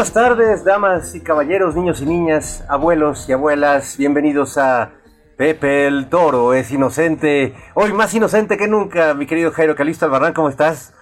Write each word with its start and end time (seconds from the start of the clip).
buenas 0.00 0.14
tardes, 0.14 0.64
damas 0.64 1.14
y 1.14 1.20
caballeros, 1.20 1.74
niños 1.76 2.00
y 2.00 2.06
niñas, 2.06 2.64
abuelos 2.70 3.28
y 3.28 3.32
abuelas. 3.32 3.98
Bienvenidos 3.98 4.56
a 4.56 4.92
Pepe 5.36 5.86
el 5.86 6.08
Toro 6.08 6.54
es 6.54 6.70
inocente. 6.70 7.54
Hoy 7.74 7.92
más 7.92 8.14
inocente 8.14 8.56
que 8.56 8.66
nunca, 8.66 9.12
mi 9.12 9.26
querido 9.26 9.52
Jairo 9.52 9.76
Calisto 9.76 10.06
Albarrán, 10.06 10.32
¿cómo 10.32 10.48
estás? 10.48 10.94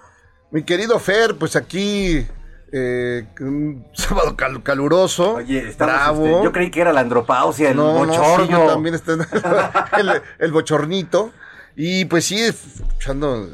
Mi 0.51 0.63
querido 0.63 0.99
Fer, 0.99 1.37
pues 1.37 1.55
aquí 1.55 2.27
eh, 2.73 3.25
un 3.39 3.87
sábado 3.93 4.35
cal- 4.35 4.61
caluroso, 4.63 5.35
Oye, 5.35 5.69
estamos, 5.69 5.95
bravo. 6.19 6.25
este, 6.25 6.43
yo 6.43 6.51
creí 6.51 6.69
que 6.69 6.81
era 6.81 6.91
la 6.91 6.99
andropausia, 6.99 7.69
el 7.69 7.77
no, 7.77 7.93
no, 7.93 8.05
bochorno. 8.05 8.45
sí, 8.47 8.51
yo 8.51 8.65
también 8.67 8.95
estoy 8.95 9.17
el, 9.97 10.21
el 10.39 10.51
bochornito. 10.51 11.31
Y 11.77 12.03
pues 12.03 12.25
sí, 12.25 12.37
escuchando 12.41 13.47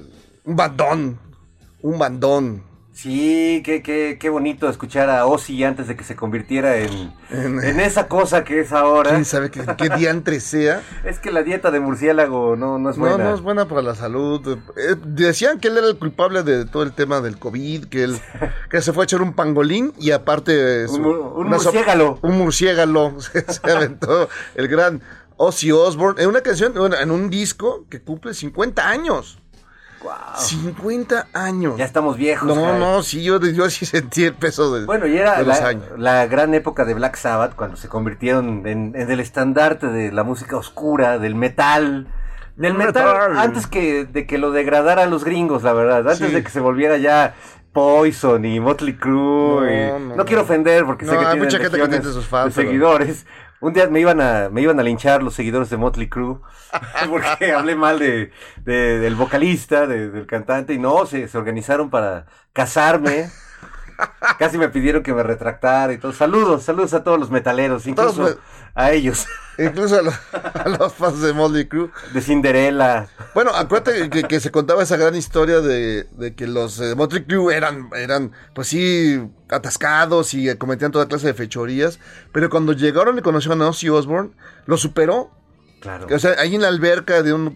un 0.43 0.55
bandón, 0.55 1.19
un 1.83 1.99
bandón. 1.99 2.63
Sí, 2.95 3.61
qué, 3.65 3.81
qué, 3.83 4.17
qué 4.17 4.29
bonito 4.29 4.69
escuchar 4.69 5.09
a 5.09 5.25
Ozzy 5.25 5.65
antes 5.65 5.89
de 5.89 5.97
que 5.97 6.05
se 6.05 6.15
convirtiera 6.15 6.77
en, 6.77 7.11
En- 7.29 7.61
en 7.61 7.79
esa 7.81 8.07
cosa 8.07 8.45
que 8.45 8.61
es 8.61 8.71
ahora. 8.71 9.09
Quién 9.11 9.25
sabe 9.25 9.51
qué, 9.51 9.65
qué 9.77 9.89
diantre 9.89 10.39
sea. 10.39 10.81
Es 11.03 11.19
que 11.19 11.29
la 11.33 11.43
dieta 11.43 11.71
de 11.71 11.81
murciélago 11.81 12.55
no, 12.55 12.79
no 12.79 12.89
es 12.89 12.97
No, 12.97 13.05
buena. 13.09 13.23
no 13.25 13.35
es 13.35 13.41
buena 13.41 13.67
para 13.67 13.81
la 13.81 13.95
salud. 13.95 14.57
Eh, 14.77 14.95
decían 15.05 15.59
que 15.59 15.67
él 15.67 15.77
era 15.77 15.87
el 15.87 15.97
culpable 15.97 16.43
de 16.43 16.63
todo 16.65 16.83
el 16.83 16.93
tema 16.93 17.19
del 17.19 17.37
COVID, 17.37 17.85
que 17.87 18.03
él 18.05 18.17
que 18.71 18.81
se 18.81 18.93
fue 18.93 19.03
a 19.03 19.05
echar 19.05 19.21
un 19.21 19.33
pangolín 19.33 19.91
y 19.99 20.11
aparte... 20.11 20.85
Un 20.87 21.01
mur- 21.01 21.33
un 21.35 21.59
so- 21.59 21.63
murciégalo. 21.65 22.19
Un 22.21 22.37
murciégalo. 22.37 23.15
Se, 23.19 23.41
se 23.51 23.71
aventó 23.71 24.29
el 24.55 24.69
gran 24.69 25.01
Ozzy 25.35 25.69
Osbourne 25.73 26.23
en 26.23 26.29
una 26.29 26.39
canción, 26.39 26.73
en 26.97 27.11
un 27.11 27.29
disco 27.29 27.85
que 27.89 28.01
cumple 28.01 28.33
50 28.33 28.87
años. 28.87 29.37
Guau. 30.05 30.37
50 30.37 31.27
años. 31.33 31.77
Ya 31.77 31.85
estamos 31.85 32.17
viejos. 32.17 32.47
No, 32.47 32.77
no, 32.77 33.03
sí, 33.03 33.23
yo, 33.23 33.39
yo 33.39 33.69
sí 33.69 33.85
sentí 33.85 34.23
el 34.23 34.33
peso 34.33 34.73
de, 34.73 34.85
Bueno, 34.85 35.07
y 35.07 35.17
era 35.17 35.39
de 35.39 35.45
los 35.45 35.59
la, 35.59 35.67
años. 35.67 35.83
la 35.97 36.25
gran 36.27 36.53
época 36.53 36.85
de 36.85 36.93
Black 36.93 37.15
Sabbath, 37.17 37.55
cuando 37.55 37.77
se 37.77 37.87
convirtieron 37.89 38.65
en, 38.67 38.93
en 38.95 39.11
el 39.11 39.19
estandarte 39.19 39.87
de 39.87 40.11
la 40.11 40.23
música 40.23 40.57
oscura, 40.57 41.17
del 41.19 41.35
metal. 41.35 42.07
Del 42.55 42.73
metal, 42.73 43.03
Metal. 43.29 43.37
antes 43.37 43.67
que 43.67 44.05
de 44.05 44.25
que 44.25 44.37
lo 44.37 44.51
degradaran 44.51 45.09
los 45.09 45.25
gringos, 45.25 45.63
la 45.63 45.73
verdad. 45.73 45.99
Antes 46.09 46.29
Sí. 46.29 46.33
de 46.33 46.41
que 46.41 46.49
se 46.49 46.61
volviera 46.61 46.95
ya 46.97 47.35
Poison 47.73 48.45
y 48.45 48.61
Motley 48.61 48.95
Crue. 48.95 49.89
No, 49.91 49.97
y- 49.97 50.01
no, 50.09 50.15
no 50.15 50.25
quiero 50.25 50.43
ofender 50.43 50.85
porque 50.85 51.03
sé 51.03 51.11
que 51.11 51.17
hay 51.17 51.23
tienen 51.25 51.43
mucha 51.43 51.57
gente 51.59 51.77
que 51.77 51.87
tiene 51.89 52.03
sus 52.05 52.25
fans, 52.25 52.55
de 52.55 52.63
seguidores. 52.63 53.25
Un 53.61 53.73
día 53.73 53.87
me 53.87 53.99
iban 53.99 54.21
a 54.21 54.49
me 54.49 54.61
iban 54.61 54.79
a 54.79 54.83
linchar 54.83 55.23
los 55.23 55.33
seguidores 55.33 55.69
de 55.69 55.77
Motley 55.77 56.09
Crue 56.09 56.39
porque 57.09 57.53
hablé 57.53 57.75
mal 57.75 57.99
de, 57.99 58.31
de- 58.63 58.99
del 58.99 59.15
vocalista, 59.15 59.87
de- 59.87 60.09
del 60.11 60.27
cantante 60.27 60.73
y 60.73 60.77
no, 60.77 61.05
se, 61.05 61.27
se 61.27 61.37
organizaron 61.37 61.89
para 61.89 62.25
casarme. 62.53 63.29
Casi 64.37 64.57
me 64.57 64.67
pidieron 64.67 65.03
que 65.03 65.13
me 65.13 65.23
retractara 65.23 65.93
y 65.93 65.97
todo. 65.97 66.11
Saludos, 66.11 66.63
saludos 66.63 66.93
a 66.93 67.03
todos 67.05 67.17
los 67.17 67.31
metaleros, 67.31 67.87
incluso 67.87 68.23
Todos 68.23 68.37
a 68.75 68.91
ellos, 68.91 69.25
Incluso 69.57 69.97
a 69.97 70.01
los, 70.01 70.13
a 70.33 70.67
los 70.67 70.93
fans 70.93 71.21
de 71.21 71.31
Motley 71.31 71.65
Crue. 71.67 71.89
de 72.13 72.21
Cinderella. 72.21 73.07
Bueno, 73.33 73.51
acuérdate 73.55 74.09
que, 74.09 74.23
que 74.23 74.39
se 74.41 74.51
contaba 74.51 74.83
esa 74.83 74.97
gran 74.97 75.15
historia 75.15 75.61
de, 75.61 76.03
de 76.11 76.35
que 76.35 76.45
los 76.45 76.79
eh, 76.81 76.93
Motley 76.93 77.23
Crue 77.23 77.55
eran, 77.55 77.89
eran, 77.95 78.33
pues 78.53 78.67
sí, 78.67 79.21
atascados 79.49 80.33
y 80.33 80.53
cometían 80.57 80.91
toda 80.91 81.07
clase 81.07 81.27
de 81.27 81.33
fechorías. 81.33 81.99
Pero 82.33 82.49
cuando 82.49 82.73
llegaron 82.73 83.17
y 83.17 83.21
conocieron 83.21 83.61
a 83.61 83.69
Ozzy 83.69 83.89
Osbourne, 83.89 84.31
lo 84.65 84.77
superó. 84.77 85.31
Claro. 85.85 86.07
O 86.11 86.17
sea, 86.17 86.31
ahí 86.39 86.55
en 86.55 86.63
la 86.63 86.67
alberca 86.69 87.21
de 87.21 87.31
un, 87.31 87.55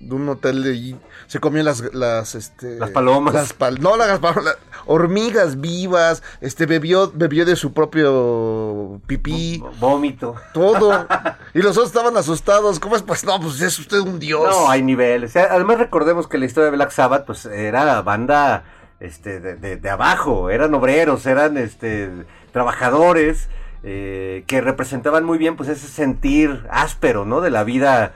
de 0.00 0.14
un 0.14 0.28
hotel 0.28 0.64
de 0.64 0.70
allí, 0.72 0.96
se 1.28 1.38
comían 1.38 1.64
las, 1.66 1.94
las, 1.94 2.34
este... 2.34 2.76
Las 2.80 2.90
palomas. 2.90 3.32
Las 3.32 3.56
pal- 3.56 3.78
no, 3.78 3.96
las 3.96 4.18
palomas, 4.18 4.56
hormigas 4.86 5.60
vivas, 5.60 6.24
este, 6.40 6.66
bebió, 6.66 7.12
bebió 7.14 7.44
de 7.44 7.54
su 7.54 7.72
propio 7.72 9.00
pipí, 9.06 9.62
Vómito. 9.78 10.34
todo. 10.52 11.06
y 11.54 11.60
los 11.60 11.76
otros 11.76 11.86
estaban 11.90 12.16
asustados. 12.16 12.80
¿Cómo 12.80 12.96
es? 12.96 13.02
Pues 13.02 13.22
no, 13.24 13.38
pues 13.40 13.60
es 13.60 13.78
usted 13.78 13.98
un 14.00 14.18
dios. 14.18 14.48
No, 14.50 14.68
hay 14.68 14.82
niveles. 14.82 15.36
Además 15.36 15.78
recordemos 15.78 16.26
que 16.26 16.38
la 16.38 16.46
historia 16.46 16.70
de 16.70 16.76
Black 16.76 16.90
Sabbath, 16.90 17.24
pues 17.24 17.46
era 17.46 18.02
banda 18.02 18.64
este, 18.98 19.38
de, 19.38 19.54
de- 19.54 19.76
de 19.76 19.90
abajo, 19.90 20.50
eran 20.50 20.74
obreros, 20.74 21.24
eran 21.26 21.56
este, 21.56 22.10
trabajadores 22.52 23.48
eh, 23.82 24.44
que 24.46 24.60
representaban 24.60 25.24
muy 25.24 25.38
bien 25.38 25.56
pues 25.56 25.68
ese 25.68 25.86
sentir 25.88 26.66
áspero, 26.70 27.24
¿no? 27.24 27.40
De 27.40 27.50
la 27.50 27.64
vida 27.64 28.14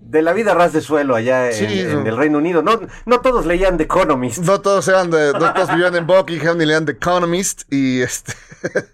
de 0.00 0.20
la 0.20 0.34
vida 0.34 0.52
ras 0.52 0.74
de 0.74 0.82
suelo 0.82 1.14
allá 1.16 1.46
en, 1.46 1.54
Sí, 1.54 1.80
el 1.80 2.16
Reino 2.16 2.36
Unido. 2.36 2.62
No, 2.62 2.78
no 3.06 3.20
todos 3.22 3.46
leían 3.46 3.78
The 3.78 3.84
Economist. 3.84 4.38
No 4.44 4.60
todos 4.60 4.86
eran 4.88 5.10
de, 5.10 5.32
no 5.32 5.54
todos 5.54 5.70
vivían 5.70 5.96
en 5.96 6.06
Buckingham 6.06 6.58
ni 6.58 6.66
leían 6.66 6.84
The 6.84 6.92
Economist 6.92 7.62
y 7.72 8.02
este 8.02 8.34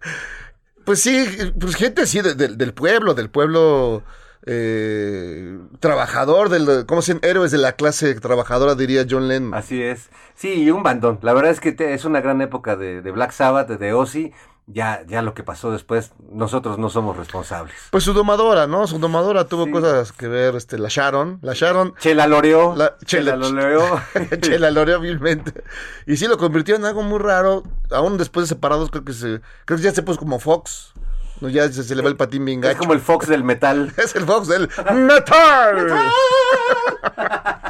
pues 0.84 1.00
sí, 1.02 1.26
pues 1.58 1.74
gente 1.76 2.04
de- 2.04 2.34
de- 2.34 2.56
del 2.56 2.74
pueblo, 2.74 3.14
del 3.14 3.28
pueblo 3.30 4.02
eh, 4.46 5.58
trabajador, 5.80 6.48
del, 6.48 6.86
¿cómo 6.86 7.02
se? 7.02 7.18
Héroes 7.22 7.50
de 7.50 7.58
la 7.58 7.72
clase 7.72 8.14
trabajadora, 8.14 8.74
diría 8.74 9.04
John 9.08 9.28
Lennon. 9.28 9.54
Así 9.54 9.82
es. 9.82 10.08
Sí, 10.34 10.62
y 10.62 10.70
un 10.70 10.82
bandón. 10.82 11.18
La 11.22 11.32
verdad 11.34 11.50
es 11.50 11.60
que 11.60 11.72
te- 11.72 11.92
es 11.94 12.04
una 12.04 12.20
gran 12.20 12.40
época 12.40 12.76
de, 12.76 13.02
de 13.02 13.10
Black 13.10 13.32
Sabbath, 13.32 13.68
de 13.68 13.92
Ozzy. 13.92 14.32
Ya, 14.72 15.02
ya 15.08 15.20
lo 15.22 15.34
que 15.34 15.42
pasó 15.42 15.72
después, 15.72 16.12
nosotros 16.30 16.78
no 16.78 16.90
somos 16.90 17.16
responsables. 17.16 17.74
Pues 17.90 18.04
su 18.04 18.12
domadora, 18.12 18.68
¿no? 18.68 18.86
Su 18.86 19.00
domadora 19.00 19.46
tuvo 19.46 19.64
Sí. 19.64 19.72
cosas 19.72 20.12
que 20.12 20.28
ver, 20.28 20.54
este, 20.54 20.78
la 20.78 20.88
Sharon, 20.88 21.40
la 21.42 21.54
Sharon, 21.54 21.94
Chela 21.98 22.28
loreó. 22.28 22.76
La- 22.76 22.96
Chela, 23.04 23.32
Chela- 23.32 23.36
lo 23.36 23.50
loreó. 23.50 24.00
Chela 24.40 24.70
loreó 24.70 25.00
vilmente. 25.00 25.64
Y 26.06 26.16
sí 26.18 26.28
lo 26.28 26.38
convirtió 26.38 26.76
en 26.76 26.84
algo 26.84 27.02
muy 27.02 27.18
raro. 27.18 27.64
Aún 27.90 28.16
después 28.16 28.44
de 28.48 28.54
separados, 28.54 28.90
creo 28.90 29.04
que 29.04 29.12
se, 29.12 29.40
creo 29.64 29.76
que 29.78 29.82
ya 29.82 29.92
se 29.92 30.02
puso 30.04 30.20
como 30.20 30.38
Fox. 30.38 30.92
No, 31.40 31.48
ya 31.48 31.66
se, 31.72 31.82
se 31.82 31.94
le 31.96 32.02
va 32.02 32.08
el 32.10 32.16
patín 32.16 32.44
bien 32.44 32.62
es 32.62 32.76
como 32.76 32.92
el 32.92 33.00
Fox 33.00 33.26
del 33.26 33.42
metal. 33.42 33.92
Es 33.98 34.14
el 34.14 34.24
Fox 34.26 34.46
del 34.46 34.68
Metal. 34.94 35.88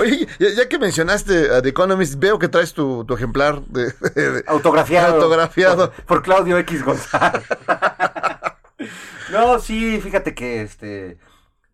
Oye, 0.00 0.26
ya, 0.38 0.48
ya 0.50 0.68
que 0.68 0.78
mencionaste 0.78 1.50
a 1.50 1.62
The 1.62 1.68
Economist, 1.70 2.14
veo 2.18 2.38
que 2.38 2.48
traes 2.48 2.72
tu, 2.72 3.04
tu 3.04 3.14
ejemplar 3.14 3.60
de, 3.66 3.86
de- 4.14 4.44
Autografiado. 4.46 5.14
Autografiado. 5.16 5.90
Por, 5.92 6.04
por 6.04 6.22
Claudio 6.22 6.58
X 6.58 6.84
González. 6.84 7.42
no, 9.32 9.58
sí, 9.58 10.00
fíjate 10.02 10.34
que 10.34 10.62
este. 10.62 11.18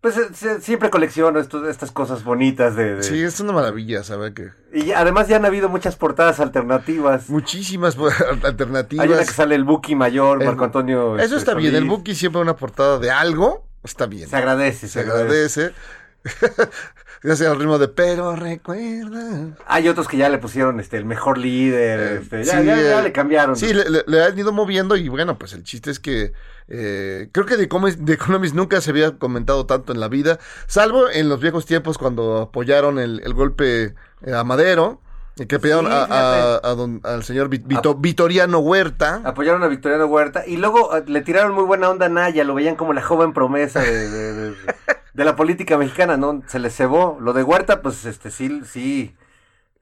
Pues 0.01 0.19
eh, 0.19 0.29
se- 0.35 0.61
siempre 0.61 0.91
colecciono 0.91 1.41
estas 1.41 1.91
cosas 1.91 2.23
bonitas 2.23 2.77
de. 2.77 2.97
de- 2.97 3.03
Sí, 3.03 3.23
es 3.23 3.41
una 3.41 3.53
maravilla 3.53 4.05
saber 4.05 4.35
que 4.35 4.51
Y 4.73 4.93
además 4.93 5.27
ya 5.27 5.37
han 5.37 5.45
habido 5.47 5.69
muchas 5.69 5.97
portadas 5.97 6.39
alternativas. 6.39 7.29
muchísimas 7.29 7.97
alternativas. 8.45 9.05
Hay 9.05 9.13
una 9.13 9.25
que 9.25 9.33
sale 9.33 9.55
el 9.55 9.65
Buki 9.65 9.95
mayor, 9.97 10.41
El- 10.43 10.47
Marco 10.49 10.65
Antonio. 10.65 11.17
Eso 11.17 11.25
este, 11.25 11.37
está 11.39 11.55
bien, 11.55 11.75
el. 11.75 11.85
Buki 11.87 12.15
siempre 12.15 12.41
una 12.41 12.55
portada 12.57 12.99
de 12.99 13.11
algo, 13.11 13.67
está 13.83 14.07
bien. 14.07 14.29
Se 14.29 14.37
agradece, 14.37 14.87
Se 14.89 15.01
agradece. 15.01 15.73
Ya 17.23 17.35
sea 17.37 17.53
el 17.53 17.59
ritmo 17.59 17.79
de 17.79 17.89
pero 17.89 18.37
recuerda. 18.37 19.57
Hay 19.67 19.89
otros 19.89 20.07
que 20.09 20.17
ya 20.17 20.29
le 20.29 20.39
pusieron 20.39 20.81
este 20.81 20.97
el 20.97 21.05
mejor 21.05 21.39
líder, 21.39 22.01
Eh, 22.01 22.21
este, 22.23 22.45
ya, 22.45 22.61
sí, 22.61 22.67
ya- 22.67 22.77
ya 22.77 23.01
eh, 23.01 23.03
le 23.03 23.13
cambiaron. 23.13 23.57
Sí, 23.57 23.73
le, 23.73 23.89
le- 23.91 24.05
le 24.07 24.23
han 24.25 24.39
ido 24.39 24.53
moviendo 24.53 24.97
y 24.97 25.09
bueno, 25.09 25.39
pues 25.39 25.53
el 25.53 25.63
chiste 25.65 25.91
es 25.91 25.99
que 26.01 26.33
eh, 26.69 27.29
creo 27.33 27.47
que 27.47 27.57
The 27.57 27.65
Economist, 27.65 28.01
The 28.05 28.13
Economist 28.15 28.55
nunca 28.55 28.81
se 28.81 28.91
había 28.91 29.13
comentado 29.19 29.67
tanto 29.67 29.93
en 29.93 30.01
la 30.01 30.09
vida, 30.09 30.39
salvo 30.67 31.09
en 31.11 31.29
los 31.29 31.41
viejos 31.41 31.65
tiempos 31.67 31.97
cuando 31.99 32.41
apoyaron 32.43 32.99
el, 32.99 33.21
el 33.25 33.35
golpe 33.35 33.95
a 34.33 34.45
Madero. 34.45 35.01
Y 35.39 35.45
que 35.45 35.57
apoyaron 35.57 35.87
a- 35.93 36.05
a- 36.65 36.75
don- 36.75 37.03
al 37.05 37.23
señor 37.23 37.51
Vit- 37.51 37.67
Vito- 37.67 37.95
Vitoriano 37.95 38.59
Huerta. 38.61 39.21
Apoyaron 39.23 39.63
a 39.63 39.67
Victoriano 39.69 40.07
Huerta 40.07 40.45
y 40.47 40.57
luego 40.57 40.91
le 41.07 41.21
tiraron 41.21 41.53
muy 41.53 41.65
buena 41.65 41.91
onda 41.91 42.07
a 42.07 42.09
Naya, 42.09 42.43
lo 42.43 42.55
veían 42.55 42.75
como 42.75 42.95
la 42.95 43.03
joven 43.03 43.35
promesa 43.35 43.81
de, 43.83 44.09
de- 44.09 44.33
de- 44.33 44.55
de 45.17 45.25
la 45.25 45.35
política 45.35 45.79
mexicana, 45.79 46.19
¿no? 46.19 46.43
Se 46.47 46.59
le 46.59 46.69
cebó. 46.69 47.17
Lo 47.21 47.33
de 47.33 47.43
Huerta, 47.43 47.81
pues 47.81 48.05
este 48.05 48.31
sí, 48.31 48.61
sí, 48.67 49.17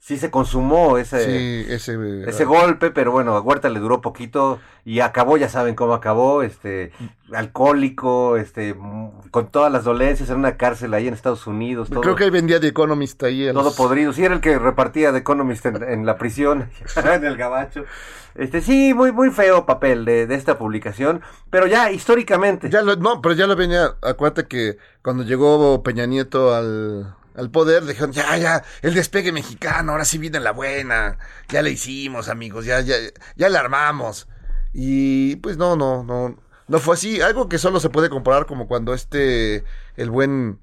sí 0.07 0.19
se 0.19 0.31
consumó 0.31 0.99
ese, 0.99 1.25
Sí, 1.25 1.73
ese, 1.73 1.97
ese 2.29 2.45
golpe, 2.45 2.91
pero 2.91 3.11
bueno, 3.11 3.37
a 3.37 3.41
Huerta 3.41 3.71
le 3.71 3.81
duró 3.81 4.03
poquito 4.03 4.61
y 4.85 5.01
acabó, 5.01 5.39
ya 5.39 5.49
saben 5.49 5.75
cómo 5.75 5.95
acabó, 5.95 6.43
este, 6.43 6.93
alcohólico, 7.33 8.37
este, 8.37 8.75
con 9.31 9.49
todas 9.51 9.73
las 9.73 9.85
dolencias 9.85 10.29
en 10.31 10.37
una 10.37 10.57
cárcel 10.59 10.93
ahí 10.93 11.09
en 11.09 11.15
Estados 11.15 11.47
Unidos, 11.47 11.89
todo, 11.89 12.01
Creo 12.03 12.17
que 12.17 12.25
ahí 12.25 12.31
vendía 12.31 12.61
The 12.61 12.69
Economist 12.69 13.23
ahí. 13.23 13.51
todo 13.53 13.63
los- 13.65 13.77
podrido. 13.77 14.13
Sí, 14.13 14.23
era 14.25 14.35
el 14.35 14.41
que 14.41 14.59
repartía 14.59 15.11
The 15.13 15.19
Economist 15.19 15.65
en, 15.67 15.83
en 15.83 16.05
la 16.05 16.19
prisión, 16.19 16.69
en 17.15 17.25
el 17.25 17.37
gabacho. 17.37 17.85
Este, 18.35 18.61
sí, 18.61 18.93
muy, 18.95 19.13
muy 19.13 19.31
feo 19.31 19.65
papel 19.65 20.05
de, 20.05 20.27
de 20.27 20.35
esta 20.35 20.59
publicación, 20.59 21.23
pero 21.51 21.67
ya 21.67 21.91
históricamente. 21.93 22.69
Ya 22.69 22.83
lo- 22.83 22.97
no, 22.97 23.23
pero 23.23 23.35
ya 23.35 23.47
lo 23.47 23.57
venía. 23.57 23.95
Acuérdate 24.03 24.49
que 24.49 24.77
cuando 25.03 25.23
llegó 25.23 25.83
Peña 25.83 26.05
Nieto 26.07 26.53
al, 26.55 27.15
al 27.35 27.51
poder, 27.51 27.85
dijeron, 27.85 28.13
ya, 28.13 28.37
ya, 28.37 28.65
el 28.83 28.95
despegue 28.95 29.33
mexicano, 29.33 29.93
ahora 29.93 30.05
sí 30.05 30.19
viene 30.19 30.41
la 30.41 30.53
buena. 30.53 31.19
Ya 31.49 31.63
le 31.63 31.71
hicimos, 31.71 32.29
amigos, 32.29 32.65
ya, 32.65 32.81
ya, 32.81 32.97
ya 33.37 33.49
la 33.49 33.61
armamos. 33.61 34.29
Y 34.73 35.37
pues 35.37 35.57
no, 35.57 35.77
no, 35.77 36.05
no. 36.05 36.37
No 36.67 36.79
fue 36.79 36.95
así. 36.95 37.21
Algo 37.21 37.49
que 37.49 37.59
solo 37.59 37.81
se 37.81 37.91
puede 37.91 38.09
comparar 38.09 38.47
como 38.47 38.67
cuando 38.67 38.95
este, 38.95 39.65
el 39.97 40.11
buen. 40.11 40.59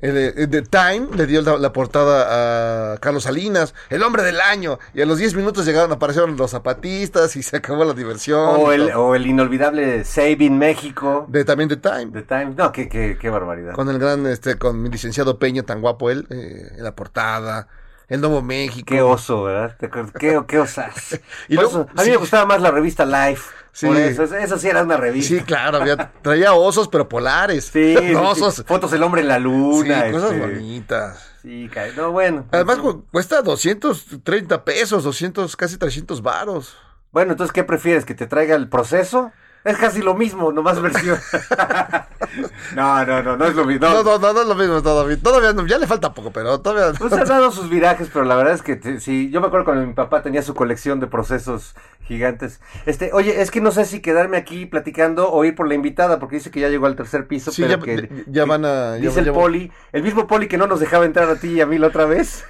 El, 0.00 0.16
el 0.16 0.50
The 0.50 0.62
Time 0.62 1.08
le 1.14 1.26
dio 1.26 1.42
la, 1.42 1.58
la 1.58 1.72
portada 1.72 2.94
a 2.94 2.98
Carlos 2.98 3.24
Salinas, 3.24 3.74
el 3.90 4.02
hombre 4.02 4.22
del 4.22 4.40
año, 4.40 4.78
y 4.94 5.02
a 5.02 5.06
los 5.06 5.18
10 5.18 5.34
minutos 5.34 5.66
llegaron, 5.66 5.92
aparecieron 5.92 6.36
los 6.36 6.50
zapatistas 6.50 7.36
y 7.36 7.42
se 7.42 7.58
acabó 7.58 7.84
la 7.84 7.92
diversión. 7.94 8.40
o, 8.40 8.72
el, 8.72 8.90
o 8.92 9.14
el 9.14 9.26
inolvidable 9.26 10.04
Saving 10.04 10.58
México 10.58 11.26
de, 11.28 11.44
también 11.44 11.68
The 11.68 11.76
Time. 11.76 12.06
The 12.12 12.22
Times. 12.22 12.56
No, 12.56 12.72
qué, 12.72 12.88
qué, 12.88 13.18
qué 13.20 13.30
barbaridad. 13.30 13.74
Con 13.74 13.88
el 13.88 13.98
gran, 13.98 14.26
este, 14.26 14.56
con 14.56 14.80
mi 14.82 14.88
licenciado 14.88 15.38
Peña, 15.38 15.62
tan 15.62 15.80
guapo 15.80 16.10
él, 16.10 16.26
eh, 16.30 16.72
en 16.78 16.84
la 16.84 16.94
portada, 16.94 17.68
el 18.10 18.20
Nuevo 18.20 18.42
México. 18.42 18.84
Qué 18.86 19.00
oso, 19.00 19.44
¿verdad? 19.44 19.76
Qué, 20.18 20.38
qué 20.46 20.58
osas. 20.58 21.18
Y 21.48 21.54
Por 21.56 21.64
luego- 21.64 21.80
eso, 21.82 21.88
a 21.92 22.00
mí 22.00 22.04
sí. 22.04 22.10
me 22.10 22.16
gustaba 22.18 22.44
más 22.44 22.60
la 22.60 22.70
revista 22.70 23.06
Life. 23.06 23.42
Sí. 23.72 23.86
Por 23.86 23.96
eso, 23.96 24.24
eso, 24.24 24.58
sí 24.58 24.68
era 24.68 24.82
una 24.82 24.96
revista. 24.96 25.34
Sí, 25.36 25.40
claro, 25.42 25.78
había, 25.78 26.10
traía 26.22 26.52
osos, 26.52 26.88
pero 26.88 27.08
polares. 27.08 27.66
Sí, 27.72 27.94
sí, 27.98 28.08
sí. 28.08 28.14
osos. 28.14 28.64
Fotos 28.66 28.90
del 28.90 29.02
hombre 29.04 29.22
en 29.22 29.28
la 29.28 29.36
Sí, 29.36 29.42
luna. 29.42 30.10
cosas 30.10 30.32
este, 30.32 30.40
bonitas. 30.46 31.26
Sí, 31.40 31.70
no, 31.96 32.10
bueno. 32.12 32.46
Además, 32.50 32.78
cu- 32.78 33.06
cuesta 33.10 33.40
230 33.42 34.64
pesos, 34.64 35.04
200, 35.04 35.56
casi 35.56 35.78
300 35.78 36.20
varos. 36.20 36.76
Bueno, 37.12 37.32
entonces, 37.32 37.52
¿qué 37.52 37.64
prefieres? 37.64 38.04
¿Que 38.04 38.14
te 38.14 38.26
traiga 38.26 38.56
el 38.56 38.68
proceso? 38.68 39.32
Es 39.62 39.76
casi 39.76 40.00
lo 40.00 40.14
mismo, 40.14 40.52
nomás 40.52 40.80
versión. 40.80 41.18
no, 42.74 43.04
no, 43.04 43.22
no, 43.22 43.36
no 43.36 43.44
es 43.46 43.54
lo 43.54 43.64
mismo. 43.64 43.86
No, 43.86 44.02
no, 44.02 44.18
no, 44.18 44.32
no 44.32 44.40
es 44.40 44.46
lo 44.46 44.54
mismo 44.54 44.82
todavía. 44.82 45.18
Todavía 45.20 45.52
no, 45.52 45.66
ya 45.66 45.78
le 45.78 45.86
falta 45.86 46.14
poco, 46.14 46.30
pero 46.30 46.60
todavía. 46.60 46.98
Pues 46.98 47.12
ha 47.12 47.24
dado 47.24 47.50
sus 47.52 47.68
virajes, 47.68 48.08
pero 48.12 48.24
la 48.24 48.36
verdad 48.36 48.54
es 48.54 48.62
que 48.62 48.76
te- 48.76 49.00
sí, 49.00 49.30
yo 49.30 49.40
me 49.40 49.48
acuerdo 49.48 49.66
cuando 49.66 49.86
mi 49.86 49.92
papá 49.92 50.22
tenía 50.22 50.42
su 50.42 50.54
colección 50.54 50.98
de 51.00 51.06
procesos 51.08 51.74
gigantes. 52.04 52.60
Este, 52.86 53.10
oye, 53.12 53.40
es 53.42 53.50
que 53.50 53.60
no 53.60 53.70
sé 53.70 53.84
si 53.84 54.00
quedarme 54.00 54.36
aquí 54.36 54.66
platicando 54.66 55.30
o 55.30 55.44
ir 55.44 55.54
por 55.54 55.68
la 55.68 55.74
invitada, 55.74 56.18
porque 56.18 56.36
dice 56.36 56.50
que 56.50 56.60
ya 56.60 56.68
llegó 56.68 56.86
al 56.86 56.96
tercer 56.96 57.26
piso, 57.26 57.50
Sí, 57.52 57.62
pero 57.62 57.76
ya- 57.78 57.82
que 57.84 58.24
ya- 58.28 58.44
van 58.46 58.64
a- 58.64 58.96
ya- 58.96 59.02
dice 59.08 59.20
el 59.20 59.26
ya- 59.26 59.32
poli, 59.32 59.70
el 59.92 60.02
mismo 60.02 60.26
poli 60.26 60.48
que 60.48 60.56
no 60.58 60.66
nos 60.66 60.80
dejaba 60.80 61.04
entrar 61.04 61.28
a 61.28 61.36
ti 61.36 61.48
y 61.48 61.60
a 61.60 61.66
mí 61.66 61.76
la 61.78 61.88
otra 61.88 62.06
vez, 62.06 62.44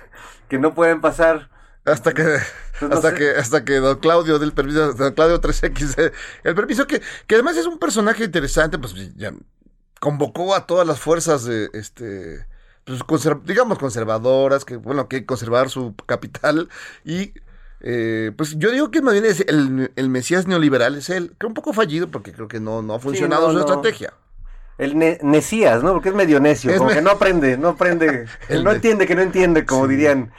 que 0.49 0.59
no 0.59 0.75
pueden 0.75 1.01
pasar. 1.01 1.49
Hasta 1.85 2.13
que, 2.13 2.23
Pues 2.79 2.91
no 2.91 2.97
hasta 2.97 3.11
sé. 3.11 3.17
que, 3.17 3.31
hasta 3.31 3.65
que 3.65 3.75
don 3.77 3.99
Claudio 3.99 4.39
del 4.39 4.53
permiso, 4.53 4.93
don 4.93 5.13
Claudio 5.15 5.41
3X, 5.41 5.95
eh, 5.99 6.13
el 6.45 6.55
permiso 6.55 6.87
que, 6.87 7.01
que 7.27 7.35
además 7.35 7.57
es 7.57 7.67
un 7.67 7.79
personaje 7.79 8.25
interesante, 8.25 8.79
pues 8.79 8.95
ya 9.17 9.33
convocó 9.99 10.55
a 10.55 10.67
todas 10.67 10.87
las 10.87 10.99
fuerzas 11.01 11.45
de 11.45 11.69
este, 11.75 12.47
pues, 12.85 13.03
digamos 13.45 13.79
conservadoras, 13.79 14.65
que 14.65 14.77
bueno, 14.77 15.09
que 15.09 15.27
conservar 15.27 15.69
su 15.71 15.95
capital 16.07 16.69
y 17.05 17.33
eh, 17.83 18.33
pues 18.37 18.59
yo 18.59 18.71
digo 18.71 18.91
que 18.91 19.01
más 19.03 19.15
bien 19.15 19.25
es 19.25 19.41
el, 19.41 19.91
el 19.97 20.09
Mesías 20.11 20.47
neoliberal 20.47 20.97
es 20.97 21.09
él, 21.11 21.35
que 21.39 21.47
un 21.47 21.55
poco 21.55 21.73
fallido 21.73 22.09
porque 22.09 22.33
creo 22.33 22.49
que 22.49 22.61
no, 22.61 22.83
no 22.83 22.95
ha 22.95 23.01
funcionado 23.01 23.47
no, 23.49 23.53
su 23.53 23.59
no. 23.59 23.61
estrategia. 23.61 24.13
El 24.79 24.97
ne- 24.99 25.19
Necías, 25.23 25.83
¿no? 25.83 25.93
Porque 25.93 26.09
es 26.11 26.15
medio 26.15 26.41
necio, 26.41 26.71
Es 26.71 26.79
como 26.79 26.89
me- 26.91 26.97
que 26.97 27.03
no 27.03 27.11
aprende, 27.11 27.59
no 27.59 27.69
aprende, 27.71 28.27
El 28.49 28.65
no 28.65 28.73
entiende 28.73 29.07
que 29.07 29.15
no 29.15 29.23
entiende, 29.23 29.67
como 29.67 29.85
Sí. 29.85 29.91
dirían 29.93 30.33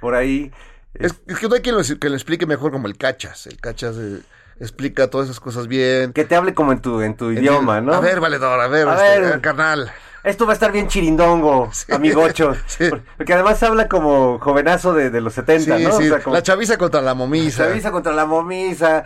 por 0.00 0.14
ahí. 0.14 0.52
Es, 0.98 1.14
es 1.26 1.38
que 1.38 1.48
no 1.48 1.54
hay 1.54 1.60
quien 1.60 1.76
lo, 1.76 1.82
que 1.82 2.08
lo 2.08 2.14
explique 2.14 2.46
mejor 2.46 2.72
como 2.72 2.86
el 2.88 2.96
Cachas, 2.96 3.46
el 3.46 3.58
Cachas 3.60 3.96
eh, 3.98 4.20
explica 4.60 5.08
todas 5.08 5.26
esas 5.28 5.40
cosas 5.40 5.68
bien. 5.68 6.12
Que 6.12 6.24
te 6.24 6.34
hable 6.34 6.54
como 6.54 6.72
en 6.72 6.80
tu, 6.80 7.00
en 7.02 7.16
tu 7.16 7.30
idioma, 7.30 7.80
¿no? 7.80 7.94
A 7.94 8.00
ver, 8.00 8.20
valedor, 8.20 8.60
a 8.60 8.66
ver, 8.68 8.88
A 8.88 9.14
este, 9.14 9.20
ver. 9.26 9.40
carnal. 9.40 9.92
Esto 10.24 10.44
va 10.46 10.52
a 10.52 10.54
estar 10.54 10.72
bien 10.72 10.88
chirindongo, 10.88 11.70
amigocho. 11.92 12.54
Sí. 12.66 12.90
Porque 13.16 13.32
además 13.34 13.62
habla 13.62 13.88
como 13.88 14.38
jovenazo 14.40 14.92
de, 14.92 15.10
de 15.10 15.20
los 15.20 15.32
70, 15.34 15.76
Sí, 15.78 15.84
¿no? 15.84 15.92
sí, 15.92 16.06
O 16.06 16.08
sea, 16.10 16.20
como 16.22 16.34
la 16.34 16.42
chaviza 16.42 16.76
contra 16.76 17.00
la 17.00 17.14
momisa. 17.14 17.66
chaviza 17.68 17.90
contra 17.92 18.12
la 18.12 18.26
momisa. 18.26 19.04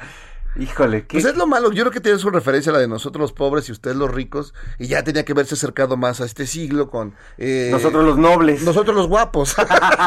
Híjole, 0.56 1.06
qué... 1.06 1.16
Pues 1.16 1.24
es 1.24 1.36
lo 1.36 1.46
malo, 1.46 1.72
yo 1.72 1.82
creo 1.84 1.92
que 1.92 2.00
tiene 2.00 2.18
su 2.18 2.28
referencia 2.30 2.70
a 2.70 2.74
la 2.74 2.78
de 2.80 2.88
nosotros 2.88 3.20
los 3.20 3.32
pobres 3.32 3.68
y 3.68 3.72
ustedes 3.72 3.96
los 3.96 4.10
ricos, 4.10 4.52
y 4.78 4.86
ya 4.86 5.02
tenía 5.02 5.24
que 5.24 5.32
verse 5.32 5.54
acercado 5.54 5.96
más 5.96 6.20
a 6.20 6.26
este 6.26 6.46
siglo 6.46 6.90
con... 6.90 7.14
eh, 7.38 7.68
Nosotros 7.72 8.04
los 8.04 8.18
nobles. 8.18 8.62
Nosotros 8.62 8.94
los 8.94 9.08
guapos. 9.08 9.54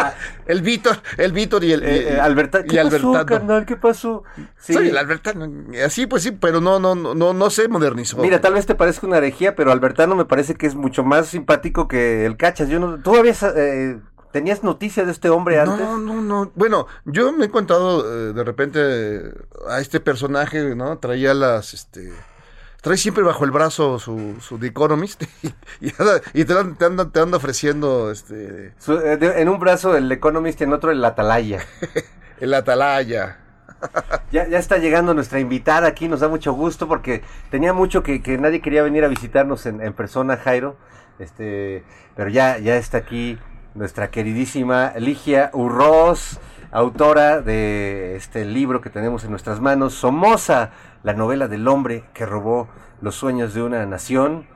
el 0.45 0.61
Víctor, 0.61 0.97
el 1.17 1.31
Víctor 1.31 1.63
y 1.63 1.71
el... 1.71 1.81
y- 1.81 1.85
Eh, 1.85 2.13
eh, 2.15 2.19
Alberta... 2.19 2.59
y 2.59 2.67
¿Qué 2.67 2.77
pasó, 2.77 2.87
Albertano. 2.87 3.25
carnal? 3.25 3.65
¿Qué 3.65 3.75
pasó? 3.75 4.23
Sí. 4.57 4.73
Soy 4.73 4.89
el 4.89 4.97
Albertano. 4.97 5.51
Así, 5.83 6.05
pues 6.07 6.23
sí, 6.23 6.31
pero 6.31 6.61
no, 6.61 6.79
no, 6.79 6.93
no, 6.95 7.15
no, 7.15 7.33
no 7.33 7.49
se 7.49 7.67
modernizó. 7.67 8.17
Mira, 8.17 8.39
tal 8.41 8.53
vez 8.53 8.65
te 8.65 8.75
parezca 8.75 9.07
una 9.07 9.17
herejía, 9.17 9.55
pero 9.55 9.71
Albertano 9.71 10.15
me 10.15 10.25
parece 10.25 10.55
que 10.55 10.67
es 10.67 10.75
mucho 10.75 11.03
más 11.03 11.27
simpático 11.27 11.87
que 11.87 12.25
el 12.25 12.37
Cachas. 12.37 12.69
Yo 12.69 12.79
no... 12.79 12.97
¿Tú 13.01 13.15
habías... 13.15 13.41
eh, 13.43 13.99
¿Tenías 14.35 14.63
noticia 14.65 15.05
de 15.05 15.13
este 15.13 15.29
hombre 15.29 15.61
antes? 15.61 15.79
No, 15.79 15.97
no, 15.97 16.21
no. 16.21 16.51
Bueno, 16.55 16.87
yo 17.05 17.31
me 17.31 17.45
he 17.45 17.47
encontrado 17.47 18.03
eh, 18.03 18.33
de 18.33 18.43
repente 18.43 19.31
a 19.69 19.79
este 19.79 20.01
personaje, 20.01 20.75
¿no? 20.75 20.97
Traía 20.97 21.33
las, 21.33 21.73
este, 21.73 22.11
trae 22.81 22.97
siempre 22.97 23.23
bajo 23.23 23.45
el 23.45 23.51
brazo 23.51 23.97
su, 23.97 24.35
su 24.41 24.59
The 24.59 24.67
Economist 24.67 25.23
y, 25.41 25.53
y 26.33 26.43
te, 26.43 26.51
anda- 26.53 26.75
te 26.77 26.83
anda, 26.85 27.09
te 27.09 27.19
anda 27.21 27.37
ofreciendo 27.37 28.11
este, 28.11 28.73
Su- 28.77 28.99
eh, 28.99 29.17
en 29.41 29.47
un 29.47 29.57
brazo 29.57 29.95
el 29.95 30.11
Economist 30.11 30.59
y 30.59 30.65
en 30.65 30.73
otro 30.73 30.91
el 30.91 31.05
Atalaya. 31.05 31.61
el 32.41 32.53
Atalaya. 32.53 33.39
Ya, 34.33 34.47
ya 34.49 34.57
está 34.59 34.77
llegando 34.79 35.13
nuestra 35.13 35.39
invitada 35.39 35.87
aquí, 35.87 36.09
nos 36.09 36.19
da 36.19 36.27
mucho 36.27 36.51
gusto 36.51 36.89
porque 36.89 37.21
tenía 37.51 37.71
mucho 37.71 38.03
que, 38.03 38.21
que 38.21 38.37
nadie 38.37 38.59
quería 38.61 38.83
venir 38.83 39.05
a 39.05 39.07
visitarnos 39.07 39.65
en, 39.65 39.79
en 39.79 39.93
persona, 39.93 40.35
Jairo. 40.35 40.75
Este, 41.19 41.83
pero 42.17 42.29
ya, 42.29 42.57
ya 42.57 42.75
está 42.75 42.97
aquí 42.97 43.37
nuestra 43.75 44.09
queridísima 44.09 44.93
Ligia 44.97 45.49
Urroz, 45.53 46.39
autora 46.71 47.41
de 47.41 48.15
este 48.15 48.45
libro 48.45 48.81
que 48.81 48.89
tenemos 48.89 49.23
en 49.23 49.31
nuestras 49.31 49.59
manos, 49.59 49.93
Somoza, 49.93 50.71
la 51.03 51.13
novela 51.13 51.47
del 51.47 51.67
hombre 51.67 52.05
que 52.13 52.25
robó 52.25 52.67
los 53.01 53.15
sueños 53.15 53.53
de 53.53 53.61
una 53.61 53.85
nación. 53.85 54.47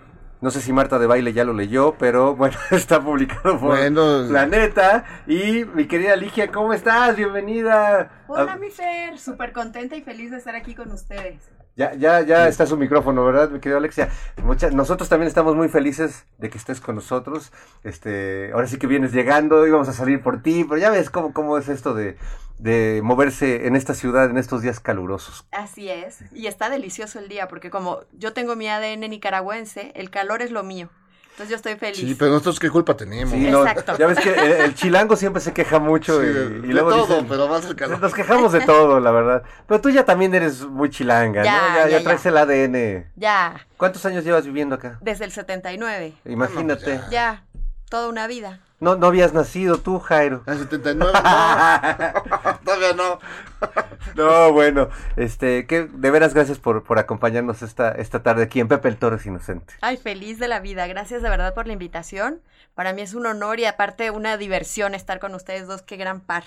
No 0.42 0.52
sé 0.52 0.62
si 0.62 0.72
Marta 0.72 1.00
de 1.00 1.06
Baile 1.08 1.34
ya 1.34 1.44
lo 1.44 1.52
leyó, 1.52 1.96
pero 2.00 2.34
bueno, 2.36 2.58
está 2.72 3.02
publicado 3.02 3.60
por 3.60 3.78
Bueno. 3.78 4.26
Planeta. 4.30 5.04
Y 5.28 5.66
mi 5.66 5.86
querida 5.86 6.16
Ligia, 6.16 6.50
¿cómo 6.50 6.72
estás? 6.72 7.18
Bienvenida. 7.18 8.10
Hola, 8.28 8.54
Ah, 8.54 8.58
mi 8.58 8.70
Fer, 8.70 9.20
súper 9.20 9.52
contenta 9.52 9.98
y 9.98 10.02
feliz 10.02 10.32
de 10.32 10.38
estar 10.38 10.56
aquí 10.56 10.76
con 10.76 10.92
ustedes. 10.94 11.44
Ya, 11.76 11.94
ya, 11.94 12.22
ya 12.22 12.48
está 12.50 12.66
su 12.66 12.76
micrófono, 12.76 13.24
¿verdad, 13.24 13.50
mi 13.52 13.60
querido 13.62 13.78
Alexia? 13.78 14.10
Mucha- 14.44 14.70
nosotros 14.70 15.08
también 15.08 15.30
estamos 15.30 15.56
muy 15.56 15.70
felices 15.70 16.26
de 16.38 16.50
que 16.50 16.58
estés 16.58 16.82
con 16.82 16.96
nosotros. 16.96 17.54
Este, 17.86 18.52
ahora 18.54 18.68
sí 18.68 18.78
que 18.78 18.88
vienes 18.88 19.14
llegando, 19.14 19.66
íbamos 19.66 19.88
a 19.88 19.94
salir 19.94 20.22
por 20.22 20.42
ti, 20.42 20.66
pero 20.66 20.78
ya 20.78 20.90
ves 20.90 21.10
cómo, 21.10 21.34
cómo 21.34 21.58
es 21.58 21.70
esto 21.70 21.94
de, 21.94 22.18
de 22.58 23.00
moverse 23.02 23.66
en 23.66 23.78
esta 23.78 23.94
ciudad 23.94 24.30
en 24.30 24.38
estos 24.38 24.62
días 24.62 24.82
calurosos. 24.82 25.46
Así 25.52 25.90
es, 25.90 26.20
y 26.34 26.48
está 26.48 26.70
delicioso 26.70 27.18
el 27.20 27.30
día 27.30 27.48
porque 27.48 27.70
como 27.70 28.02
yo 28.12 28.34
tengo 28.34 28.58
mi 28.58 28.68
ADN 28.68 29.08
nicaragüense, 29.08 29.94
el 29.96 30.10
calor 30.10 30.42
es 30.42 30.52
lo 30.52 30.64
mío. 30.64 30.90
Entonces 31.40 31.50
yo 31.52 31.56
estoy 31.56 31.76
feliz. 31.78 31.98
Sí, 31.98 32.16
pero 32.16 32.32
nosotros 32.32 32.60
qué 32.60 32.70
culpa 32.70 32.98
tenemos. 32.98 33.34
Sí, 33.34 33.50
no, 33.50 33.66
Exacto. 33.66 33.98
ya 33.98 34.08
ves 34.08 34.20
que 34.20 34.30
el, 34.34 34.52
el 34.62 34.76
chilango 34.76 35.16
siempre 35.16 35.42
se 35.42 35.54
queja 35.54 35.80
mucho 35.80 36.20
Sí, 36.20 36.28
y, 36.28 36.34
de, 36.34 36.44
y 36.44 36.62
de 36.62 36.74
luego 36.74 36.90
todo, 36.90 37.08
dicen, 37.08 37.28
pero 37.30 37.48
más 37.48 37.64
el 37.66 37.76
calor. 37.78 37.98
nos 38.02 38.14
quejamos 38.14 38.52
de 38.52 38.60
todo, 38.62 39.00
la 39.00 39.12
verdad. 39.12 39.44
Pero 39.66 39.80
tú 39.80 39.90
ya 39.90 40.04
también 40.04 40.36
eres 40.36 40.66
muy 40.66 40.90
chilanga, 40.90 41.44
Ya, 41.46 41.52
¿no? 41.62 41.68
Ya, 41.76 41.88
ya 41.88 41.98
ya, 42.00 42.04
traes 42.04 42.24
ya. 42.24 42.30
el 42.30 42.38
ADN. 42.38 43.12
Ya, 43.16 43.66
¿Cuántos 43.78 44.06
años 44.06 44.26
llevas 44.26 44.46
viviendo 44.46 44.76
acá? 44.76 44.98
desde 45.02 45.24
el 45.24 45.32
79. 45.32 46.14
Imagínate. 46.26 46.84
pues 46.98 47.10
Ya, 47.10 47.46
toda 47.90 48.10
una 48.10 48.28
vida. 48.28 48.60
No, 48.80 48.96
no 48.96 49.08
habías 49.08 49.34
nacido 49.34 49.78
tú, 49.78 50.00
Jairo. 50.00 50.42
En 50.48 50.58
79, 50.58 50.96
no. 50.96 51.12
Todavía 52.64 52.94
no. 52.94 53.20
No, 54.16 54.54
bueno, 54.54 54.90
este, 55.18 55.68
que 55.68 55.84
de 55.92 56.12
veras 56.12 56.34
gracias 56.34 56.60
por, 56.60 56.84
por 56.84 56.98
acompañarnos 56.98 57.62
esta, 57.62 57.92
esta 57.92 58.24
tarde 58.24 58.44
aquí 58.44 58.60
en 58.62 58.68
Pepe 58.70 58.88
el 58.88 58.98
Torres 58.98 59.26
Inocente. 59.26 59.74
Ay, 59.82 59.98
feliz 59.98 60.40
de 60.40 60.48
la 60.48 60.60
vida. 60.62 60.88
Gracias 60.88 61.22
de 61.22 61.30
verdad 61.30 61.54
por 61.54 61.68
la 61.68 61.74
invitación. 61.74 62.42
Para 62.74 62.94
mí 62.94 63.02
es 63.02 63.14
un 63.14 63.26
honor 63.26 63.60
y 63.60 63.66
aparte 63.66 64.12
una 64.12 64.38
diversión 64.38 64.96
estar 64.96 65.20
con 65.20 65.36
ustedes 65.36 65.68
dos. 65.68 65.82
Qué 65.82 65.98
gran 65.98 66.22
par. 66.22 66.44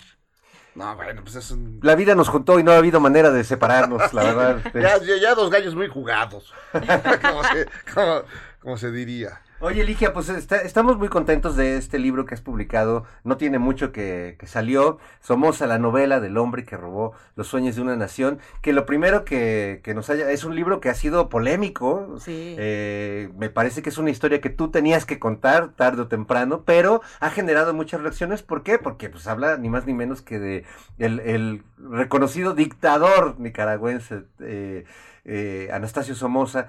No, 0.75 0.97
bueno, 0.97 1.21
pues 1.23 1.35
es 1.37 1.51
un... 1.51 1.81
La 1.83 1.95
vida 1.97 2.15
nos 2.15 2.31
juntó 2.31 2.59
y 2.59 2.63
no 2.63 2.73
ha 2.73 2.79
habido 2.79 2.99
manera 2.99 3.31
de 3.31 3.45
separarnos, 3.45 4.15
la 4.15 4.23
verdad. 4.25 4.59
Ya, 4.75 4.97
ya, 4.97 5.17
ya 5.21 5.35
dos 5.35 5.51
gallos 5.51 5.75
muy 5.75 5.89
jugados. 5.89 6.51
como, 6.73 7.45
se, 7.45 7.67
como- 7.93 8.23
como 8.61 8.77
se 8.79 8.91
diría. 8.91 9.43
Oye, 9.65 9.85
Ligia, 9.85 10.13
pues 10.13 10.29
está- 10.29 10.57
estamos 10.63 10.99
muy 10.99 11.07
contentos 11.09 11.55
de 11.55 11.77
este 11.77 12.01
libro 12.01 12.25
que 12.27 12.35
has 12.35 12.41
publicado. 12.41 13.05
No 13.23 13.37
tiene 13.37 13.61
mucho 13.61 13.93
que, 13.93 14.35
que 14.37 14.49
salió. 14.49 14.99
Somos 15.21 15.63
a 15.63 15.69
la 15.69 15.79
novela 15.79 16.19
del 16.19 16.37
hombre 16.37 16.65
que 16.65 16.77
robó 16.77 17.13
los 17.37 17.47
sueños 17.47 17.77
de 17.77 17.83
una 17.83 17.95
nación. 17.95 18.41
Que 18.61 18.73
lo 18.73 18.87
primero 18.87 19.25
que, 19.25 19.81
que 19.85 19.95
nos 19.95 20.11
haya... 20.11 20.29
Es 20.33 20.43
un 20.43 20.57
libro 20.57 20.81
que 20.81 20.89
ha 20.91 20.95
sido 20.95 21.29
polémico. 21.29 22.17
Sí. 22.19 22.57
Eh, 22.59 23.31
me 23.39 23.51
parece 23.51 23.83
que 23.83 23.91
es 23.91 23.99
una 23.99 24.11
historia 24.11 24.41
que 24.41 24.51
tú 24.51 24.73
tenías 24.73 25.07
que 25.07 25.21
contar 25.21 25.69
tarde 25.77 26.03
o 26.03 26.09
temprano, 26.09 26.65
pero 26.65 27.01
ha 27.21 27.31
generado 27.31 27.73
muchas 27.73 28.01
reacciones. 28.01 28.43
¿Por 28.43 28.65
qué? 28.65 28.81
Porque 28.81 29.11
pues 29.11 29.29
habla 29.29 29.59
ni 29.59 29.69
más 29.69 29.87
ni 29.87 29.95
menos 29.95 30.23
que 30.23 30.41
de 30.41 30.65
el, 30.99 31.21
el 31.21 31.63
reconocido 31.79 32.55
dictador 32.55 33.39
nicaragüense 33.39 34.25
eh, 34.41 34.87
eh, 35.25 35.71
Anastasio 35.73 36.17
Somoza. 36.17 36.69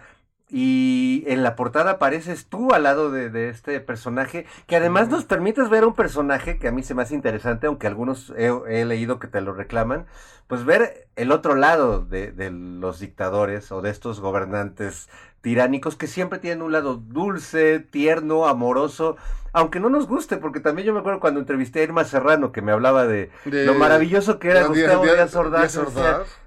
Y 0.56 1.24
en 1.26 1.42
la 1.42 1.56
portada 1.56 1.94
apareces 1.94 2.46
tú 2.46 2.74
al 2.76 2.84
lado 2.84 3.10
de, 3.10 3.32
de 3.32 3.50
este 3.50 3.80
personaje, 3.80 4.46
que 4.68 4.76
además 4.76 5.10
nos 5.10 5.26
permites 5.26 5.68
ver 5.68 5.84
un 5.84 5.96
personaje 5.96 6.60
que 6.60 6.68
a 6.68 6.72
mí 6.72 6.84
se 6.84 6.94
me 6.94 7.02
hace 7.02 7.16
interesante, 7.16 7.66
aunque 7.66 7.88
algunos 7.88 8.32
he, 8.38 8.52
he 8.68 8.86
leído 8.86 9.18
que 9.18 9.28
te 9.28 9.42
lo 9.42 9.54
reclaman, 9.54 10.06
pues 10.46 10.64
ver 10.64 11.08
el 11.16 11.32
otro 11.32 11.56
lado 11.56 12.06
de, 12.06 12.32
de 12.32 12.52
los 12.52 13.00
dictadores 13.00 13.72
o 13.72 13.82
de 13.82 13.90
estos 13.90 14.20
gobernantes 14.20 15.10
tiránicos 15.42 15.96
que 15.96 16.06
siempre 16.06 16.38
tienen 16.38 16.62
un 16.62 16.72
lado 16.72 16.98
dulce, 16.98 17.80
tierno, 17.80 18.46
amoroso, 18.46 19.18
aunque 19.54 19.80
no 19.80 19.90
nos 19.90 20.08
guste, 20.08 20.38
porque 20.38 20.60
también 20.60 20.88
yo 20.88 20.94
me 20.94 21.00
acuerdo 21.00 21.20
cuando 21.20 21.40
entrevisté 21.40 21.80
a 21.80 21.84
Irma 21.84 22.04
Serrano 22.04 22.52
que 22.52 22.62
me 22.62 22.72
hablaba 22.72 23.06
de, 23.08 23.32
De- 23.46 23.66
lo 23.66 23.74
maravilloso 23.76 24.40
que 24.40 24.50
era 24.50 24.62
Gustavo 24.82 25.04
Díaz- 25.28 25.36
Ordaz. 25.36 25.62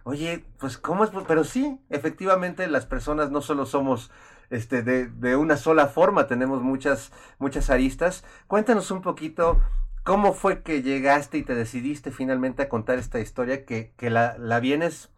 Oye, 0.05 0.45
pues 0.59 0.77
cómo 0.77 1.05
es, 1.05 1.11
pero 1.27 1.45
sí, 1.45 1.81
efectivamente 1.89 2.67
las 2.67 2.85
personas 2.87 3.31
no 3.31 3.41
solo 3.41 3.65
somos 3.67 4.11
este 4.51 4.83
de, 4.83 5.07
de 5.09 5.35
una 5.37 5.57
sola 5.57 5.87
forma, 5.89 6.27
tenemos 6.27 6.63
muchas 6.63 7.11
muchas 7.39 7.71
aristas. 7.71 8.25
Cuéntanos 8.47 8.91
un 8.91 9.03
poquito 9.03 9.61
cómo 10.05 10.33
fue 10.35 10.63
que 10.63 10.83
llegaste 10.83 11.39
y 11.39 11.43
te 11.43 11.55
decidiste 11.57 12.13
finalmente 12.13 12.63
a 12.63 12.69
contar 12.69 12.99
esta 12.99 13.19
historia 13.19 13.65
que, 13.65 13.93
que 13.97 14.09
la, 14.11 14.37
la 14.39 14.61
vienes, 14.61 15.11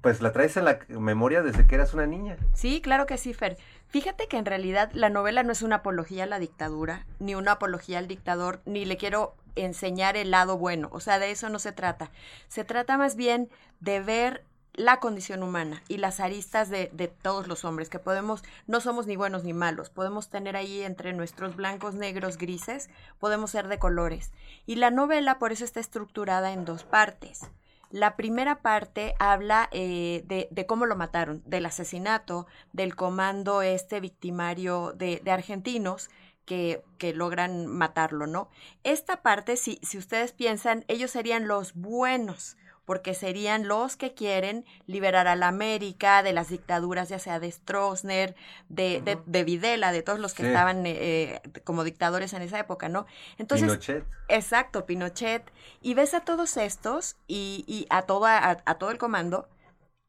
pues 0.00 0.20
la 0.20 0.32
traes 0.32 0.56
en 0.56 0.64
la 0.64 0.78
memoria 0.88 1.42
desde 1.42 1.66
que 1.66 1.74
eras 1.74 1.94
una 1.94 2.06
niña. 2.06 2.36
Sí, 2.54 2.80
claro 2.80 3.06
que 3.06 3.18
sí, 3.18 3.34
Fer. 3.34 3.56
Fíjate 3.88 4.28
que 4.28 4.36
en 4.36 4.46
realidad 4.46 4.90
la 4.92 5.10
novela 5.10 5.42
no 5.42 5.52
es 5.52 5.62
una 5.62 5.76
apología 5.76 6.24
a 6.24 6.26
la 6.26 6.38
dictadura, 6.38 7.06
ni 7.18 7.34
una 7.34 7.52
apología 7.52 7.98
al 7.98 8.08
dictador, 8.08 8.60
ni 8.66 8.84
le 8.84 8.96
quiero 8.96 9.34
enseñar 9.54 10.16
el 10.16 10.30
lado 10.30 10.58
bueno. 10.58 10.88
O 10.92 11.00
sea, 11.00 11.18
de 11.18 11.30
eso 11.30 11.48
no 11.48 11.58
se 11.58 11.72
trata. 11.72 12.10
Se 12.48 12.64
trata 12.64 12.98
más 12.98 13.16
bien 13.16 13.48
de 13.80 14.00
ver 14.00 14.44
la 14.76 15.00
condición 15.00 15.42
humana 15.42 15.82
y 15.88 15.96
las 15.96 16.20
aristas 16.20 16.68
de, 16.68 16.88
todos 17.22 17.48
los 17.48 17.64
hombres, 17.64 17.88
que 17.88 17.98
podemos, 17.98 18.44
no 18.66 18.80
somos 18.80 19.06
ni 19.06 19.16
buenos 19.16 19.42
ni 19.42 19.54
malos, 19.54 19.88
podemos 19.88 20.28
tener 20.28 20.54
ahí 20.54 20.82
entre 20.82 21.14
nuestros 21.14 21.56
blancos, 21.56 21.94
negros, 21.94 22.36
grises, 22.36 22.90
podemos 23.18 23.50
ser 23.50 23.68
de 23.68 23.78
colores. 23.78 24.32
Y 24.66 24.76
la 24.76 24.90
novela 24.90 25.38
por 25.38 25.52
eso 25.52 25.64
está 25.64 25.80
estructurada 25.80 26.52
en 26.52 26.64
dos 26.66 26.84
partes. 26.84 27.50
La 27.90 28.16
primera 28.16 28.62
parte 28.62 29.14
habla 29.18 29.68
eh, 29.72 30.24
de, 30.26 30.66
cómo 30.66 30.86
lo 30.86 30.96
mataron, 30.96 31.42
del 31.46 31.66
asesinato, 31.66 32.46
del 32.72 32.96
comando 32.96 33.62
este 33.62 34.00
victimario 34.00 34.92
de, 34.92 35.20
de 35.24 35.30
argentinos 35.30 36.10
que, 36.46 36.82
que 36.98 37.12
logran 37.12 37.66
matarlo, 37.66 38.26
¿no? 38.26 38.48
Esta 38.84 39.22
parte, 39.22 39.56
si, 39.56 39.78
si 39.82 39.98
ustedes 39.98 40.32
piensan, 40.32 40.84
ellos 40.88 41.10
serían 41.10 41.48
los 41.48 41.74
buenos, 41.74 42.56
porque 42.86 43.12
serían 43.14 43.68
los 43.68 43.96
que 43.96 44.14
quieren 44.14 44.64
liberar 44.86 45.26
a 45.28 45.36
la 45.36 45.48
América 45.48 46.22
de 46.22 46.32
las 46.32 46.48
dictaduras, 46.48 47.10
ya 47.10 47.18
sea 47.18 47.38
de 47.40 47.52
Stroessner, 47.52 48.34
de, 48.70 49.02
de, 49.04 49.18
de 49.26 49.44
Videla, 49.44 49.92
de 49.92 50.02
todos 50.02 50.18
los 50.20 50.32
que 50.34 50.42
Sí. 50.42 50.48
estaban 50.48 50.86
eh, 50.86 50.96
eh, 50.98 51.42
como 51.64 51.84
dictadores 51.84 52.32
en 52.32 52.42
esa 52.42 52.58
época, 52.58 52.88
¿no? 52.88 53.06
Entonces, 53.38 53.68
Pinochet. 53.68 54.04
Exacto, 54.28 54.86
Pinochet. 54.86 55.52
Y 55.82 55.94
ves 55.94 56.14
a 56.14 56.20
todos 56.20 56.56
estos 56.56 57.16
y, 57.28 57.64
y 57.68 57.86
a, 57.90 58.02
toda, 58.02 58.38
a, 58.38 58.62
a 58.64 58.74
todo 58.78 58.90
el 58.90 58.98
comando 58.98 59.48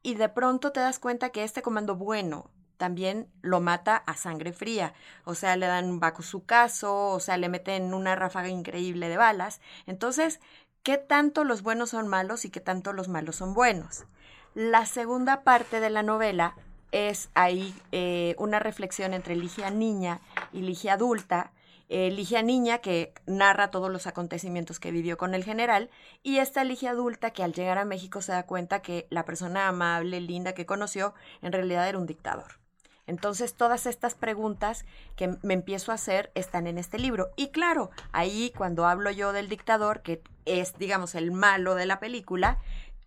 y 0.04 0.16
de 0.16 0.30
pronto 0.30 0.72
te 0.72 0.80
das 0.80 1.00
cuenta 1.00 1.30
que 1.32 1.44
este 1.44 1.62
comando 1.62 1.96
bueno 1.96 2.50
también 2.78 3.28
lo 3.42 3.60
mata 3.60 3.98
a 3.98 4.16
sangre 4.16 4.54
fría. 4.54 4.94
O 5.26 5.34
sea, 5.34 5.56
le 5.58 5.66
dan 5.66 5.90
un 5.90 6.00
caso, 6.46 7.10
o 7.10 7.20
sea, 7.20 7.38
le 7.38 7.50
meten 7.50 7.94
una 7.94 8.16
ráfaga 8.16 8.50
increíble 8.50 9.10
de 9.10 9.18
balas. 9.18 9.62
Entonces, 9.88 10.40
¿qué 10.88 10.98
tanto 10.98 11.44
los 11.44 11.64
buenos 11.64 11.90
son 11.90 12.08
malos 12.08 12.46
y 12.46 12.50
qué 12.50 12.62
tanto 12.62 12.94
los 12.94 13.10
malos 13.10 13.36
son 13.36 13.54
buenos? 13.54 14.06
La 14.56 14.86
segunda 14.86 15.42
parte 15.44 15.82
de 15.82 15.90
la 15.90 16.02
novela 16.02 16.56
es 16.94 17.30
ahí 17.34 17.76
eh, 17.92 18.36
una 18.38 18.60
reflexión 18.60 19.14
entre 19.14 19.36
Ligia 19.36 19.70
niña 19.70 20.22
y 20.54 20.62
Ligia 20.62 20.94
adulta. 20.94 21.52
Eh, 21.90 22.10
Ligia 22.12 22.42
niña 22.42 22.78
que 22.78 23.14
narra 23.26 23.70
todos 23.70 23.92
los 23.92 24.08
acontecimientos 24.08 24.80
que 24.80 24.92
vivió 24.92 25.18
con 25.18 25.36
el 25.36 25.44
general 25.44 25.90
y 26.24 26.38
esta 26.38 26.64
Ligia 26.64 26.92
adulta 26.92 27.32
que 27.32 27.44
al 27.44 27.52
llegar 27.52 27.80
a 27.80 27.84
México 27.84 28.22
se 28.22 28.32
da 28.32 28.44
cuenta 28.44 28.82
que 28.82 29.08
la 29.10 29.26
persona 29.26 29.68
amable, 29.68 30.22
linda 30.22 30.54
que 30.54 30.66
conoció 30.66 31.14
en 31.42 31.52
realidad 31.52 31.90
era 31.90 31.98
un 31.98 32.08
dictador. 32.08 32.60
Entonces 33.08 33.56
todas 33.56 33.86
estas 33.86 34.16
preguntas 34.16 34.86
que 35.16 35.38
me 35.42 35.54
empiezo 35.54 35.92
a 35.92 35.96
hacer 35.96 36.32
están 36.36 36.68
en 36.68 36.78
este 36.78 37.00
libro. 37.00 37.30
Y 37.36 37.50
claro, 37.50 37.90
ahí 38.12 38.54
cuando 38.56 38.86
hablo 38.86 39.10
yo 39.12 39.34
del 39.34 39.50
dictador, 39.50 40.02
que 40.02 40.22
es, 40.46 40.78
digamos, 40.78 41.16
el 41.16 41.32
malo 41.32 41.76
de 41.76 41.86
la 41.86 42.00
película, 42.00 42.60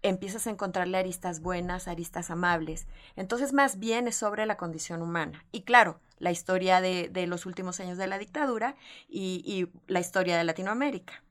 empiezas 0.03 0.47
a 0.47 0.51
encontrarle 0.51 0.99
aristas 0.99 1.41
buenas, 1.41 1.87
aristas 1.87 2.31
amables. 2.31 2.87
Entonces, 3.17 3.53
más 3.53 3.79
bien 3.79 4.09
es 4.09 4.17
sobre 4.17 4.47
la 4.47 4.57
condición 4.57 5.03
humana. 5.03 5.45
Y 5.53 5.63
claro, 5.63 6.01
la 6.19 6.31
historia 6.31 6.81
de, 6.81 7.09
de 7.09 7.27
los 7.27 7.47
últimos 7.47 7.81
años 7.81 7.99
de 7.99 8.07
la 8.07 8.19
dictadura 8.19 8.77
y, 9.09 9.69
la 9.87 10.01
historia 10.01 10.37
de 10.39 10.45
Latinoamérica. 10.45 11.23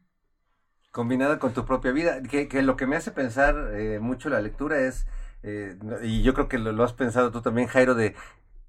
Combinada 0.91 1.39
con 1.39 1.53
tu 1.53 1.65
propia 1.65 1.91
vida, 1.91 2.21
que, 2.23 2.47
lo 2.61 2.75
que 2.75 2.87
me 2.87 2.95
hace 2.95 3.11
pensar 3.11 3.55
eh, 3.73 3.99
mucho 3.99 4.29
la 4.29 4.41
lectura 4.41 4.79
es 4.79 5.05
eh, 5.43 5.77
y 6.03 6.21
yo 6.23 6.33
creo 6.33 6.47
que 6.47 6.57
lo, 6.57 6.83
has 6.83 6.93
pensado 6.93 7.31
tú 7.31 7.41
también, 7.41 7.67
Jairo, 7.67 7.95
de 7.95 8.15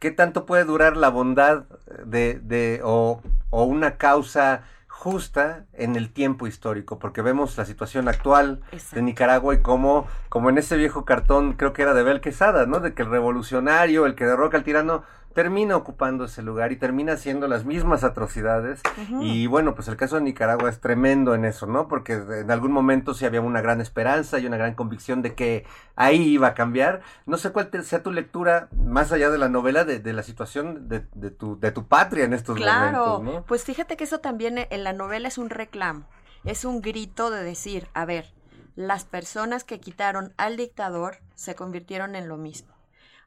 qué 0.00 0.10
tanto 0.10 0.46
puede 0.46 0.64
durar 0.64 0.96
la 0.96 1.10
bondad 1.10 1.64
de, 2.04 2.40
de 2.42 2.80
o, 2.82 3.22
o 3.50 3.64
una 3.64 3.96
causa 3.96 4.64
justa 4.88 5.64
en 5.72 5.96
el 5.96 6.10
tiempo 6.12 6.46
histórico, 6.46 6.98
porque 6.98 7.22
vemos 7.22 7.56
la 7.56 7.64
situación 7.64 8.06
actual 8.08 8.60
Exacto. 8.72 8.96
de 8.96 9.02
Nicaragua 9.02 9.54
y 9.54 9.62
cómo, 9.62 10.06
como 10.28 10.50
en 10.50 10.58
ese 10.58 10.76
viejo 10.76 11.06
cartón, 11.06 11.54
creo 11.54 11.72
que 11.72 11.82
era 11.82 11.94
de 11.94 12.02
Bel 12.02 12.20
Quesada, 12.20 12.66
¿no? 12.66 12.80
De 12.80 12.92
que 12.92 13.02
el 13.02 13.10
revolucionario, 13.10 14.04
el 14.04 14.14
que 14.14 14.26
derroca 14.26 14.58
al 14.58 14.64
tirano, 14.64 15.04
termina 15.34 15.76
ocupando 15.76 16.24
ese 16.24 16.42
lugar 16.42 16.72
y 16.72 16.76
termina 16.76 17.12
haciendo 17.12 17.46
las 17.46 17.64
mismas 17.64 18.04
atrocidades. 18.04 18.80
Uh 18.96 19.14
-huh. 19.14 19.24
Y 19.24 19.46
bueno, 19.46 19.74
pues 19.74 19.88
el 19.88 19.96
caso 19.96 20.16
de 20.16 20.22
Nicaragua 20.22 20.68
es 20.68 20.80
tremendo 20.80 21.34
en 21.34 21.44
eso, 21.44 21.66
¿no? 21.66 21.88
Porque 21.88 22.14
en 22.14 22.50
algún 22.50 22.72
momento 22.72 23.14
sí 23.14 23.24
había 23.26 23.40
una 23.40 23.60
gran 23.60 23.80
esperanza 23.80 24.38
y 24.38 24.46
una 24.46 24.56
gran 24.56 24.74
convicción 24.74 25.22
de 25.22 25.34
que 25.34 25.64
ahí 25.96 26.22
iba 26.22 26.48
a 26.48 26.54
cambiar. 26.54 27.02
No 27.26 27.36
sé 27.36 27.50
cuál 27.50 27.68
te, 27.70 27.82
sea 27.82 28.02
tu 28.02 28.10
lectura, 28.12 28.68
más 28.72 29.12
allá 29.12 29.30
de 29.30 29.38
la 29.38 29.48
novela, 29.48 29.84
de, 29.84 30.00
de 30.00 30.12
la 30.12 30.22
situación 30.22 30.88
de, 30.88 31.06
de, 31.14 31.30
tu, 31.30 31.58
de 31.58 31.70
tu 31.70 31.86
patria 31.86 32.24
en 32.24 32.32
estos 32.32 32.56
claro, 32.56 33.18
momentos, 33.18 33.34
¿no? 33.40 33.46
Pues 33.46 33.64
fíjate 33.64 33.96
que 33.96 34.04
eso 34.04 34.20
también 34.20 34.58
en 34.58 34.84
la 34.84 34.92
novela 34.92 35.28
es 35.28 35.38
un 35.38 35.50
reclamo, 35.50 36.06
es 36.44 36.64
un 36.64 36.80
grito 36.80 37.30
de 37.30 37.42
decir, 37.44 37.88
a 37.94 38.04
ver, 38.04 38.32
las 38.74 39.04
personas 39.04 39.64
que 39.64 39.78
quitaron 39.78 40.32
al 40.36 40.56
dictador 40.56 41.18
se 41.34 41.54
convirtieron 41.54 42.16
en 42.16 42.28
lo 42.28 42.36
mismo. 42.36 42.79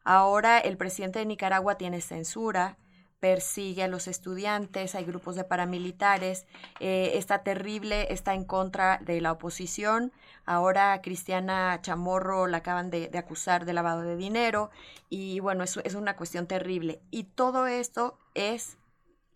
Ahora 0.03 0.59
el 0.59 0.77
presidente 0.77 1.19
de 1.19 1.25
Nicaragua 1.25 1.75
tiene 1.75 2.01
censura, 2.01 2.77
persigue 3.19 3.83
a 3.83 3.87
los 3.87 4.09
estudiantes, 4.09 4.95
hay 4.95 5.05
grupos 5.05 5.35
de 5.35 5.45
paramilitares, 5.45 6.45
eh, 6.81 7.11
está 7.15 7.43
terrible, 7.43 8.11
está 8.11 8.33
en 8.33 8.43
contra 8.43 8.97
de 8.97 9.21
la 9.21 9.31
oposición. 9.31 10.11
Ahora 10.45 11.01
Cristiana 11.01 11.79
Chamorro 11.81 12.47
la 12.47 12.57
acaban 12.57 12.89
de, 12.89 13.09
acusar 13.17 13.63
de 13.63 13.71
lavado 13.71 14.01
de 14.01 14.17
dinero 14.17 14.71
y 15.09 15.39
bueno, 15.39 15.63
es 15.63 15.95
una 15.95 16.17
cuestión 16.17 16.47
terrible. 16.47 16.99
Y 17.11 17.23
todo 17.23 17.65
esto 17.67 18.17
es 18.33 18.77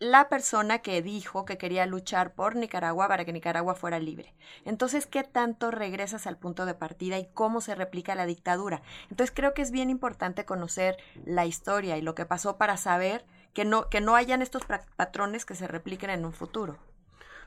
la 0.00 0.28
persona 0.28 0.78
que 0.78 1.02
dijo 1.02 1.44
que 1.44 1.58
quería 1.58 1.84
luchar 1.86 2.32
por 2.32 2.54
Nicaragua 2.54 3.08
para 3.08 3.24
que 3.24 3.32
Nicaragua 3.32 3.74
fuera 3.74 3.98
libre. 3.98 4.34
Entonces, 4.64 5.06
¿qué 5.06 5.24
tanto 5.24 5.70
regresas 5.70 6.26
al 6.26 6.36
punto 6.36 6.66
de 6.66 6.74
partida 6.74 7.18
y 7.18 7.28
cómo 7.34 7.60
se 7.60 7.74
replica 7.74 8.14
la 8.14 8.26
dictadura? 8.26 8.82
Entonces, 9.10 9.34
creo 9.34 9.54
que 9.54 9.62
es 9.62 9.70
bien 9.70 9.90
importante 9.90 10.44
conocer 10.44 10.96
la 11.24 11.46
historia 11.46 11.96
y 11.96 12.02
lo 12.02 12.14
que 12.14 12.26
pasó 12.26 12.56
para 12.56 12.76
saber 12.76 13.24
que 13.54 13.64
no, 13.64 13.88
que 13.88 14.00
no 14.00 14.14
hayan 14.14 14.40
estos 14.40 14.62
patrones 14.96 15.44
que 15.44 15.56
se 15.56 15.66
repliquen 15.66 16.10
en 16.10 16.24
un 16.24 16.32
futuro. 16.32 16.78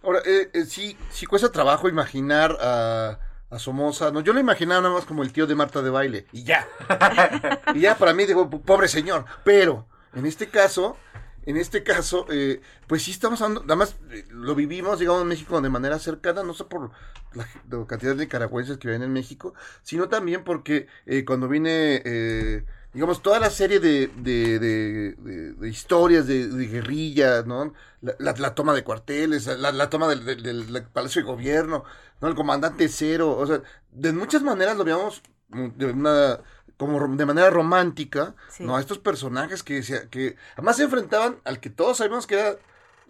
Ahora, 0.03 0.19
eh, 0.25 0.49
eh, 0.53 0.65
sí, 0.65 0.97
sí 1.09 1.25
cuesta 1.25 1.51
trabajo 1.51 1.87
imaginar 1.87 2.57
a... 2.59 3.19
a 3.49 3.59
Somoza, 3.59 4.11
no, 4.11 4.21
yo 4.21 4.33
lo 4.33 4.39
imaginaba 4.39 4.81
nada 4.81 4.93
más 4.93 5.05
como 5.05 5.23
el 5.23 5.31
tío 5.31 5.45
de 5.45 5.55
Marta 5.55 5.81
de 5.81 5.89
baile, 5.89 6.25
y 6.31 6.43
ya. 6.43 6.67
y 7.75 7.81
ya 7.81 7.95
para 7.95 8.13
mí 8.13 8.25
digo, 8.25 8.49
pobre 8.49 8.87
señor. 8.87 9.25
Pero, 9.43 9.85
en 10.13 10.25
este 10.25 10.47
caso, 10.47 10.97
en 11.45 11.57
este 11.57 11.83
caso, 11.83 12.25
eh, 12.29 12.61
pues 12.87 13.03
sí 13.03 13.11
estamos 13.11 13.41
hablando, 13.41 13.61
nada 13.61 13.75
más 13.75 13.95
eh, 14.11 14.25
lo 14.29 14.53
vivimos, 14.55 14.99
digamos, 14.99 15.23
en 15.23 15.27
México 15.27 15.59
de 15.59 15.69
manera 15.69 15.97
cercana, 15.97 16.43
no 16.43 16.53
solo 16.53 16.69
por 16.69 16.91
la, 17.33 17.47
cantidad 17.87 18.15
de 18.15 18.25
nicaragüenses 18.25 18.77
que 18.77 18.87
viven 18.87 19.03
en 19.03 19.13
México, 19.13 19.53
sino 19.81 20.07
también 20.09 20.43
porque 20.43 20.87
eh, 21.05 21.25
cuando 21.25 21.47
viene, 21.47 22.01
eh, 22.05 22.63
digamos, 22.93 23.21
toda 23.21 23.39
la 23.39 23.49
serie 23.49 23.79
de, 23.79 24.07
de, 24.17 24.59
de, 24.59 25.53
de 25.53 25.69
historias 25.69 26.27
de, 26.27 26.47
guerrilla, 26.67 27.43
¿no? 27.43 27.73
La, 28.01 28.55
toma 28.55 28.73
de 28.73 28.83
cuarteles, 28.83 29.47
la, 29.47 29.89
toma 29.89 30.07
del, 30.07 30.25
del, 30.25 30.43
del, 30.43 30.83
Palacio 30.83 31.21
de 31.21 31.27
Gobierno, 31.27 31.85
¿no? 32.21 32.27
El 32.27 32.35
comandante 32.35 32.87
cero, 32.87 33.35
o 33.37 33.47
sea, 33.47 33.61
de 33.91 34.11
muchas 34.13 34.43
maneras 34.43 34.77
lo 34.77 34.83
veíamos 34.83 35.21
de 35.49 35.85
una 35.87 36.39
como 36.81 37.15
de 37.15 37.25
manera 37.27 37.51
romántica, 37.51 38.33
sí. 38.49 38.63
¿no? 38.63 38.75
A 38.75 38.79
estos 38.79 38.97
personajes 38.97 39.61
que, 39.61 39.83
que 40.09 40.35
además 40.53 40.77
se 40.77 40.83
enfrentaban 40.85 41.37
al 41.43 41.59
que 41.59 41.69
todos 41.69 41.97
sabemos 41.97 42.25
que 42.25 42.39
era 42.39 42.55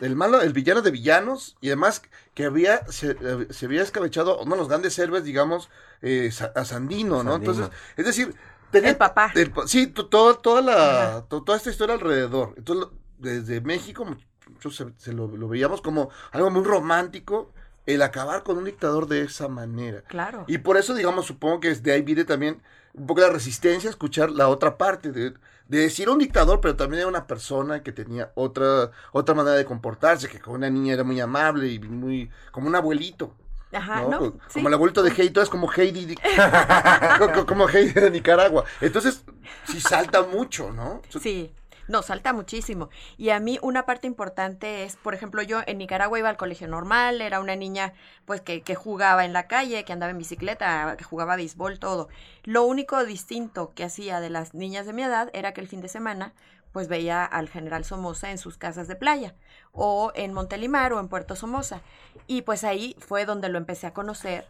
el 0.01 0.18
malo, 0.18 0.42
el 0.42 0.51
villano 0.51 0.82
de 0.82 0.92
villanos, 0.92 1.56
y 1.62 1.68
además 1.70 2.01
que 2.34 2.44
había, 2.44 2.86
se, 2.92 3.16
se 3.50 3.66
había 3.68 3.82
escabechado 3.82 4.42
uno 4.42 4.56
de 4.56 4.58
los 4.60 4.68
grandes 4.68 5.00
héroes, 5.00 5.24
digamos, 5.24 5.70
eh, 6.01 6.32
a 6.54 6.66
Sandino, 6.66 7.24
¿no? 7.24 7.32
Sandino. 7.32 7.51
Entonces, 7.54 7.70
es 7.96 8.06
decir, 8.06 8.36
tenía, 8.72 8.90
el 8.90 8.98
papá. 8.98 9.32
El, 9.36 9.54
sí, 9.68 9.88
toda, 9.88 10.34
toda 10.34 10.62
la, 10.62 11.25
to, 11.30 11.42
toda 11.42 11.58
esta 11.58 11.70
historia 11.70 11.96
alrededor. 11.96 12.55
Entonces, 12.57 12.90
desde 13.20 13.62
México, 13.62 14.05
muchos 14.50 14.75
se, 14.75 14.88
se 14.98 15.14
lo, 15.14 15.27
lo 15.29 15.48
veíamos 15.48 15.79
como 15.79 16.10
algo 16.34 16.50
muy 16.50 16.66
romántico, 16.66 17.53
el 17.86 18.01
acabar 18.01 18.44
con 18.44 18.57
un 18.57 18.66
dictador 18.66 19.07
de 19.07 19.22
esa 19.22 19.48
manera. 19.48 20.01
Claro. 20.01 20.44
Y 20.50 20.57
por 20.57 20.75
eso, 20.75 20.94
digamos, 20.94 21.25
supongo 21.25 21.62
que 21.62 21.70
desde 21.70 21.94
ahí 21.94 22.01
viene 22.01 22.25
también 22.25 22.62
un 22.94 23.08
poco 23.08 23.22
la 23.22 23.30
resistencia 23.30 23.90
a 23.90 23.92
escuchar 23.92 24.32
la 24.32 24.48
otra 24.48 24.77
parte 24.77 25.12
de, 25.12 25.34
de 25.68 25.77
decir 25.77 26.10
un 26.10 26.20
dictador, 26.20 26.60
pero 26.62 26.75
también 26.75 27.00
era 27.00 27.08
una 27.08 27.27
persona 27.27 27.84
que 27.84 27.92
tenía 27.92 28.32
otra, 28.36 28.92
otra 29.12 29.36
manera 29.36 29.56
de 29.56 29.66
comportarse, 29.66 30.27
que 30.27 30.40
con 30.40 30.56
una 30.56 30.70
niña 30.70 30.94
era 30.94 31.04
muy 31.04 31.20
amable 31.20 31.68
y 31.70 31.80
muy, 31.80 32.30
como 32.51 32.68
un 32.68 32.75
abuelito. 32.75 33.36
Ajá, 33.74 34.01
¿no? 34.01 34.10
¿no? 34.10 34.20
Como 34.20 34.40
sí. 34.50 34.60
el 34.66 34.74
abuelito 34.74 35.01
de 35.01 35.12
Heidi, 35.12 35.30
todo 35.30 35.44
es 35.44 35.50
como 35.50 35.72
Heidi, 35.72 36.16
como, 37.20 37.46
como 37.46 37.70
Heidi 37.70 37.94
de 37.94 38.12
Nicaragua. 38.12 38.66
Entonces, 38.82 39.24
sí 39.66 39.80
salta 39.80 40.24
mucho, 40.24 40.72
¿no? 40.72 41.01
Sí. 41.22 41.54
No, 41.92 42.01
salta 42.04 42.32
muchísimo. 42.32 42.90
Y 43.18 43.32
a 43.32 43.42
mí 43.42 43.60
una 43.62 43.86
parte 43.86 44.08
importante 44.08 44.86
es, 44.86 44.96
por 44.96 45.14
ejemplo, 45.14 45.42
yo 45.42 45.60
en 45.68 45.77
Nicaragua 45.77 46.18
iba 46.18 46.30
al 46.30 46.38
colegio 46.38 46.70
normal, 46.70 47.20
era 47.20 47.42
una 47.42 47.58
niña 47.58 47.92
pues 48.24 48.40
que, 48.40 48.62
que 48.62 48.75
jugaba 48.75 49.25
en 49.25 49.34
la 49.34 49.50
calle, 49.50 49.84
que 49.84 49.92
andaba 49.92 50.12
en 50.12 50.18
bicicleta, 50.18 50.96
que 50.98 51.04
jugaba 51.04 51.36
béisbol, 51.36 51.80
todo. 51.80 52.08
Lo 52.46 52.64
único 52.64 53.04
distinto 53.04 53.74
que 53.75 53.84
hacía 53.84 54.22
de 54.22 54.30
las 54.30 54.54
niñas 54.54 54.86
de 54.86 54.94
mi 54.94 55.04
edad 55.04 55.30
era 55.34 55.54
que 55.54 55.60
el 55.60 55.68
fin 55.68 55.82
de 55.82 55.90
semana 55.90 56.34
pues 56.72 56.88
veía 56.88 57.25
al 57.25 57.50
general 57.50 57.84
Somoza 57.84 58.32
en 58.32 58.38
sus 58.38 58.58
casas 58.58 58.88
de 58.88 58.96
playa, 58.96 59.36
o 59.74 60.14
en 60.16 60.32
Montelimar 60.32 60.94
o 60.94 61.00
en 61.01 61.10
Puerto 61.10 61.36
Somoza. 61.36 61.82
Y 62.25 62.44
pues 62.44 62.64
ahí 62.64 62.96
fue 63.00 63.25
donde 63.25 63.50
lo 63.50 63.58
empecé 63.58 63.88
a 63.88 63.94
conocer 63.94 64.48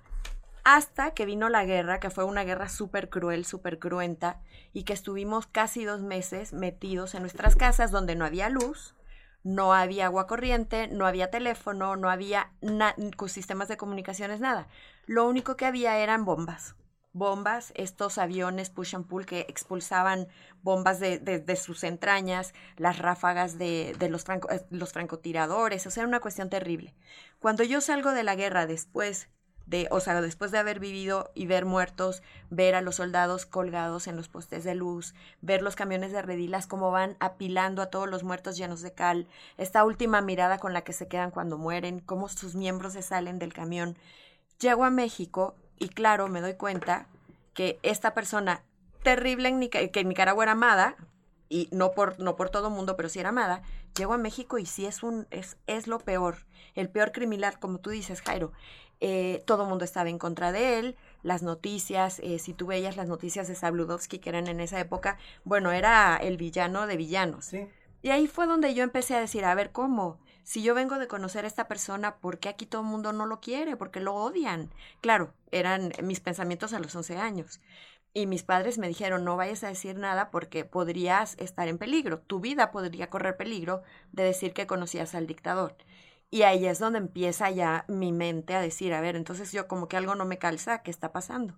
hasta 0.63 1.11
que 1.11 1.25
vino 1.25 1.49
la 1.49 1.65
guerra, 1.65 1.99
que 1.99 2.09
fue 2.09 2.23
una 2.23 2.43
guerra 2.43 2.69
súper 2.69 3.09
cruel, 3.09 3.45
súper 3.45 3.79
cruenta, 3.79 4.41
y 4.73 4.83
que 4.83 4.93
estuvimos 4.93 5.47
casi 5.47 5.85
dos 5.85 6.01
meses 6.01 6.53
metidos 6.53 7.15
en 7.15 7.21
nuestras 7.21 7.55
casas 7.55 7.91
donde 7.91 8.15
no 8.15 8.25
había 8.25 8.49
luz, 8.49 8.95
no 9.43 9.73
había 9.73 10.05
agua 10.05 10.27
corriente, 10.27 10.87
no 10.87 11.07
había 11.07 11.31
teléfono, 11.31 11.95
no 11.95 12.09
había 12.09 12.51
sistemas 13.27 13.67
de 13.67 13.77
comunicaciones, 13.77 14.39
nada. 14.39 14.67
Lo 15.05 15.27
único 15.27 15.57
que 15.57 15.65
había 15.65 15.97
eran 15.97 16.25
bombas. 16.25 16.75
Bombas, 17.13 17.73
estos 17.75 18.17
aviones 18.17 18.69
push 18.69 18.95
and 18.95 19.05
pull 19.05 19.25
que 19.25 19.41
expulsaban 19.41 20.27
bombas 20.61 20.99
de, 20.99 21.19
de, 21.19 21.55
sus 21.57 21.83
entrañas, 21.83 22.53
las 22.77 22.99
ráfagas 22.99 23.57
de, 23.57 23.95
de 23.99 24.07
los, 24.07 24.23
franco, 24.23 24.49
eh, 24.49 24.65
los 24.69 24.93
francotiradores, 24.93 25.85
o 25.87 25.91
sea, 25.91 26.05
una 26.05 26.21
cuestión 26.21 26.49
terrible. 26.49 26.95
Cuando 27.39 27.63
yo 27.63 27.81
salgo 27.81 28.11
de 28.11 28.23
la 28.23 28.35
guerra 28.35 28.65
después 28.65 29.27
o 29.89 29.99
sea, 29.99 30.21
después 30.21 30.51
de 30.51 30.57
haber 30.57 30.79
vivido 30.79 31.31
y 31.33 31.45
ver 31.45 31.65
muertos, 31.65 32.23
ver 32.49 32.75
a 32.75 32.81
los 32.81 32.95
soldados 32.95 33.45
colgados 33.45 34.07
en 34.07 34.15
los 34.15 34.27
postes 34.27 34.63
de 34.63 34.75
luz, 34.75 35.13
ver 35.41 35.61
los 35.61 35.75
camiones 35.75 36.11
de 36.11 36.21
redilas 36.21 36.67
como 36.67 36.91
van 36.91 37.15
apilando 37.19 37.81
a 37.81 37.87
todos 37.87 38.09
los 38.09 38.23
muertos 38.23 38.57
llenos 38.57 38.81
de 38.81 38.93
cal, 38.93 39.27
esta 39.57 39.83
última 39.85 40.21
mirada 40.21 40.57
con 40.57 40.73
la 40.73 40.83
que 40.83 40.93
se 40.93 41.07
quedan 41.07 41.31
cuando 41.31 41.57
mueren, 41.57 41.99
cómo 41.99 42.27
sus 42.27 42.55
miembros 42.55 42.93
se 42.93 43.01
salen 43.01 43.39
del 43.39 43.53
camión. 43.53 43.97
Llego 44.59 44.83
a 44.83 44.89
México 44.89 45.55
y 45.79 45.89
claro, 45.89 46.27
me 46.27 46.41
doy 46.41 46.55
cuenta 46.55 47.07
que 47.53 47.79
esta 47.83 48.13
persona 48.13 48.63
terrible 49.03 49.49
en 49.49 49.69
que 49.69 49.91
en 49.93 50.09
Nicaragua 50.09 50.43
era 50.43 50.51
amada, 50.51 50.95
y 51.51 51.67
no 51.71 51.91
por, 51.91 52.19
no 52.19 52.35
por 52.35 52.49
todo 52.49 52.69
mundo, 52.69 52.95
pero 52.95 53.09
sí 53.09 53.19
era 53.19 53.29
amada, 53.29 53.61
llego 53.95 54.13
a 54.13 54.17
México 54.17 54.57
y 54.57 54.65
sí 54.65 54.85
es 54.85 55.03
un, 55.03 55.27
es, 55.29 55.57
es 55.67 55.85
lo 55.85 55.99
peor, 55.99 56.37
el 56.73 56.89
peor 56.89 57.11
criminal, 57.11 57.59
como 57.59 57.79
tú 57.79 57.89
dices, 57.91 58.21
Jairo 58.21 58.51
eh, 59.03 59.41
todo 59.47 59.63
el 59.63 59.69
mundo 59.69 59.83
estaba 59.83 60.09
en 60.09 60.19
contra 60.19 60.51
de 60.51 60.77
él, 60.77 60.95
las 61.23 61.41
noticias, 61.41 62.19
eh, 62.19 62.37
si 62.37 62.53
tú 62.53 62.67
veías 62.67 62.97
las 62.97 63.07
noticias 63.07 63.47
de 63.47 63.55
Sabludovsky 63.55 64.19
que 64.19 64.29
eran 64.29 64.47
en 64.47 64.59
esa 64.59 64.79
época, 64.79 65.17
bueno, 65.43 65.71
era 65.71 66.17
el 66.17 66.37
villano 66.37 66.85
de 66.85 66.97
villanos. 66.97 67.45
Sí. 67.45 67.67
Y 68.03 68.09
ahí 68.09 68.27
fue 68.27 68.45
donde 68.45 68.75
yo 68.75 68.83
empecé 68.83 69.15
a 69.15 69.19
decir, 69.19 69.43
a 69.43 69.55
ver, 69.55 69.71
¿cómo? 69.71 70.19
Si 70.43 70.61
yo 70.61 70.75
vengo 70.75 70.99
de 70.99 71.07
conocer 71.07 71.45
a 71.45 71.47
esta 71.47 71.67
persona, 71.67 72.17
¿por 72.17 72.37
qué 72.37 72.49
aquí 72.49 72.67
todo 72.67 72.81
el 72.81 72.87
mundo 72.87 73.11
no 73.11 73.25
lo 73.25 73.41
quiere? 73.41 73.75
Porque 73.75 73.99
lo 73.99 74.13
odian. 74.13 74.71
Claro, 75.01 75.33
eran 75.51 75.91
mis 76.03 76.19
pensamientos 76.19 76.73
a 76.73 76.79
los 76.79 76.95
11 76.95 77.17
años. 77.17 77.59
Y 78.13 78.25
mis 78.25 78.43
padres 78.43 78.77
me 78.77 78.87
dijeron, 78.87 79.23
no 79.23 79.37
vayas 79.37 79.63
a 79.63 79.69
decir 79.69 79.97
nada 79.97 80.31
porque 80.31 80.65
podrías 80.65 81.35
estar 81.39 81.67
en 81.67 81.77
peligro. 81.77 82.19
Tu 82.19 82.39
vida 82.39 82.71
podría 82.71 83.09
correr 83.09 83.37
peligro 83.37 83.83
de 84.11 84.23
decir 84.23 84.53
que 84.53 84.67
conocías 84.67 85.15
al 85.15 85.27
dictador. 85.27 85.77
Y 86.29 86.43
ahí 86.43 86.65
es 86.65 86.79
donde 86.79 86.99
empieza 86.99 87.49
ya 87.51 87.85
mi 87.87 88.11
mente 88.11 88.55
a 88.55 88.61
decir, 88.61 88.93
a 88.93 89.01
ver, 89.01 89.15
entonces 89.15 89.51
yo 89.51 89.67
como 89.67 89.87
que 89.87 89.97
algo 89.97 90.15
no 90.15 90.25
me 90.25 90.37
calza, 90.37 90.81
¿qué 90.81 90.91
está 90.91 91.11
pasando? 91.11 91.57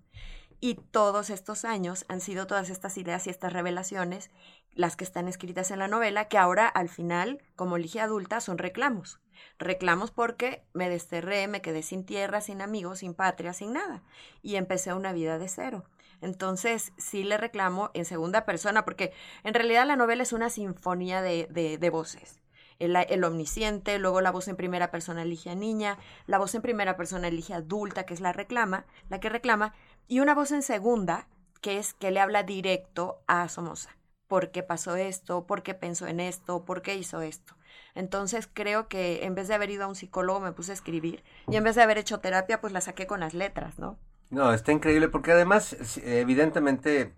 Y 0.59 0.75
todos 0.75 1.29
estos 1.29 1.65
años 1.65 2.05
han 2.07 2.21
sido 2.21 2.47
todas 2.47 2.69
estas 2.69 2.97
ideas 2.97 3.27
y 3.27 3.29
estas 3.29 3.51
revelaciones 3.51 4.31
las 4.75 4.95
que 4.95 5.03
están 5.03 5.27
escritas 5.27 5.71
en 5.71 5.79
la 5.79 5.87
novela, 5.87 6.27
que 6.27 6.37
ahora 6.37 6.67
al 6.67 6.89
final, 6.89 7.41
como 7.55 7.75
elige 7.75 7.99
adulta, 7.99 8.39
son 8.39 8.57
reclamos. 8.57 9.19
Reclamos 9.59 10.11
porque 10.11 10.65
me 10.73 10.89
desterré, 10.89 11.47
me 11.47 11.61
quedé 11.61 11.83
sin 11.83 12.05
tierra, 12.05 12.41
sin 12.41 12.61
amigos, 12.61 12.99
sin 12.99 13.13
patria, 13.13 13.53
sin 13.53 13.73
nada. 13.73 14.03
Y 14.41 14.55
empecé 14.55 14.93
una 14.93 15.13
vida 15.13 15.37
de 15.37 15.49
cero. 15.49 15.85
Entonces, 16.23 16.93
sí 16.97 17.25
le 17.25 17.37
reclamo 17.37 17.91
en 17.93 18.05
segunda 18.05 18.45
persona, 18.45 18.85
porque 18.85 19.11
en 19.43 19.53
realidad 19.53 19.85
la 19.85 19.97
novela 19.97 20.23
es 20.23 20.31
una 20.31 20.49
sinfonía 20.49 21.21
de, 21.21 21.47
de, 21.49 21.89
voces. 21.89 22.41
El, 22.79 22.95
el, 22.95 23.23
omnisciente, 23.25 23.99
luego 23.99 24.21
la 24.21 24.31
voz 24.31 24.47
en 24.47 24.55
primera 24.55 24.89
persona 24.89 25.23
elige 25.23 25.49
a 25.49 25.55
niña, 25.55 25.99
la 26.25 26.37
voz 26.37 26.55
en 26.55 26.61
primera 26.61 26.95
persona 26.95 27.27
elige 27.27 27.53
a 27.53 27.57
adulta, 27.57 28.05
que 28.05 28.13
es 28.13 28.21
la 28.21 28.31
reclama, 28.31 28.85
la 29.09 29.19
que 29.19 29.27
reclama, 29.27 29.73
y 30.07 30.21
una 30.21 30.33
voz 30.33 30.51
en 30.51 30.61
segunda, 30.61 31.27
que 31.59 31.77
es 31.77 31.93
que 31.93 32.11
le 32.11 32.21
habla 32.21 32.43
directo 32.43 33.21
a 33.27 33.49
Somoza. 33.49 33.97
¿Por 34.27 34.51
qué 34.51 34.63
pasó 34.63 34.95
esto? 34.95 35.45
¿Por 35.45 35.61
qué 35.61 35.73
pensó 35.73 36.07
en 36.07 36.21
esto? 36.21 36.63
¿Por 36.63 36.81
qué 36.81 36.95
hizo 36.95 37.21
esto? 37.21 37.55
Entonces 37.95 38.49
creo 38.51 38.87
que 38.87 39.25
en 39.25 39.35
vez 39.35 39.49
de 39.49 39.55
haber 39.55 39.71
ido 39.71 39.83
a 39.83 39.87
un 39.87 39.95
psicólogo 39.95 40.39
me 40.39 40.53
puse 40.53 40.71
a 40.71 40.75
escribir 40.75 41.21
y 41.49 41.57
en 41.57 41.65
vez 41.65 41.75
de 41.75 41.83
haber 41.83 41.97
hecho 41.97 42.21
terapia 42.21 42.61
pues 42.61 42.71
la 42.71 42.79
saqué 42.79 43.07
con 43.07 43.19
las 43.19 43.33
letras, 43.33 43.77
¿no? 43.77 43.99
No, 44.33 44.51
está 44.51 44.71
increíble 44.71 45.09
porque 45.09 45.31
además 45.31 45.77
evidentemente 46.03 47.13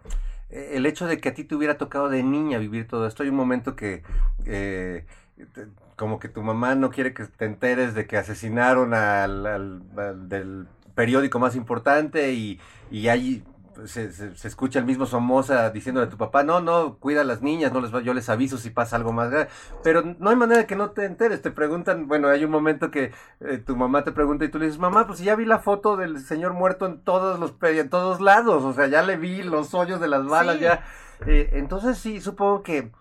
el 0.50 0.86
hecho 0.86 1.08
de 1.08 1.18
que 1.20 1.30
a 1.30 1.34
ti 1.34 1.46
te 1.46 1.56
hubiera 1.56 1.78
tocado 1.78 2.10
de 2.10 2.22
niña 2.24 2.58
vivir 2.58 2.90
todo 2.90 3.08
esto, 3.08 3.24
hay 3.24 3.30
un 3.30 3.38
momento 3.38 3.78
que 3.78 4.04
eh, 4.46 5.06
como 5.96 6.20
que 6.20 6.28
tu 6.28 6.44
mamá 6.44 6.76
no 6.76 6.90
quiere 6.90 7.14
que 7.14 7.26
te 7.26 7.46
enteres 7.46 7.94
de 7.94 8.06
que 8.06 8.18
asesinaron 8.18 8.94
al 8.94 9.82
del 10.28 10.68
periódico 10.94 11.40
más 11.40 11.56
importante 11.56 12.34
y, 12.34 12.60
y 12.92 13.08
hay 13.08 13.46
se, 13.86 14.12
se, 14.12 14.36
se, 14.36 14.48
escucha 14.48 14.80
el 14.80 14.86
mismo 14.86 15.06
Somoza 15.06 15.70
diciéndole 15.70 16.08
a 16.08 16.10
tu 16.10 16.18
papá, 16.18 16.44
no, 16.44 16.62
no, 16.62 16.98
cuida 16.98 17.22
a 17.22 17.24
las 17.24 17.42
niñas, 17.42 17.72
no 17.74 17.82
les 17.82 17.92
yo 18.04 18.14
les 18.14 18.30
aviso 18.30 18.58
si 18.58 18.70
pasa 18.70 18.96
algo 18.96 19.14
más 19.14 19.30
grave. 19.30 19.50
Pero 19.84 20.04
no 20.20 20.30
hay 20.30 20.36
manera 20.36 20.62
de 20.62 20.68
que 20.68 20.76
no 20.76 20.92
te 20.92 21.06
enteres, 21.06 21.42
te 21.42 21.52
preguntan, 21.52 22.08
bueno, 22.08 22.28
hay 22.30 22.44
un 22.46 22.52
momento 22.52 22.92
que 22.92 23.12
eh, 23.42 23.58
tu 23.58 23.76
mamá 23.76 24.04
te 24.04 24.12
pregunta 24.12 24.46
y 24.46 24.50
tú 24.50 24.60
le 24.60 24.66
dices, 24.66 24.80
mamá, 24.80 25.08
pues 25.08 25.20
ya 25.20 25.36
vi 25.36 25.46
la 25.46 25.60
foto 25.60 25.98
del 25.98 26.20
señor 26.20 26.54
muerto 26.54 26.86
en 26.86 27.02
todos 27.02 27.40
los 27.40 27.54
en 27.62 27.90
todos 27.90 28.22
lados, 28.22 28.64
o 28.64 28.74
sea, 28.74 28.88
ya 28.88 29.02
le 29.04 29.18
vi 29.18 29.44
los 29.44 29.74
hoyos 29.74 30.00
de 30.00 30.08
las 30.08 30.26
balas, 30.26 30.56
sí. 30.56 30.62
ya. 30.62 30.84
Eh, 31.26 31.52
entonces 31.54 31.98
sí, 31.98 32.20
supongo 32.22 32.64
que 32.64 32.92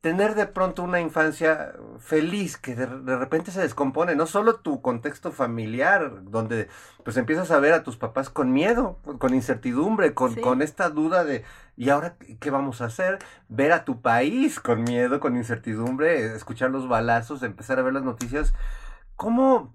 tener 0.00 0.34
de 0.34 0.46
pronto 0.46 0.82
una 0.82 1.00
infancia 1.00 1.74
feliz 1.98 2.56
que 2.56 2.74
de, 2.74 2.86
de, 2.86 3.16
repente 3.16 3.50
se 3.50 3.60
descompone, 3.60 4.14
no 4.14 4.26
solo 4.26 4.56
tu 4.56 4.80
contexto 4.80 5.32
familiar, 5.32 6.22
donde 6.24 6.68
pues 7.04 7.16
empiezas 7.16 7.50
a 7.50 7.58
ver 7.58 7.72
a 7.72 7.82
tus 7.82 7.96
papás 7.96 8.30
con 8.30 8.52
miedo, 8.52 8.98
con 9.18 9.34
incertidumbre, 9.34 10.14
con, 10.14 10.34
sí. 10.34 10.40
con 10.40 10.62
esta 10.62 10.90
duda 10.90 11.24
de 11.24 11.44
¿y 11.76 11.90
ahora 11.90 12.16
qué 12.40 12.50
vamos 12.50 12.80
a 12.80 12.86
hacer? 12.86 13.18
Ver 13.48 13.72
a 13.72 13.84
tu 13.84 14.00
país 14.00 14.60
con 14.60 14.82
miedo, 14.82 15.20
con 15.20 15.36
incertidumbre, 15.36 16.34
escuchar 16.34 16.70
los 16.70 16.88
balazos, 16.88 17.42
empezar 17.42 17.78
a 17.78 17.82
ver 17.82 17.92
las 17.92 18.04
noticias. 18.04 18.54
¿Cómo, 19.14 19.74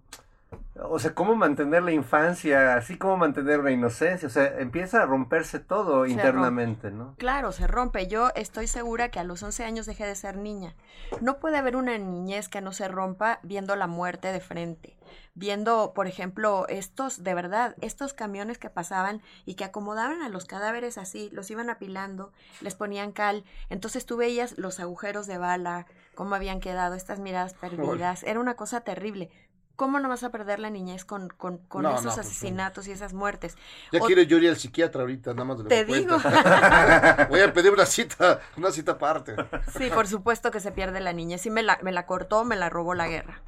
o 0.84 1.00
sea, 1.00 1.14
cómo 1.14 1.36
mantener 1.36 1.84
la 1.84 1.92
infancia, 1.92 2.76
así 2.76 2.98
como 2.98 3.18
mantener 3.18 3.60
una 3.60 3.72
inocencia, 3.72 4.28
o 4.28 4.32
sea, 4.32 4.60
empieza 4.60 5.02
a 5.02 5.06
romperse 5.06 5.60
todo 5.60 6.06
se 6.06 6.12
internamente, 6.12 6.90
rompe. 6.90 7.04
¿no? 7.04 7.16
Claro, 7.18 7.52
se 7.52 7.68
rompe. 7.68 8.08
Yo 8.08 8.30
estoy 8.36 8.68
segura 8.68 9.10
que 9.10 9.20
a 9.20 9.24
los 9.24 9.44
11 9.44 9.64
años 9.64 9.86
dejé 9.86 10.06
de 10.06 10.16
ser 10.16 10.38
niña. 10.38 10.76
No 11.22 11.40
puede 11.40 11.58
haber 11.58 11.76
una 11.76 11.98
niñez 11.98 12.50
que 12.50 12.62
no 12.62 12.74
se 12.74 12.88
rompa 12.88 13.40
viendo 13.44 13.76
la 13.76 13.88
muerte 13.88 14.32
de 14.32 14.40
frente, 14.40 14.98
viendo, 15.36 15.94
por 15.94 16.08
ejemplo, 16.08 16.66
estos, 16.68 17.24
de 17.24 17.34
verdad, 17.36 17.76
estos 17.82 18.14
camiones 18.14 18.58
que 18.58 18.70
pasaban 18.70 19.22
y 19.46 19.56
que 19.56 19.66
acomodaban 19.66 20.22
a 20.22 20.30
los 20.30 20.46
cadáveres 20.46 20.98
así, 20.98 21.30
los 21.32 21.50
iban 21.52 21.70
apilando, 21.70 22.34
les 22.60 22.76
ponían 22.76 23.12
cal, 23.12 23.44
entonces 23.70 24.06
tú 24.06 24.18
veías 24.18 24.58
los 24.58 24.80
agujeros 24.80 25.28
de 25.28 25.38
bala, 25.38 25.86
cómo 26.16 26.36
habían 26.36 26.60
quedado 26.60 26.96
estas 26.96 27.20
miradas 27.20 27.54
perdidas, 27.54 28.24
era 28.24 28.40
una 28.40 28.56
cosa 28.56 28.82
terrible 28.82 29.30
¿cómo 29.76 30.00
no 30.00 30.10
vas 30.10 30.24
a 30.24 30.30
perder 30.30 30.60
la 30.60 30.70
niñez 30.70 31.06
con, 31.06 31.30
con, 31.30 31.58
con 31.60 31.84
no, 31.84 31.92
esos 31.92 32.06
no, 32.06 32.22
asesinatos 32.22 32.86
pues, 32.86 32.88
y 32.88 32.92
esas 32.92 33.14
muertes? 33.14 33.58
Ya 33.92 34.00
o, 34.02 34.06
quiere 34.06 34.28
yo 34.28 34.38
ir 34.38 34.50
al 34.50 34.58
psiquiatra 34.58 35.02
ahorita, 35.02 35.34
nada 35.34 35.46
más 35.46 35.58
de 35.58 35.64
lo 35.64 35.70
Te 35.70 35.86
que 35.86 35.96
digo. 35.96 36.18
Voy 37.30 37.40
a 37.40 37.54
pedir 37.54 37.72
una 37.72 37.86
cita, 37.86 38.42
una 38.58 38.72
cita 38.72 38.94
aparte. 38.94 39.36
Sí, 39.78 39.90
por 39.90 40.08
supuesto 40.08 40.52
que 40.52 40.60
se 40.60 40.72
pierde 40.72 41.00
la 41.00 41.14
niñez. 41.14 41.42
Sí, 41.42 41.50
me 41.50 41.64
la, 41.64 41.80
me 41.82 41.92
la 41.92 42.06
cortó, 42.06 42.44
me 42.46 42.56
la 42.56 42.70
robó 42.70 42.94
la 42.94 43.08
guerra. 43.08 43.42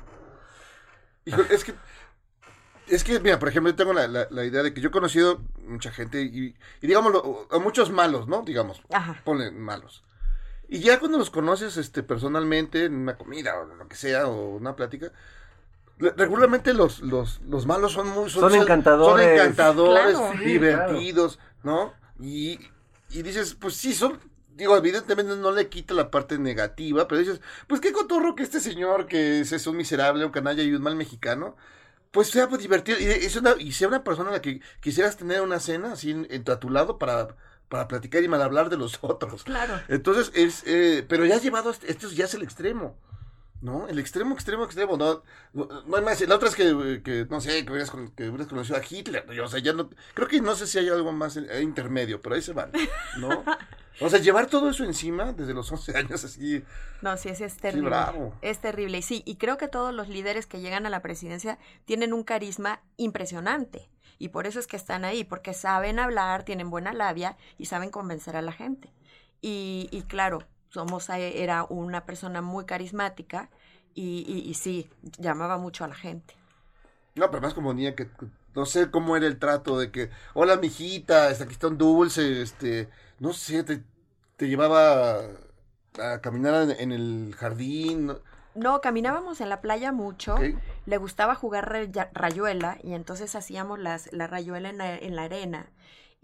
Hijo, 1.25 1.41
es 1.49 1.63
que 1.63 1.73
es 2.87 3.03
que, 3.03 3.19
mira, 3.19 3.39
por 3.39 3.47
ejemplo, 3.47 3.71
yo 3.71 3.75
tengo 3.75 3.93
la, 3.93 4.07
la, 4.07 4.27
la, 4.29 4.43
idea 4.43 4.61
de 4.61 4.73
que 4.73 4.81
yo 4.81 4.89
he 4.89 4.91
conocido 4.91 5.41
mucha 5.65 5.91
gente 5.91 6.21
y, 6.21 6.55
y 6.81 6.87
digámoslo, 6.87 7.47
a 7.49 7.59
muchos 7.59 7.91
malos, 7.91 8.27
¿no? 8.27 8.41
Digamos, 8.41 8.81
Ajá. 8.91 9.21
ponle 9.23 9.51
malos. 9.51 10.03
Y 10.67 10.79
ya 10.79 10.99
cuando 10.99 11.17
los 11.17 11.29
conoces 11.29 11.77
este, 11.77 12.03
personalmente, 12.03 12.85
en 12.85 12.95
una 12.95 13.17
comida 13.17 13.59
o 13.59 13.65
lo 13.65 13.87
que 13.87 13.95
sea, 13.95 14.27
o 14.27 14.55
una 14.55 14.75
plática, 14.75 15.11
regularmente 15.99 16.73
los, 16.73 16.99
los, 16.99 17.41
los 17.47 17.65
malos 17.65 17.93
son 17.93 18.09
muy 18.09 18.29
son, 18.29 18.51
son 18.51 18.61
encantadores, 18.61 19.25
son 19.25 19.35
encantadores 19.35 20.17
claro. 20.17 20.39
divertidos, 20.43 21.39
¿no? 21.63 21.93
Y, 22.19 22.59
y 23.11 23.21
dices, 23.21 23.55
pues 23.59 23.75
sí, 23.75 23.93
son 23.93 24.19
digo, 24.55 24.77
evidentemente 24.77 25.35
no 25.35 25.51
le 25.51 25.69
quita 25.69 25.93
la 25.93 26.11
parte 26.11 26.37
negativa, 26.37 27.07
pero 27.07 27.19
dices, 27.19 27.41
pues 27.67 27.81
qué 27.81 27.91
cotorro 27.91 28.35
que 28.35 28.43
este 28.43 28.59
señor 28.59 29.07
que 29.07 29.41
es, 29.41 29.51
es 29.51 29.67
un 29.67 29.77
miserable, 29.77 30.25
un 30.25 30.31
canalla 30.31 30.63
y 30.63 30.73
un 30.73 30.81
mal 30.81 30.95
mexicano, 30.95 31.55
pues 32.11 32.29
sea 32.29 32.47
pues, 32.47 32.61
divertido 32.61 32.99
y, 32.99 33.05
es 33.05 33.35
una, 33.35 33.55
y 33.57 33.71
sea 33.71 33.87
una 33.87 34.03
persona 34.03 34.29
a 34.29 34.33
la 34.33 34.41
que 34.41 34.61
quisieras 34.81 35.17
tener 35.17 35.41
una 35.41 35.59
cena 35.59 35.93
así 35.93 36.11
en, 36.11 36.27
en, 36.29 36.43
a 36.49 36.59
tu 36.59 36.69
lado 36.69 36.99
para, 36.99 37.35
para 37.69 37.87
platicar 37.87 38.23
y 38.23 38.27
mal 38.27 38.41
hablar 38.41 38.69
de 38.69 38.77
los 38.77 38.99
otros. 39.01 39.43
Claro. 39.43 39.81
Entonces, 39.87 40.31
es, 40.35 40.63
eh, 40.65 41.05
pero 41.07 41.25
ya 41.25 41.35
has 41.35 41.43
llevado, 41.43 41.71
esto 41.71 42.09
ya 42.09 42.25
es 42.25 42.33
el 42.33 42.43
extremo. 42.43 42.95
¿No? 43.63 43.87
El 43.87 43.97
extremo, 43.97 44.35
extremo, 44.35 44.65
extremo, 44.65 44.97
no, 44.97 45.23
no 45.53 45.95
hay 45.95 46.03
más. 46.03 46.19
La 46.27 46.35
otra 46.35 46.49
es 46.49 46.55
que, 46.55 47.01
que 47.01 47.25
no 47.29 47.39
sé, 47.39 47.63
que 47.63 47.71
hubieras, 47.71 47.91
que 48.15 48.27
hubieras, 48.27 48.47
conocido 48.47 48.77
a 48.77 48.81
Hitler, 48.87 49.25
o 49.41 49.47
sea, 49.47 49.59
ya 49.59 49.71
no, 49.71 49.89
creo 50.13 50.27
que 50.27 50.41
no 50.41 50.53
sé 50.53 50.67
si 50.67 50.79
hay 50.79 50.89
algo 50.89 51.13
más 51.13 51.37
intermedio, 51.37 52.21
pero 52.21 52.35
ahí 52.35 52.41
se 52.41 52.51
van, 52.51 52.71
¿no? 53.17 53.45
O 54.01 54.09
sea, 54.09 54.19
llevar 54.19 54.47
todo 54.47 54.69
eso 54.69 54.83
encima 54.83 55.31
desde 55.33 55.53
los 55.53 55.71
11 55.71 55.97
años 55.97 56.23
así. 56.23 56.63
No, 57.01 57.15
sí, 57.15 57.33
sí 57.35 57.43
es 57.43 57.55
terrible. 57.55 57.85
Sí, 57.85 57.89
bravo. 57.89 58.33
Es 58.41 58.59
terrible. 58.59 58.97
Y 58.97 59.01
sí, 59.01 59.21
y 59.25 59.35
creo 59.35 59.57
que 59.57 59.67
todos 59.67 59.93
los 59.93 60.09
líderes 60.09 60.45
que 60.47 60.59
llegan 60.59 60.85
a 60.85 60.89
la 60.89 61.01
presidencia 61.01 61.59
tienen 61.85 62.11
un 62.11 62.23
carisma 62.23 62.81
impresionante. 62.97 63.89
Y 64.17 64.29
por 64.29 64.47
eso 64.47 64.59
es 64.59 64.67
que 64.67 64.77
están 64.77 65.05
ahí, 65.05 65.23
porque 65.23 65.53
saben 65.53 65.99
hablar, 65.99 66.43
tienen 66.43 66.71
buena 66.71 66.91
labia 66.91 67.37
y 67.57 67.67
saben 67.67 67.91
convencer 67.91 68.35
a 68.35 68.41
la 68.41 68.51
gente. 68.51 68.91
Y, 69.41 69.89
y 69.91 70.01
claro, 70.01 70.43
Somoza 70.73 71.19
era 71.19 71.65
una 71.65 72.05
persona 72.05 72.41
muy 72.41 72.65
carismática 72.65 73.49
y, 73.93 74.25
y, 74.27 74.49
y, 74.49 74.55
sí, 74.55 74.89
llamaba 75.19 75.59
mucho 75.59 75.83
a 75.83 75.87
la 75.87 75.93
gente. 75.93 76.35
No, 77.13 77.29
pero 77.29 77.41
más 77.41 77.53
como 77.53 77.75
niña 77.75 77.93
que 77.93 78.09
no 78.55 78.65
sé 78.65 78.89
cómo 78.89 79.15
era 79.15 79.27
el 79.27 79.37
trato 79.37 79.77
de 79.77 79.91
que, 79.91 80.09
hola 80.33 80.57
mijita, 80.57 81.29
este, 81.29 81.43
aquí 81.43 81.53
está 81.53 81.67
un 81.67 81.77
dulce, 81.77 82.41
este, 82.41 82.89
no 83.19 83.33
sé, 83.33 83.63
te, 83.63 83.83
te 84.35 84.47
llevaba 84.47 85.19
a 85.99 86.21
caminar 86.21 86.63
en, 86.63 86.71
en 86.71 86.91
el 86.91 87.35
jardín. 87.37 88.07
¿no? 88.07 88.19
No, 88.55 88.81
caminábamos 88.81 89.41
en 89.41 89.49
la 89.49 89.61
playa 89.61 89.91
mucho. 89.91 90.35
Okay. 90.35 90.57
Le 90.85 90.97
gustaba 90.97 91.35
jugar 91.35 91.71
rayuela 92.13 92.77
y 92.83 92.93
entonces 92.93 93.35
hacíamos 93.35 93.79
las, 93.79 94.11
la 94.11 94.27
rayuela 94.27 94.69
en 94.69 94.77
la, 94.79 94.95
en 94.95 95.15
la 95.15 95.23
arena. 95.23 95.67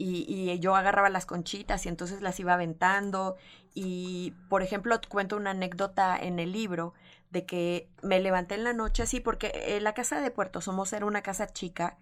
Y, 0.02 0.26
y, 0.30 0.58
yo 0.60 0.78
agarraba 0.78 1.10
las 1.10 1.26
conchitas 1.26 1.86
y 1.86 1.90
entonces 1.90 2.22
las 2.22 2.40
iba 2.40 2.54
aventando. 2.54 3.36
Y, 3.74 4.34
por 4.48 4.64
ejemplo, 4.64 5.00
cuento 5.10 5.36
una 5.36 5.52
anécdota 5.52 6.18
en 6.18 6.40
el 6.40 6.54
libro 6.54 6.94
de 7.32 7.46
que 7.46 7.90
me 8.02 8.22
levanté 8.22 8.56
en 8.56 8.64
la 8.64 8.72
noche 8.74 9.04
así, 9.04 9.20
porque 9.20 9.78
la 9.82 9.94
casa 9.94 10.22
de 10.22 10.32
Puerto 10.32 10.62
Somos 10.62 10.94
era 10.94 11.06
una 11.06 11.22
casa 11.22 11.48
chica 11.48 11.98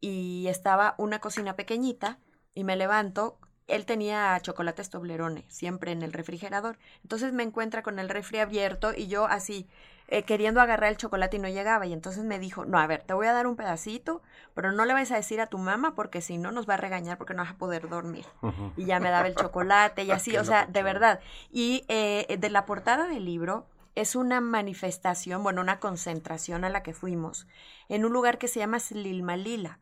y 0.00 0.46
estaba 0.46 0.94
una 0.96 1.18
cocina 1.18 1.56
pequeñita 1.56 2.20
y 2.54 2.64
me 2.64 2.76
levanto. 2.76 3.38
Él 3.70 3.86
tenía 3.86 4.38
chocolates 4.40 4.90
Toblerone 4.90 5.44
siempre 5.48 5.92
en 5.92 6.02
el 6.02 6.12
refrigerador. 6.12 6.78
Entonces 7.02 7.32
me 7.32 7.42
encuentra 7.42 7.82
con 7.82 7.98
el 7.98 8.08
refri 8.08 8.38
abierto 8.38 8.92
y 8.96 9.06
yo 9.06 9.26
así 9.26 9.68
eh, 10.08 10.24
queriendo 10.24 10.60
agarrar 10.60 10.90
el 10.90 10.96
chocolate 10.96 11.36
y 11.36 11.40
no 11.40 11.48
llegaba. 11.48 11.86
Y 11.86 11.92
entonces 11.92 12.24
me 12.24 12.38
dijo, 12.38 12.64
no, 12.64 12.78
a 12.78 12.86
ver, 12.86 13.02
te 13.04 13.14
voy 13.14 13.28
a 13.28 13.32
dar 13.32 13.46
un 13.46 13.54
pedacito, 13.54 14.22
pero 14.54 14.72
no 14.72 14.84
le 14.84 14.92
vais 14.92 15.10
a 15.12 15.16
decir 15.16 15.40
a 15.40 15.46
tu 15.46 15.56
mamá 15.56 15.94
porque 15.94 16.20
si 16.20 16.36
no 16.36 16.50
nos 16.50 16.68
va 16.68 16.74
a 16.74 16.78
regañar 16.78 17.16
porque 17.16 17.34
no 17.34 17.42
vas 17.42 17.52
a 17.52 17.58
poder 17.58 17.88
dormir. 17.88 18.26
Uh 18.42 18.48
-huh. 18.48 18.72
Y 18.76 18.86
ya 18.86 18.98
me 18.98 19.10
daba 19.10 19.28
el 19.28 19.36
chocolate 19.36 20.02
y 20.02 20.10
así, 20.10 20.36
o 20.36 20.44
sea, 20.44 20.66
de 20.66 20.82
verdad. 20.82 21.20
Y 21.52 21.84
eh, 21.88 22.36
de 22.38 22.50
la 22.50 22.66
portada 22.66 23.06
del 23.06 23.24
libro 23.24 23.66
es 23.94 24.16
una 24.16 24.40
manifestación, 24.40 25.42
bueno, 25.42 25.60
una 25.60 25.78
concentración 25.78 26.64
a 26.64 26.70
la 26.70 26.82
que 26.82 26.92
fuimos 26.92 27.46
en 27.88 28.04
un 28.04 28.12
lugar 28.12 28.38
que 28.38 28.48
se 28.48 28.60
llama 28.60 28.80
Slilmalila. 28.80 29.78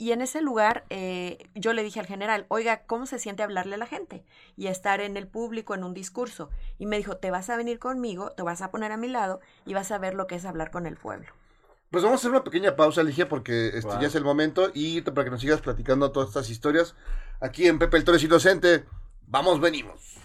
Y 0.00 0.12
en 0.12 0.22
ese 0.22 0.40
lugar 0.40 0.84
eh, 0.90 1.50
yo 1.56 1.72
le 1.72 1.82
dije 1.82 1.98
al 1.98 2.06
general, 2.06 2.46
oiga, 2.48 2.82
¿cómo 2.86 3.04
se 3.06 3.18
siente 3.18 3.42
hablarle 3.42 3.74
a 3.74 3.78
la 3.78 3.86
gente? 3.86 4.24
Y 4.56 4.68
estar 4.68 5.00
en 5.00 5.16
el 5.16 5.26
público 5.26 5.74
en 5.74 5.82
un 5.82 5.92
discurso. 5.92 6.50
Y 6.78 6.86
me 6.86 6.96
dijo, 6.96 7.16
te 7.16 7.32
vas 7.32 7.50
a 7.50 7.56
venir 7.56 7.80
conmigo, 7.80 8.30
te 8.30 8.44
vas 8.44 8.62
a 8.62 8.70
poner 8.70 8.92
a 8.92 8.96
mi 8.96 9.08
lado 9.08 9.40
y 9.66 9.74
vas 9.74 9.90
a 9.90 9.98
ver 9.98 10.14
lo 10.14 10.28
que 10.28 10.36
es 10.36 10.44
hablar 10.44 10.70
con 10.70 10.86
el 10.86 10.96
pueblo. 10.96 11.26
Pues 11.90 12.04
vamos 12.04 12.18
a 12.18 12.20
hacer 12.20 12.30
una 12.30 12.44
pequeña 12.44 12.76
pausa, 12.76 13.02
Ligia, 13.02 13.28
porque 13.28 13.68
este, 13.68 13.90
wow. 13.90 14.00
ya 14.00 14.06
es 14.06 14.14
el 14.14 14.22
momento 14.22 14.70
y 14.72 15.00
para 15.00 15.24
que 15.24 15.30
nos 15.30 15.40
sigas 15.40 15.62
platicando 15.62 16.12
todas 16.12 16.28
estas 16.28 16.48
historias 16.48 16.94
aquí 17.40 17.66
en 17.66 17.80
Pepe 17.80 17.96
el 17.96 18.04
Torres 18.04 18.22
Inocente. 18.22 18.84
Vamos, 19.26 19.60
venimos. 19.60 20.16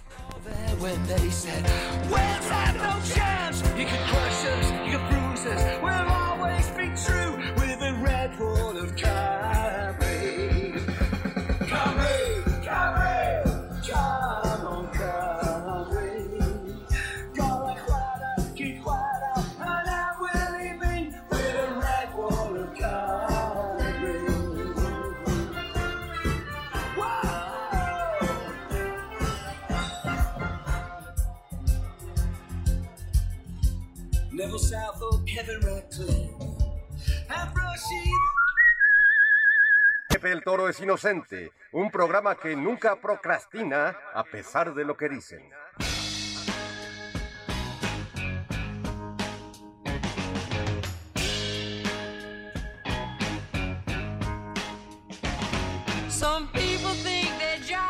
Pepe 40.24 40.36
el 40.36 40.42
Toro 40.42 40.70
es 40.70 40.80
inocente, 40.80 41.52
un 41.74 41.92
programa 41.92 42.36
que 42.36 42.56
nunca 42.56 42.96
procrastina 42.96 43.94
a 44.14 44.24
pesar 44.24 44.74
de 44.74 44.86
lo 44.86 44.96
que 44.96 45.10
dicen. 45.10 45.42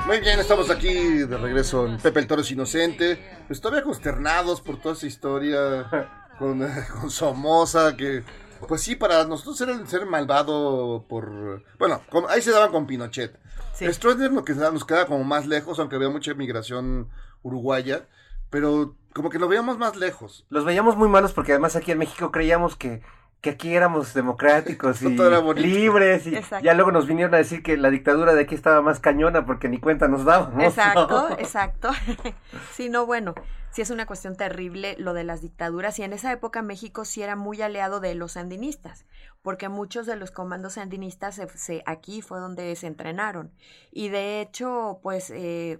Muy 0.08 0.19
bien, 0.19 0.39
estamos 0.39 0.72
aquí 0.72 0.91
de 0.91 1.38
regreso 1.38 1.86
en 1.86 1.98
Pepe 1.98 2.19
el 2.19 2.26
Toro 2.26 2.41
es 2.41 2.50
Inocente. 2.50 3.43
Pues 3.46 3.62
todavía 3.62 3.84
consternados 3.84 4.60
por 4.60 4.82
toda 4.82 4.96
esa 4.96 5.06
historia 5.06 6.10
con, 6.39 6.67
con 7.00 7.12
Somoza, 7.12 7.96
que 7.96 8.24
pues 8.67 8.82
sí, 8.82 8.95
para 8.95 9.26
nosotros 9.26 9.60
era 9.62 9.73
el 9.73 9.88
ser 9.88 10.06
malvado 10.06 11.06
por... 11.08 11.63
Bueno, 11.80 12.02
ahí 12.30 12.41
se 12.41 12.52
daban 12.52 12.71
con 12.71 12.88
Pinochet. 12.88 13.39
Sí. 13.73 13.91
Stroessner 13.91 14.32
lo 14.32 14.43
que 14.43 14.54
nos 14.54 14.86
queda 14.86 15.06
como 15.06 15.23
más 15.23 15.47
lejos, 15.47 15.80
aunque 15.80 15.95
había 15.95 16.10
mucha 16.10 16.32
inmigración 16.32 17.10
uruguaya, 17.41 18.08
pero 18.49 18.95
como 19.13 19.30
que 19.30 19.39
lo 19.39 19.47
veíamos 19.47 19.78
más 19.78 19.95
lejos. 19.95 20.45
Los 20.49 20.65
veíamos 20.65 20.95
muy 20.95 21.10
malos 21.10 21.34
porque 21.34 21.52
además 21.52 21.76
aquí 21.76 21.91
en 21.91 21.99
México 21.99 22.32
creíamos 22.32 22.76
que 22.76 23.02
que 23.44 23.50
aquí 23.50 23.76
éramos 23.76 24.14
democráticos 24.14 25.02
y 25.04 25.10
libres 25.56 26.26
y 26.26 26.40
ya 26.64 26.74
luego 26.74 26.94
nos 26.94 27.08
vinieron 27.08 27.36
a 27.36 27.38
decir 27.38 27.62
que 27.62 27.76
la 27.76 27.90
dictadura 27.90 28.34
de 28.34 28.44
aquí 28.44 28.56
estaba 28.56 28.82
más 28.82 29.02
cañona 29.02 29.46
porque 29.46 29.68
ni 29.68 29.80
cuenta 29.80 30.08
nos 30.08 30.24
dábamos. 30.24 30.64
Exacto, 30.64 31.30
exacto. 31.38 31.90
sí, 32.72 32.88
no, 32.88 33.06
bueno, 33.06 33.36
sí 33.72 33.82
es 33.82 33.90
una 33.90 34.06
cuestión 34.06 34.38
terrible 34.38 34.96
lo 34.98 35.14
de 35.14 35.26
las 35.26 35.42
dictaduras 35.42 36.00
y 36.00 36.04
en 36.04 36.14
esa 36.14 36.32
época 36.32 36.62
México 36.62 37.04
sí 37.04 37.22
era 37.22 37.36
muy 37.36 37.62
aliado 37.62 38.00
de 38.00 38.16
los 38.16 38.32
sandinistas 38.32 39.06
porque 39.42 39.68
muchos 39.68 40.06
de 40.06 40.16
los 40.16 40.32
comandos 40.32 40.74
sandinistas 40.74 41.42
se, 41.54 41.84
aquí 41.86 42.22
fue 42.22 42.40
donde 42.40 42.74
se 42.78 42.88
entrenaron 42.88 43.52
y 43.92 44.08
de 44.08 44.40
hecho 44.40 45.00
pues 45.04 45.30
eh, 45.32 45.80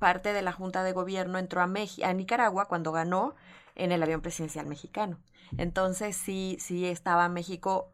parte 0.00 0.32
de 0.32 0.42
la 0.42 0.50
Junta 0.50 0.82
de 0.82 0.90
Gobierno 0.90 1.38
entró 1.38 1.60
a, 1.60 1.64
a 2.02 2.12
Nicaragua 2.12 2.66
cuando 2.66 2.90
ganó 2.90 3.36
en 3.74 3.92
el 3.92 4.02
avión 4.02 4.20
presidencial 4.20 4.66
mexicano. 4.66 5.18
Entonces 5.58 6.16
sí, 6.16 6.56
sí 6.60 6.86
estaba 6.86 7.28
México 7.28 7.90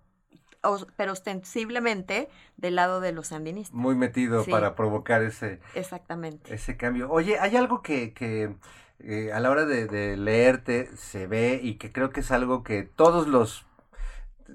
pero 0.97 1.13
ostensiblemente 1.13 2.29
del 2.57 2.77
lado 2.77 3.01
de 3.01 3.13
los 3.13 3.29
sandinistas. 3.29 3.75
Muy 3.75 3.95
metido 3.95 4.45
para 4.45 4.75
provocar 4.75 5.23
ese, 5.23 5.61
Exactamente. 5.75 6.55
ese 6.55 6.77
cambio. 6.77 7.11
Oye, 7.11 7.39
hay 7.39 7.57
algo 7.57 7.81
que, 7.83 8.13
que 8.13 8.55
eh, 8.99 9.33
a 9.33 9.41
la 9.41 9.51
hora 9.51 9.65
de, 9.65 9.87
de, 9.87 10.17
leerte 10.17 10.95
se 10.97 11.27
ve 11.27 11.61
y 11.63 11.77
que 11.77 11.93
creo 11.93 12.11
que 12.11 12.21
es 12.21 12.31
algo 12.31 12.63
que 12.63 12.83
todos 12.83 13.27
los 13.27 13.65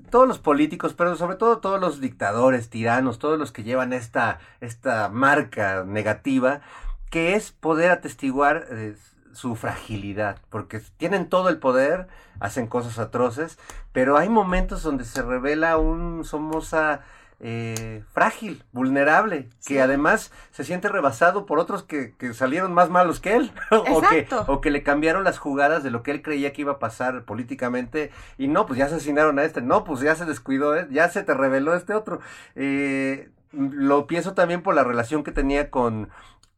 todos 0.09 0.27
los 0.27 0.39
políticos, 0.39 0.93
pero 0.93 1.15
sobre 1.15 1.38
todo 1.38 1.59
todos 1.59 1.79
los 1.79 2.01
dictadores, 2.01 2.69
tiranos, 2.69 3.17
todos 3.17 3.39
los 3.39 3.53
que 3.53 3.63
llevan 3.63 3.93
esta, 3.93 4.39
esta 4.59 5.07
marca 5.07 5.85
negativa, 5.85 6.61
que 7.09 7.35
es 7.35 7.51
poder 7.51 7.91
atestiguar 7.91 8.67
eh, 8.71 8.95
su 9.35 9.55
fragilidad, 9.55 10.39
porque 10.49 10.81
tienen 10.97 11.29
todo 11.29 11.49
el 11.49 11.57
poder, 11.57 12.07
hacen 12.39 12.67
cosas 12.67 12.97
atroces, 12.99 13.59
pero 13.91 14.17
hay 14.17 14.29
momentos 14.29 14.81
donde 14.81 15.03
se 15.03 15.21
revela 15.21 15.77
un 15.77 16.23
Somoza 16.23 17.01
eh, 17.41 18.03
frágil, 18.13 18.63
vulnerable, 18.71 19.49
que 19.67 19.81
además 19.81 20.31
se 20.51 20.63
siente 20.63 20.87
rebasado 20.87 21.45
por 21.45 21.59
otros 21.59 21.83
que, 21.83 22.15
que 22.15 22.33
salieron 22.33 22.73
más 22.73 22.89
malos 22.89 23.19
que 23.19 23.35
él, 23.35 23.51
o, 23.71 24.01
que, 24.01 24.27
o 24.47 24.61
que 24.61 24.71
le 24.71 24.83
cambiaron 24.83 25.25
las 25.25 25.37
jugadas 25.37 25.83
de 25.83 25.91
lo 25.91 26.01
que 26.01 26.11
él 26.11 26.21
creía 26.21 26.53
que 26.53 26.61
iba 26.61 26.73
a 26.73 26.79
pasar 26.79 27.25
políticamente, 27.25 28.11
y 28.37 28.47
no, 28.47 28.65
pues 28.65 28.79
ya 28.79 28.85
asesinaron 28.85 29.37
a 29.37 29.43
este, 29.43 29.61
no, 29.61 29.83
pues 29.83 29.99
ya 29.99 30.15
se 30.15 30.25
descuidó, 30.25 30.77
¿eh? 30.77 30.87
ya 30.91 31.09
se 31.09 31.23
te 31.23 31.33
reveló 31.33 31.75
este 31.75 31.93
otro. 31.93 32.21
Eh, 32.55 33.29
lo 33.51 34.07
pienso 34.07 34.33
también 34.33 34.61
por 34.61 34.75
la 34.75 34.83
relación 34.83 35.23
que 35.23 35.31
tenía 35.31 35.69
con 35.69 36.09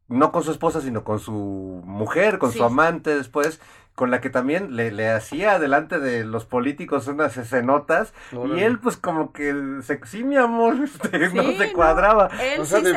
no 0.08 0.32
con 0.32 0.43
su 0.43 0.52
esposa, 0.52 0.82
sino 0.82 1.04
con 1.04 1.20
su 1.20 1.82
mujer, 1.86 2.38
con 2.38 2.52
su 2.52 2.63
amante 2.63 3.15
después, 3.15 3.60
con 3.97 4.12
la 4.12 4.21
que 4.21 4.29
también 4.29 4.75
le, 4.75 4.91
le 4.91 5.10
hacía 5.10 5.57
delante 5.57 5.97
de 5.97 6.23
los 6.23 6.45
políticos 6.45 7.07
unas 7.07 7.36
escenotas 7.36 8.13
y 8.31 8.60
él 8.60 8.77
pues 8.77 8.95
como 8.95 9.33
que 9.33 9.79
se, 9.81 9.99
sí 10.05 10.23
mi 10.23 10.38
amor 10.38 10.75
este, 10.83 11.29
no 11.29 11.51
se 11.57 11.73
cuadraba. 11.73 12.29
o 12.60 12.65
sea 12.65 12.79
de, 12.81 12.93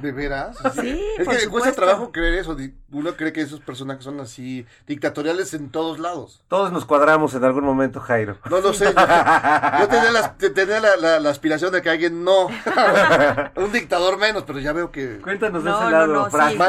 de, 0.00 0.12
veras 0.12 0.56
sí, 0.80 0.98
es 1.18 1.28
que 1.28 1.46
cuesta 1.48 1.72
trabajo 1.72 2.10
creer 2.10 2.36
eso 2.36 2.56
uno 2.92 3.14
cree 3.16 3.32
que 3.32 3.40
esos 3.40 3.60
personajes 3.60 4.02
son 4.02 4.18
así 4.20 4.66
dictatoriales 4.86 5.54
en 5.54 5.70
todos 5.70 6.00
lados. 6.00 6.42
Todos 6.48 6.72
nos 6.72 6.84
cuadramos 6.84 7.34
en 7.34 7.44
algún 7.44 7.64
momento 7.64 8.00
Jairo. 8.00 8.38
No 8.50 8.60
lo 8.60 8.72
sé 8.72 8.86
yo, 8.86 9.88
tenía, 9.88 10.10
la, 10.10 10.36
tenía 10.36 10.80
la, 10.80 11.20
la, 11.20 11.30
aspiración 11.30 11.72
de 11.72 11.82
que 11.82 11.90
alguien 11.90 12.24
no. 12.24 12.48
Un 13.56 13.72
dictador 13.72 14.18
menos 14.18 14.42
pero 14.44 14.58
ya 14.58 14.72
veo 14.72 14.90
que 14.90 15.18
cuéntanos 15.18 15.62
de 15.62 15.70
ese 15.70 15.90
lado 15.90 16.28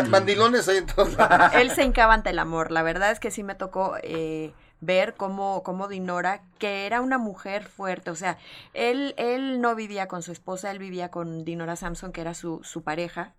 mandilones 0.10 0.68
ahí 0.68 0.78
en 0.78 0.86
todos 0.86 1.14
lados. 1.16 1.54
Él 1.56 1.72
se 1.72 1.84
encaba 1.84 2.14
ante 2.14 2.30
el 2.30 2.40
amor 2.40 2.72
la 2.72 2.84
verdad 2.84 3.12
es 3.12 3.20
que 3.20 3.32
sí 3.32 3.44
me 3.44 3.56
tocó 3.62 3.96
eh, 4.02 4.54
ver 4.80 5.14
cómo, 5.14 5.62
cómo 5.62 5.88
Dinora, 5.88 6.42
que 6.58 6.88
era 6.88 7.00
una 7.00 7.20
mujer 7.20 7.64
fuerte, 7.64 8.10
o 8.10 8.16
sea, 8.16 8.40
él, 8.74 9.14
él 9.18 9.62
no 9.62 9.76
vivía 9.76 10.08
con 10.08 10.24
su 10.24 10.32
esposa, 10.32 10.72
él 10.72 10.80
vivía 10.80 11.12
con 11.12 11.46
Dinora 11.46 11.76
Samson, 11.76 12.12
que 12.12 12.22
era 12.22 12.34
su, 12.34 12.64
su 12.64 12.82
pareja. 12.82 13.36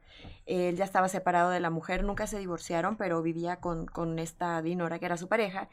Él 0.46 0.76
ya 0.76 0.84
estaba 0.84 1.08
separado 1.08 1.50
de 1.50 1.58
la 1.58 1.70
mujer, 1.70 2.04
nunca 2.04 2.28
se 2.28 2.38
divorciaron, 2.38 2.96
pero 2.96 3.20
vivía 3.22 3.56
con, 3.56 3.86
con 3.86 4.20
esta 4.20 4.62
Dinora, 4.62 5.00
que 5.00 5.06
era 5.06 5.16
su 5.16 5.26
pareja. 5.26 5.68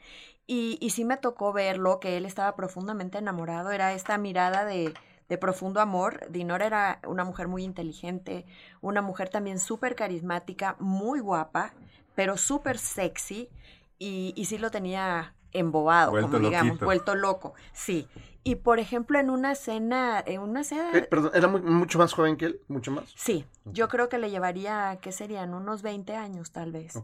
Y, 0.48 0.76
y 0.80 0.90
sí 0.90 1.04
me 1.04 1.16
tocó 1.16 1.52
verlo, 1.52 2.00
que 2.00 2.16
él 2.16 2.26
estaba 2.26 2.56
profundamente 2.56 3.18
enamorado, 3.18 3.70
era 3.70 3.92
esta 3.92 4.18
mirada 4.18 4.64
de, 4.64 4.92
de 5.28 5.38
profundo 5.38 5.80
amor. 5.80 6.26
Dinora 6.30 6.66
era 6.66 7.00
una 7.06 7.22
mujer 7.22 7.46
muy 7.46 7.62
inteligente, 7.62 8.44
una 8.80 9.02
mujer 9.02 9.28
también 9.28 9.60
súper 9.60 9.94
carismática, 9.94 10.74
muy 10.80 11.20
guapa, 11.20 11.72
pero 12.16 12.36
súper 12.36 12.78
sexy 12.78 13.48
y, 14.00 14.32
y 14.34 14.46
sí 14.46 14.58
lo 14.58 14.72
tenía 14.72 15.34
embobado, 15.52 16.12
como 16.20 16.38
digamos, 16.38 16.80
vuelto 16.80 17.14
loco, 17.14 17.54
sí. 17.72 18.08
Y 18.42 18.56
por 18.56 18.78
ejemplo, 18.78 19.18
en 19.18 19.28
una 19.28 19.54
cena, 19.54 20.22
en 20.26 20.40
una 20.40 20.64
cena... 20.64 20.90
Eh, 20.94 21.02
perdón, 21.02 21.32
¿era 21.34 21.46
mucho 21.46 21.98
más 21.98 22.12
joven 22.14 22.36
que 22.36 22.46
él? 22.46 22.60
¿Mucho 22.68 22.90
más? 22.90 23.12
Sí, 23.14 23.44
yo 23.66 23.88
creo 23.88 24.08
que 24.08 24.18
le 24.18 24.30
llevaría, 24.30 24.98
¿qué 25.02 25.12
serían? 25.12 25.52
Unos 25.52 25.82
20 25.82 26.16
años 26.16 26.50
tal 26.50 26.72
vez. 26.72 26.94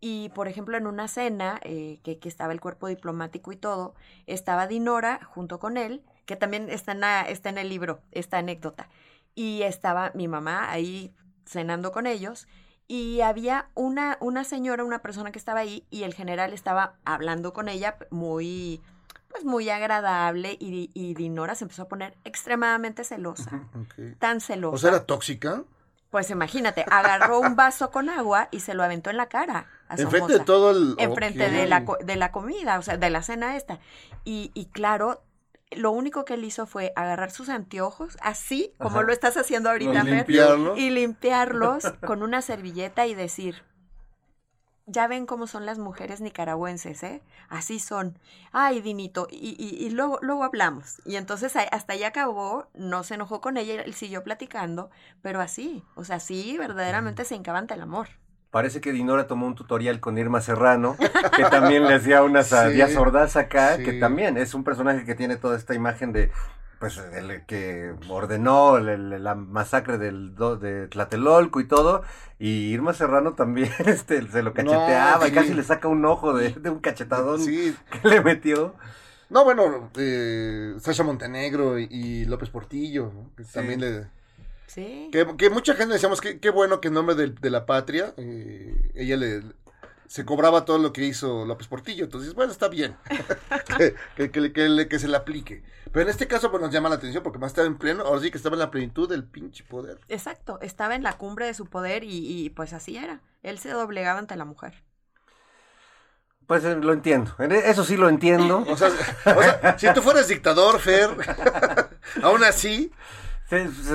Y 0.00 0.28
por 0.30 0.46
ejemplo, 0.46 0.76
en 0.76 0.86
una 0.86 1.08
cena, 1.08 1.60
eh, 1.64 1.98
que, 2.04 2.18
que, 2.18 2.28
estaba 2.28 2.52
el 2.52 2.60
cuerpo 2.60 2.86
diplomático 2.86 3.50
y 3.50 3.56
todo, 3.56 3.94
estaba 4.26 4.68
Dinora 4.68 5.20
junto 5.24 5.58
con 5.58 5.76
él, 5.76 6.02
que 6.26 6.36
también 6.36 6.70
está 6.70 6.92
en, 6.92 7.02
está 7.28 7.48
en 7.48 7.58
el 7.58 7.68
libro, 7.68 8.00
esta 8.12 8.38
anécdota. 8.38 8.88
Y 9.34 9.62
estaba 9.62 10.12
mi 10.14 10.28
mamá 10.28 10.70
ahí 10.70 11.12
cenando 11.44 11.90
con 11.90 12.06
ellos 12.06 12.46
y 12.92 13.22
había 13.22 13.70
una, 13.72 14.18
una 14.20 14.44
señora, 14.44 14.84
una 14.84 14.98
persona 14.98 15.32
que 15.32 15.38
estaba 15.38 15.60
ahí 15.60 15.86
y 15.88 16.02
el 16.02 16.12
general 16.12 16.52
estaba 16.52 16.96
hablando 17.06 17.54
con 17.54 17.70
ella 17.70 17.96
muy, 18.10 18.82
pues 19.30 19.46
muy 19.46 19.70
agradable 19.70 20.58
y, 20.60 20.90
y 20.92 21.14
Dinora 21.14 21.54
se 21.54 21.64
empezó 21.64 21.84
a 21.84 21.88
poner 21.88 22.14
extremadamente 22.24 23.02
celosa, 23.02 23.62
tan 24.18 24.42
celosa. 24.42 24.74
¿O 24.74 24.78
sea, 24.78 24.90
era 24.90 25.06
tóxica? 25.06 25.64
Pues 26.10 26.28
imagínate, 26.28 26.84
agarró 26.90 27.40
un 27.40 27.56
vaso 27.56 27.90
con 27.90 28.10
agua 28.10 28.48
y 28.50 28.60
se 28.60 28.74
lo 28.74 28.82
aventó 28.82 29.08
en 29.08 29.16
la 29.16 29.30
cara. 29.30 29.68
Enfrente 29.88 30.34
de 30.34 30.40
todo 30.40 30.72
el... 30.72 30.94
Enfrente 30.98 31.50
de, 31.50 31.66
la, 31.66 31.86
de 32.04 32.16
la 32.16 32.30
comida, 32.30 32.78
o 32.78 32.82
sea, 32.82 32.98
de 32.98 33.08
la 33.08 33.22
cena 33.22 33.56
esta. 33.56 33.78
Y, 34.26 34.50
y 34.52 34.66
claro, 34.66 35.22
lo 35.76 35.90
único 35.90 36.24
que 36.24 36.34
él 36.34 36.44
hizo 36.44 36.66
fue 36.66 36.92
agarrar 36.96 37.30
sus 37.30 37.48
anteojos, 37.48 38.16
así 38.20 38.74
como 38.78 39.02
lo 39.02 39.12
estás 39.12 39.36
haciendo 39.36 39.70
ahorita, 39.70 40.04
y, 40.76 40.80
y 40.80 40.90
limpiarlos 40.90 41.84
con 42.06 42.22
una 42.22 42.42
servilleta 42.42 43.06
y 43.06 43.14
decir, 43.14 43.62
ya 44.86 45.06
ven 45.06 45.26
cómo 45.26 45.46
son 45.46 45.66
las 45.66 45.78
mujeres 45.78 46.20
nicaragüenses, 46.20 47.02
¿eh? 47.02 47.22
Así 47.48 47.78
son. 47.78 48.18
Ay, 48.50 48.80
Dinito, 48.80 49.28
y, 49.30 49.56
y, 49.58 49.84
y 49.86 49.90
luego, 49.90 50.18
luego 50.22 50.44
hablamos. 50.44 51.00
Y 51.04 51.16
entonces 51.16 51.54
hasta 51.56 51.92
ahí 51.92 52.04
acabó, 52.04 52.68
no 52.74 53.04
se 53.04 53.14
enojó 53.14 53.40
con 53.40 53.56
ella, 53.56 53.82
él 53.82 53.94
siguió 53.94 54.22
platicando, 54.24 54.90
pero 55.22 55.40
así, 55.40 55.84
o 55.94 56.04
sea, 56.04 56.20
sí, 56.20 56.56
verdaderamente 56.58 57.24
se 57.24 57.34
encabanta 57.34 57.74
el 57.74 57.82
amor. 57.82 58.08
Parece 58.52 58.82
que 58.82 58.92
Dinora 58.92 59.26
tomó 59.26 59.46
un 59.46 59.54
tutorial 59.54 59.98
con 59.98 60.18
Irma 60.18 60.42
Serrano, 60.42 60.94
que 61.34 61.42
también 61.44 61.84
le 61.84 61.94
hacía 61.94 62.22
unas 62.22 62.52
a 62.52 62.68
Díaz 62.68 62.94
Ordaz 62.96 63.36
acá, 63.36 63.78
que 63.78 63.94
también 63.94 64.36
es 64.36 64.52
un 64.52 64.62
personaje 64.62 65.06
que 65.06 65.14
tiene 65.14 65.36
toda 65.36 65.56
esta 65.56 65.74
imagen 65.74 66.12
de, 66.12 66.30
pues, 66.78 66.98
el 66.98 67.46
que 67.46 67.94
ordenó 68.10 68.78
la 68.78 69.34
masacre 69.34 69.96
del, 69.96 70.36
de 70.60 70.86
Tlatelolco 70.88 71.60
y 71.60 71.64
todo, 71.66 72.02
y 72.38 72.68
Irma 72.74 72.92
Serrano 72.92 73.32
también 73.32 73.72
este, 73.86 74.20
se 74.28 74.42
lo 74.42 74.52
cacheteaba 74.52 75.26
y 75.26 75.32
casi 75.32 75.54
le 75.54 75.62
saca 75.62 75.88
un 75.88 76.04
ojo 76.04 76.34
de, 76.34 76.54
un 76.68 76.80
cachetadón 76.80 77.42
que 77.46 77.74
le 78.06 78.20
metió. 78.20 78.74
No, 79.30 79.44
bueno, 79.44 79.88
eh, 79.96 80.74
Sasha 80.78 81.04
Montenegro 81.04 81.78
y, 81.78 82.26
López 82.26 82.50
Portillo, 82.50 83.12
que 83.34 83.44
también 83.44 83.80
le 83.80 84.08
que, 84.74 85.50
mucha 85.50 85.74
gente 85.74 85.94
decíamos 85.94 86.20
que 86.20 86.40
qué 86.40 86.50
bueno 86.50 86.80
que 86.80 86.88
en 86.88 86.94
nombre 86.94 87.14
de, 87.14 87.50
la 87.50 87.66
patria, 87.66 88.14
eh, 88.16 88.90
ella 88.94 89.16
le 89.16 89.42
se 90.06 90.26
cobraba 90.26 90.66
todo 90.66 90.76
lo 90.76 90.92
que 90.92 91.04
hizo 91.06 91.46
López 91.46 91.68
Portillo. 91.68 92.04
Entonces, 92.04 92.34
bueno, 92.34 92.52
está 92.52 92.68
bien 92.68 92.96
que, 93.78 93.94
que, 94.14 94.30
que, 94.30 94.52
que 94.52 94.68
le- 94.68 94.86
que 94.86 94.98
se 94.98 95.08
le 95.08 95.16
aplique. 95.16 95.62
Pero 95.90 96.02
en 96.02 96.08
este 96.10 96.26
caso, 96.26 96.50
pues 96.50 96.62
nos 96.62 96.70
llama 96.70 96.90
la 96.90 96.96
atención 96.96 97.22
porque 97.22 97.38
más 97.38 97.52
estaba 97.52 97.66
en 97.66 97.78
pleno, 97.78 98.04
ahora 98.04 98.20
sí 98.20 98.30
que 98.30 98.36
estaba 98.36 98.54
en 98.54 98.60
la 98.60 98.70
plenitud 98.70 99.08
del 99.08 99.24
pinche 99.24 99.64
poder. 99.64 99.98
Exacto, 100.08 100.58
estaba 100.60 100.94
en 100.96 101.02
la 101.02 101.14
cumbre 101.16 101.46
de 101.46 101.54
su 101.54 101.64
poder 101.66 102.04
y, 102.04 102.44
y, 102.44 102.50
pues 102.50 102.72
así 102.74 102.96
era. 102.98 103.20
Él 103.42 103.58
se 103.58 103.70
doblegaba 103.70 104.18
ante 104.18 104.36
la 104.36 104.44
mujer. 104.44 104.82
Pues 106.46 106.64
eh, 106.64 106.76
lo 106.76 106.92
entiendo. 106.92 107.34
En 107.38 107.52
e- 107.52 107.70
Eso 107.70 107.84
sí 107.84 107.96
lo 107.96 108.08
entiendo. 108.08 108.64
O 108.68 108.76
sea, 108.76 108.88
o 108.88 109.42
sea, 109.42 109.78
si 109.78 109.92
tú 109.94 110.02
fueras 110.02 110.28
dictador, 110.28 110.78
Fer, 110.80 111.10
aún 112.22 112.44
así, 112.44 112.92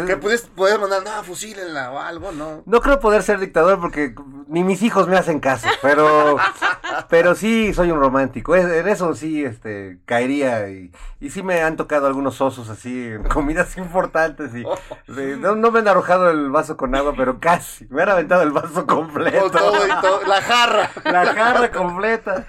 Que 0.05 0.17
puedes 0.17 0.43
poder 0.43 0.79
mandar, 0.79 1.03
no, 1.03 1.23
fusílenla 1.23 1.91
o 1.91 1.99
algo, 1.99 2.31
¿no? 2.31 2.61
No 2.65 2.81
creo 2.81 2.99
poder 2.99 3.23
ser 3.23 3.39
dictador 3.39 3.79
porque 3.81 4.13
ni 4.47 4.63
mis 4.63 4.81
hijos 4.83 5.07
me 5.07 5.17
hacen 5.17 5.39
caso, 5.39 5.67
pero 5.81 6.37
pero 7.09 7.33
sí 7.35 7.73
soy 7.73 7.91
un 7.91 7.99
romántico. 7.99 8.55
Es- 8.55 8.65
En 8.71 8.87
eso 8.87 9.13
sí 9.15 9.43
este 9.43 9.99
caería 10.05 10.69
y, 10.69 10.91
y 11.19 11.29
sí 11.31 11.41
me 11.43 11.61
han 11.63 11.75
tocado 11.75 12.05
algunos 12.07 12.39
osos 12.41 12.69
así 12.69 13.07
en 13.07 13.23
comidas 13.29 13.77
importantes 13.77 14.51
y 14.55 14.63
de- 15.11 15.37
no, 15.37 15.55
no 15.55 15.71
me 15.71 15.79
han 15.79 15.87
arrojado 15.87 16.29
el 16.29 16.49
vaso 16.51 16.77
con 16.77 16.93
agua, 16.95 17.13
pero 17.17 17.39
casi. 17.39 17.87
Me 17.89 18.03
han 18.03 18.09
aventado 18.09 18.43
el 18.43 18.51
vaso 18.51 18.85
completo. 18.85 19.49
Todo, 19.51 19.71
todo 19.71 19.87
y 19.87 20.01
todo, 20.01 20.21
la 20.27 20.41
jarra. 20.41 20.91
La 21.03 21.25
jarra 21.33 21.71
completa. 21.71 22.45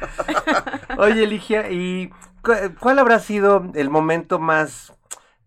Oye, 0.99 1.27
Ligia, 1.27 1.71
¿y 1.71 2.11
cu- 2.43 2.75
cuál 2.81 2.99
habrá 2.99 3.19
sido 3.21 3.65
el 3.75 3.89
momento 3.91 4.39
más 4.39 4.93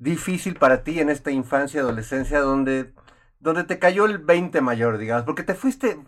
difícil 0.02 0.56
para 0.56 0.84
ti 0.84 1.00
en 1.00 1.10
esta 1.10 1.30
infancia, 1.32 1.82
adolescencia, 1.82 2.40
donde, 2.42 2.92
donde 3.40 3.64
te 3.64 3.78
cayó 3.80 4.06
el 4.06 4.18
20 4.18 4.60
mayor, 4.62 4.98
digamos? 4.98 5.26
Porque 5.26 5.44
te 5.44 5.54
fuiste, 5.54 6.00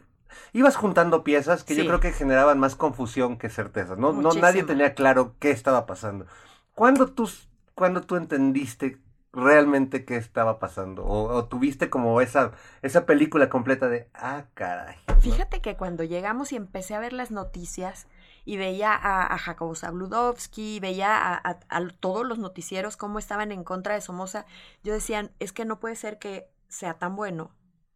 ibas 0.52 0.76
juntando 0.76 1.24
piezas 1.24 1.64
que 1.64 1.76
yo 1.76 1.84
Sí. 1.84 1.88
creo 1.88 2.00
que 2.00 2.12
generaban 2.12 2.60
más 2.60 2.76
confusión 2.76 3.38
que 3.38 3.50
certeza. 3.50 3.96
No, 3.96 4.12
no 4.12 4.34
nadie 4.34 4.64
tenía 4.64 4.96
claro 4.96 5.36
qué 5.40 5.52
estaba 5.52 5.86
pasando. 5.86 6.26
¿Cuándo 6.74 7.08
tú, 7.08 7.30
cuándo 7.76 8.02
tú 8.02 8.16
entendiste 8.16 8.98
realmente 9.32 10.06
qué 10.06 10.18
estaba 10.18 10.58
pasando? 10.58 11.06
O, 11.06 11.32
o 11.32 11.46
tuviste 11.46 11.92
como 11.92 12.20
esa, 12.20 12.52
esa 12.82 13.06
película 13.06 13.48
completa 13.50 13.90
de, 13.90 14.10
ah, 14.16 14.46
caray. 14.56 14.98
¿no? 15.08 15.22
Fíjate 15.22 15.62
que 15.62 15.78
cuando 15.78 16.04
llegamos 16.04 16.52
y 16.52 16.56
empecé 16.56 16.96
a 16.96 17.00
ver 17.00 17.14
las 17.14 17.30
noticias 17.30 18.08
y 18.46 18.58
veía 18.58 18.94
a, 18.94 19.34
a 19.34 19.38
Jacobo 19.38 19.76
Zabludovsky, 19.76 20.80
veía 20.80 21.42
a, 21.44 21.88
todos 22.00 22.26
los 22.26 22.40
noticieros 22.40 22.98
cómo 22.98 23.20
estaban 23.20 23.52
en 23.52 23.64
contra 23.64 23.96
de 23.96 24.02
Somoza, 24.02 24.46
yo 24.84 24.94
decía, 24.94 25.32
es 25.40 25.54
que 25.54 25.66
no 25.66 25.80
puede 25.80 25.96
ser 25.96 26.20
que 26.20 26.50
sea 26.68 26.96
tan 26.96 27.16
bueno 27.16 27.52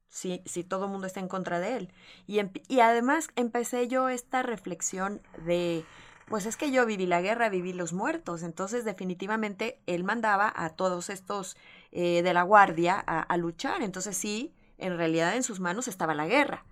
si, 0.07 0.41
si 0.45 0.63
todo 0.63 0.85
el 0.85 0.91
mundo 0.91 1.07
está 1.07 1.19
en 1.19 1.27
contra 1.27 1.59
de 1.59 1.77
él. 1.77 1.93
Y, 2.27 2.39
y 2.67 2.79
además 2.79 3.29
empecé 3.35 3.87
yo 3.87 4.09
esta 4.09 4.41
reflexión 4.41 5.21
de, 5.45 5.85
pues 6.27 6.45
es 6.45 6.55
que 6.55 6.71
yo 6.71 6.85
viví 6.85 7.07
la 7.07 7.21
guerra, 7.21 7.49
viví 7.49 7.73
los 7.73 7.93
muertos, 7.93 8.43
entonces 8.43 8.85
definitivamente 8.85 9.81
él 9.85 10.03
mandaba 10.03 10.51
a 10.55 10.69
todos 10.69 11.09
estos 11.09 11.57
eh, 11.91 12.21
de 12.21 12.33
la 12.33 12.43
guardia 12.43 12.99
a 12.99 13.37
luchar, 13.37 13.81
entonces 13.81 14.15
sí, 14.15 14.53
en 14.77 14.95
realidad 14.97 15.35
en 15.35 15.43
sus 15.43 15.59
manos 15.59 15.87
estaba 15.87 16.13
la 16.13 16.27
guerra. 16.27 16.65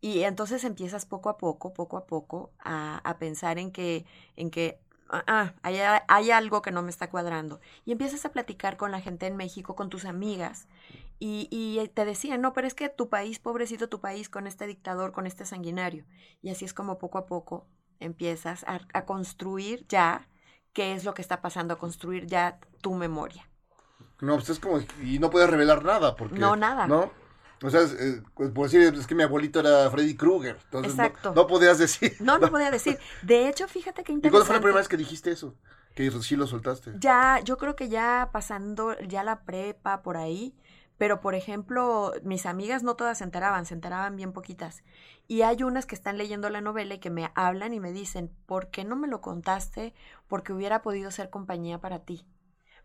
Y 0.00 0.22
entonces 0.22 0.64
empiezas 0.64 1.06
poco 1.06 1.28
a 1.28 1.38
poco, 1.38 1.74
poco 1.74 1.96
a 1.96 2.06
poco, 2.06 2.52
a, 2.60 2.98
a 2.98 3.18
pensar 3.18 3.58
en 3.58 3.72
que, 3.72 4.06
en 4.36 4.50
que 4.50 4.78
ah, 5.08 5.24
ah, 5.26 5.54
hay, 5.62 5.78
hay 6.06 6.30
algo 6.30 6.62
que 6.62 6.70
no 6.70 6.82
me 6.82 6.90
está 6.90 7.10
cuadrando. 7.10 7.60
Y 7.84 7.92
empiezas 7.92 8.24
a 8.24 8.30
platicar 8.30 8.76
con 8.76 8.92
la 8.92 9.00
gente 9.00 9.26
en 9.26 9.36
México, 9.36 9.74
con 9.74 9.90
tus 9.90 10.04
amigas, 10.04 10.68
y, 11.18 11.48
y 11.50 11.86
te 11.88 12.04
decían, 12.04 12.40
no, 12.40 12.52
pero 12.52 12.68
es 12.68 12.74
que 12.74 12.88
tu 12.88 13.08
país, 13.08 13.40
pobrecito 13.40 13.88
tu 13.88 14.00
país, 14.00 14.28
con 14.28 14.46
este 14.46 14.66
dictador, 14.68 15.10
con 15.10 15.26
este 15.26 15.44
sanguinario. 15.44 16.04
Y 16.42 16.50
así 16.50 16.64
es 16.64 16.74
como 16.74 16.98
poco 16.98 17.18
a 17.18 17.26
poco 17.26 17.66
empiezas 18.00 18.62
a, 18.64 18.80
a 18.92 19.04
construir 19.04 19.84
ya 19.88 20.28
qué 20.72 20.92
es 20.92 21.04
lo 21.04 21.14
que 21.14 21.22
está 21.22 21.40
pasando, 21.40 21.74
a 21.74 21.78
construir 21.78 22.26
ya 22.26 22.60
tu 22.80 22.94
memoria. 22.94 23.48
No, 24.20 24.34
pues 24.34 24.50
es 24.50 24.60
como, 24.60 24.78
y 25.02 25.18
no 25.18 25.30
puedes 25.30 25.50
revelar 25.50 25.84
nada, 25.84 26.14
porque... 26.14 26.38
No, 26.38 26.54
nada. 26.54 26.86
¿No? 26.86 27.10
O 27.62 27.70
sea, 27.70 27.82
eh, 27.82 28.22
pues, 28.34 28.50
por 28.50 28.70
decir, 28.70 28.82
es 28.94 29.06
que 29.06 29.14
mi 29.14 29.22
abuelito 29.24 29.60
era 29.60 29.90
Freddy 29.90 30.16
Krueger, 30.16 30.58
entonces 30.64 30.94
no- 30.94 31.04
Exacto. 31.04 31.34
No, 31.34 31.46
podías 31.46 31.78
decir. 31.78 32.16
No, 32.20 32.38
no 32.38 32.50
podía 32.50 32.70
decir. 32.70 32.98
De 33.22 33.48
hecho, 33.48 33.66
fíjate 33.66 34.04
qué 34.04 34.12
¿Y 34.12 34.16
interesante. 34.16 34.30
cuándo 34.30 34.46
fue 34.46 34.54
la 34.54 34.60
primera 34.60 34.78
vez 34.78 34.88
que 34.88 34.96
dijiste 34.96 35.30
eso? 35.30 35.54
Que 35.94 36.10
sí 36.22 36.36
lo 36.36 36.46
soltaste. 36.46 36.92
Ya, 37.00 37.40
yo 37.42 37.58
creo 37.58 37.74
que 37.74 37.88
ya 37.88 38.28
pasando 38.32 38.96
ya 39.00 39.24
la 39.24 39.40
prepa 39.40 40.02
por 40.02 40.16
ahí, 40.16 40.54
pero 40.96 41.20
por 41.20 41.34
ejemplo, 41.34 42.12
mis 42.22 42.46
amigas 42.46 42.84
no 42.84 42.94
todas 42.94 43.18
se 43.18 43.24
enteraban, 43.24 43.66
se 43.66 43.74
enteraban 43.74 44.14
bien 44.14 44.32
poquitas. 44.32 44.84
Y 45.26 45.42
hay 45.42 45.64
unas 45.64 45.86
que 45.86 45.96
están 45.96 46.16
leyendo 46.16 46.50
la 46.50 46.60
novela 46.60 46.94
y 46.94 46.98
que 46.98 47.10
me 47.10 47.30
hablan 47.34 47.74
y 47.74 47.80
me 47.80 47.92
dicen, 47.92 48.30
¿por 48.46 48.68
qué 48.70 48.84
no 48.84 48.94
me 48.94 49.08
lo 49.08 49.20
contaste? 49.20 49.92
Porque 50.28 50.52
hubiera 50.52 50.82
podido 50.82 51.10
ser 51.10 51.30
compañía 51.30 51.80
para 51.80 51.98
ti. 52.00 52.24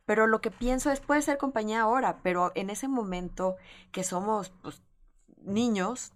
Pero 0.06 0.28
lo 0.28 0.42
que 0.42 0.52
pienso 0.52 0.92
es, 0.92 1.00
puede 1.00 1.22
ser 1.22 1.38
compañía 1.38 1.82
ahora, 1.82 2.20
pero 2.24 2.52
en 2.56 2.70
ese 2.70 2.88
momento 2.88 3.56
que 3.92 4.04
somos 4.04 4.52
pues, 4.62 4.82
niños, 5.44 6.14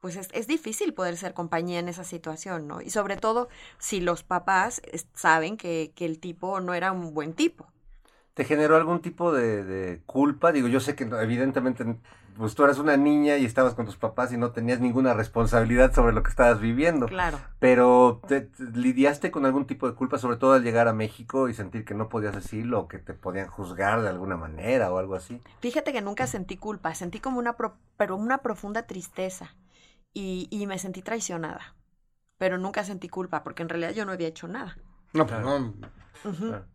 pues 0.00 0.16
es, 0.16 0.28
es 0.32 0.46
difícil 0.46 0.94
poder 0.94 1.16
ser 1.16 1.34
compañía 1.34 1.78
en 1.78 1.88
esa 1.88 2.04
situación, 2.04 2.68
¿no? 2.68 2.80
Y 2.80 2.90
sobre 2.90 3.16
todo 3.16 3.48
si 3.78 4.00
los 4.00 4.22
papás 4.22 4.82
saben 5.14 5.56
que, 5.56 5.92
que 5.94 6.04
el 6.04 6.20
tipo 6.20 6.60
no 6.60 6.74
era 6.74 6.92
un 6.92 7.12
buen 7.14 7.34
tipo. 7.34 7.66
¿Te 8.34 8.44
generó 8.44 8.76
algún 8.76 9.00
tipo 9.00 9.32
de, 9.32 10.02
culpa? 10.06 10.50
Digo, 10.50 10.66
yo 10.66 10.80
sé 10.80 10.96
que 10.96 11.04
evidentemente 11.04 11.84
pues 12.36 12.54
tú 12.54 12.64
eras 12.64 12.78
una 12.78 12.96
niña 12.96 13.36
y 13.36 13.44
estabas 13.44 13.74
con 13.74 13.86
tus 13.86 13.96
papás 13.96 14.32
y 14.32 14.36
no 14.36 14.50
tenías 14.52 14.80
ninguna 14.80 15.14
responsabilidad 15.14 15.92
sobre 15.94 16.12
lo 16.12 16.22
que 16.22 16.30
estabas 16.30 16.60
viviendo. 16.60 17.06
Claro. 17.06 17.38
Pero 17.58 18.20
¿te, 18.28 18.42
te- 18.42 18.64
lidiaste 18.72 19.30
con 19.30 19.46
algún 19.46 19.66
tipo 19.66 19.88
de 19.88 19.94
culpa, 19.94 20.18
sobre 20.18 20.36
todo 20.36 20.52
al 20.54 20.62
llegar 20.62 20.88
a 20.88 20.92
México 20.92 21.48
y 21.48 21.54
sentir 21.54 21.84
que 21.84 21.94
no 21.94 22.08
podías 22.08 22.34
decirlo 22.34 22.80
o 22.80 22.88
que 22.88 22.98
te 22.98 23.14
podían 23.14 23.46
juzgar 23.48 24.02
de 24.02 24.08
alguna 24.08 24.36
manera 24.36 24.92
o 24.92 24.98
algo 24.98 25.14
así? 25.14 25.40
Fíjate 25.60 25.92
que 25.92 26.02
nunca 26.02 26.26
sentí 26.26 26.56
culpa, 26.56 26.94
sentí 26.94 27.20
como 27.20 27.38
una, 27.38 27.56
pro- 27.56 27.76
pero 27.96 28.16
una 28.16 28.38
profunda 28.38 28.82
tristeza 28.86 29.54
y, 30.12 30.48
y 30.50 30.66
me 30.66 30.78
sentí 30.78 31.02
traicionada. 31.02 31.74
Pero 32.38 32.58
nunca 32.58 32.84
sentí 32.84 33.08
culpa 33.08 33.42
porque 33.44 33.62
en 33.62 33.68
realidad 33.68 33.92
yo 33.92 34.04
no 34.04 34.12
había 34.12 34.28
hecho 34.28 34.48
nada. 34.48 34.76
No, 35.14 35.26
pues 35.26 35.40
Claro. 35.40 35.60
no. 35.60 35.74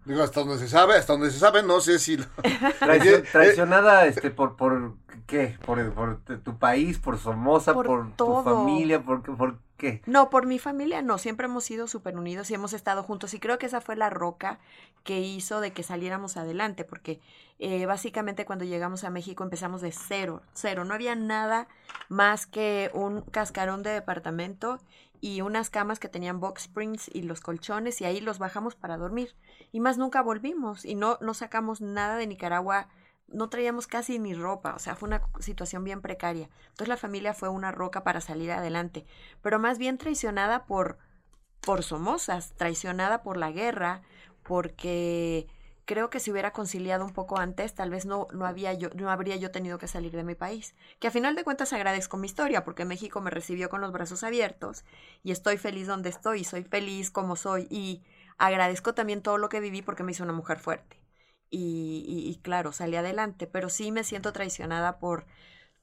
Digo, 0.06 0.22
hasta 0.22 0.42
donde 0.42 0.60
se 0.60 0.68
sabe, 0.68 0.96
hasta 0.96 1.14
donde 1.14 1.32
se 1.32 1.40
sabe, 1.40 1.64
no 1.64 1.82
sé 1.82 1.98
si... 2.00 2.18
lo- 2.18 2.26
Traicio- 2.80 3.18
Eh, 3.20 3.24
traicionada 3.32 4.06
este 4.06 4.30
por 4.32 4.56
por 4.56 4.96
qué 5.26 5.58
por, 5.66 5.94
por 5.94 6.20
tu 6.44 6.58
país 6.58 6.98
por 7.00 7.18
Somoza 7.20 7.74
por, 7.74 7.86
Por 7.88 8.12
tu 8.16 8.44
familia 8.44 9.02
por, 9.04 9.24
qué- 9.24 9.32
por 9.32 9.58
qué 9.78 10.02
No, 10.06 10.30
por 10.30 10.46
mi 10.46 10.60
familia 10.60 11.02
no, 11.02 11.18
siempre 11.18 11.46
hemos 11.48 11.64
sido 11.64 11.88
súper 11.88 12.16
unidos 12.18 12.50
y 12.52 12.54
hemos 12.56 12.74
estado 12.74 13.02
juntos 13.04 13.34
y 13.34 13.40
creo 13.40 13.58
que 13.58 13.66
esa 13.68 13.82
fue 13.82 13.96
la 13.96 14.10
roca 14.12 14.60
que 15.04 15.20
hizo 15.20 15.62
de 15.62 15.72
que 15.72 15.82
saliéramos 15.82 16.36
adelante, 16.38 16.84
porque 16.84 17.20
eh, 17.58 17.86
básicamente 17.86 18.46
cuando 18.46 18.66
llegamos 18.66 19.04
a 19.04 19.10
México 19.10 19.44
empezamos 19.44 19.82
de 19.82 19.92
cero, 19.92 20.42
cero, 20.54 20.84
no 20.86 20.94
había 20.94 21.16
nada 21.16 21.68
más 22.10 22.46
que 22.46 22.92
un 22.94 23.22
cascarón 23.22 23.82
de 23.82 23.92
departamento 23.92 24.80
y 25.22 25.42
unas 25.42 25.70
camas 25.70 26.00
que 26.00 26.10
tenían 26.10 26.40
box 26.40 26.64
springs 26.64 27.10
y 27.14 27.24
los 27.24 27.42
colchones 27.42 28.02
y 28.02 28.06
ahí 28.06 28.22
los 28.22 28.40
bajamos 28.40 28.76
para 28.76 28.98
dormir 28.98 29.36
y 29.72 29.80
más 29.80 29.98
nunca 29.98 30.22
volvimos 30.22 30.86
y 30.86 30.96
no, 30.96 31.18
no 31.22 31.34
sacamos 31.34 31.82
nada 31.82 32.18
de 32.18 32.28
Nicaragua 32.28 32.88
no 33.32 33.50
traíamos 33.50 33.88
casi 33.88 34.20
ni 34.20 34.34
ropa, 34.34 34.74
o 34.76 34.80
sea, 34.80 34.96
fue 34.96 35.08
una 35.08 35.22
situación 35.40 35.84
bien 35.84 36.02
precaria. 36.02 36.50
Entonces 36.70 36.88
la 36.88 36.98
familia 36.98 37.34
fue 37.34 37.50
una 37.50 37.72
roca 37.72 38.04
para 38.04 38.22
salir 38.22 38.52
adelante, 38.52 39.06
pero 39.42 39.60
más 39.60 39.78
bien 39.78 39.98
traicionada 39.98 40.66
por, 40.66 40.98
por 41.62 41.84
Somozas, 41.84 42.54
traicionada 42.54 43.22
por 43.22 43.38
la 43.38 43.52
guerra, 43.52 44.02
porque 44.44 45.48
creo 45.92 46.10
que 46.12 46.20
si 46.20 46.32
hubiera 46.32 46.52
conciliado 46.54 47.06
un 47.06 47.14
poco 47.14 47.38
antes, 47.40 47.74
tal 47.76 47.90
vez 47.90 48.06
no, 48.06 48.28
no, 48.34 48.46
había 48.46 48.74
yo, 48.74 48.90
no 48.96 49.10
habría 49.12 49.36
yo 49.38 49.52
tenido 49.52 49.78
que 49.80 49.88
salir 49.88 50.12
de 50.14 50.24
mi 50.24 50.36
país. 50.36 50.76
Que 51.00 51.08
a 51.08 51.12
final 51.12 51.36
de 51.36 51.44
cuentas 51.44 51.74
agradezco 51.74 52.18
mi 52.18 52.28
historia, 52.28 52.64
porque 52.64 52.86
México 52.86 53.22
me 53.22 53.32
recibió 53.32 53.70
con 53.70 53.82
los 53.82 53.92
brazos 53.92 54.24
abiertos 54.24 54.86
y 55.24 55.32
estoy 55.32 55.58
feliz 55.58 55.88
donde 55.88 56.10
estoy, 56.10 56.44
soy 56.44 56.64
feliz 56.64 57.12
como 57.12 57.36
soy, 57.36 57.68
y 57.70 58.04
agradezco 58.38 58.94
también 58.94 59.22
todo 59.22 59.38
lo 59.38 59.50
que 59.50 59.60
viví 59.60 59.82
porque 59.82 60.04
me 60.04 60.12
hizo 60.14 60.24
una 60.24 60.34
mujer 60.34 60.60
fuerte 60.60 60.98
y, 61.50 62.06
y- 62.30 62.36
claro, 62.42 62.72
salí 62.72 62.96
adelante, 62.96 63.48
pero 63.48 63.70
sí 63.70 63.92
me 63.92 64.04
siento 64.04 64.32
traicionada 64.34 65.00
por, 65.00 65.26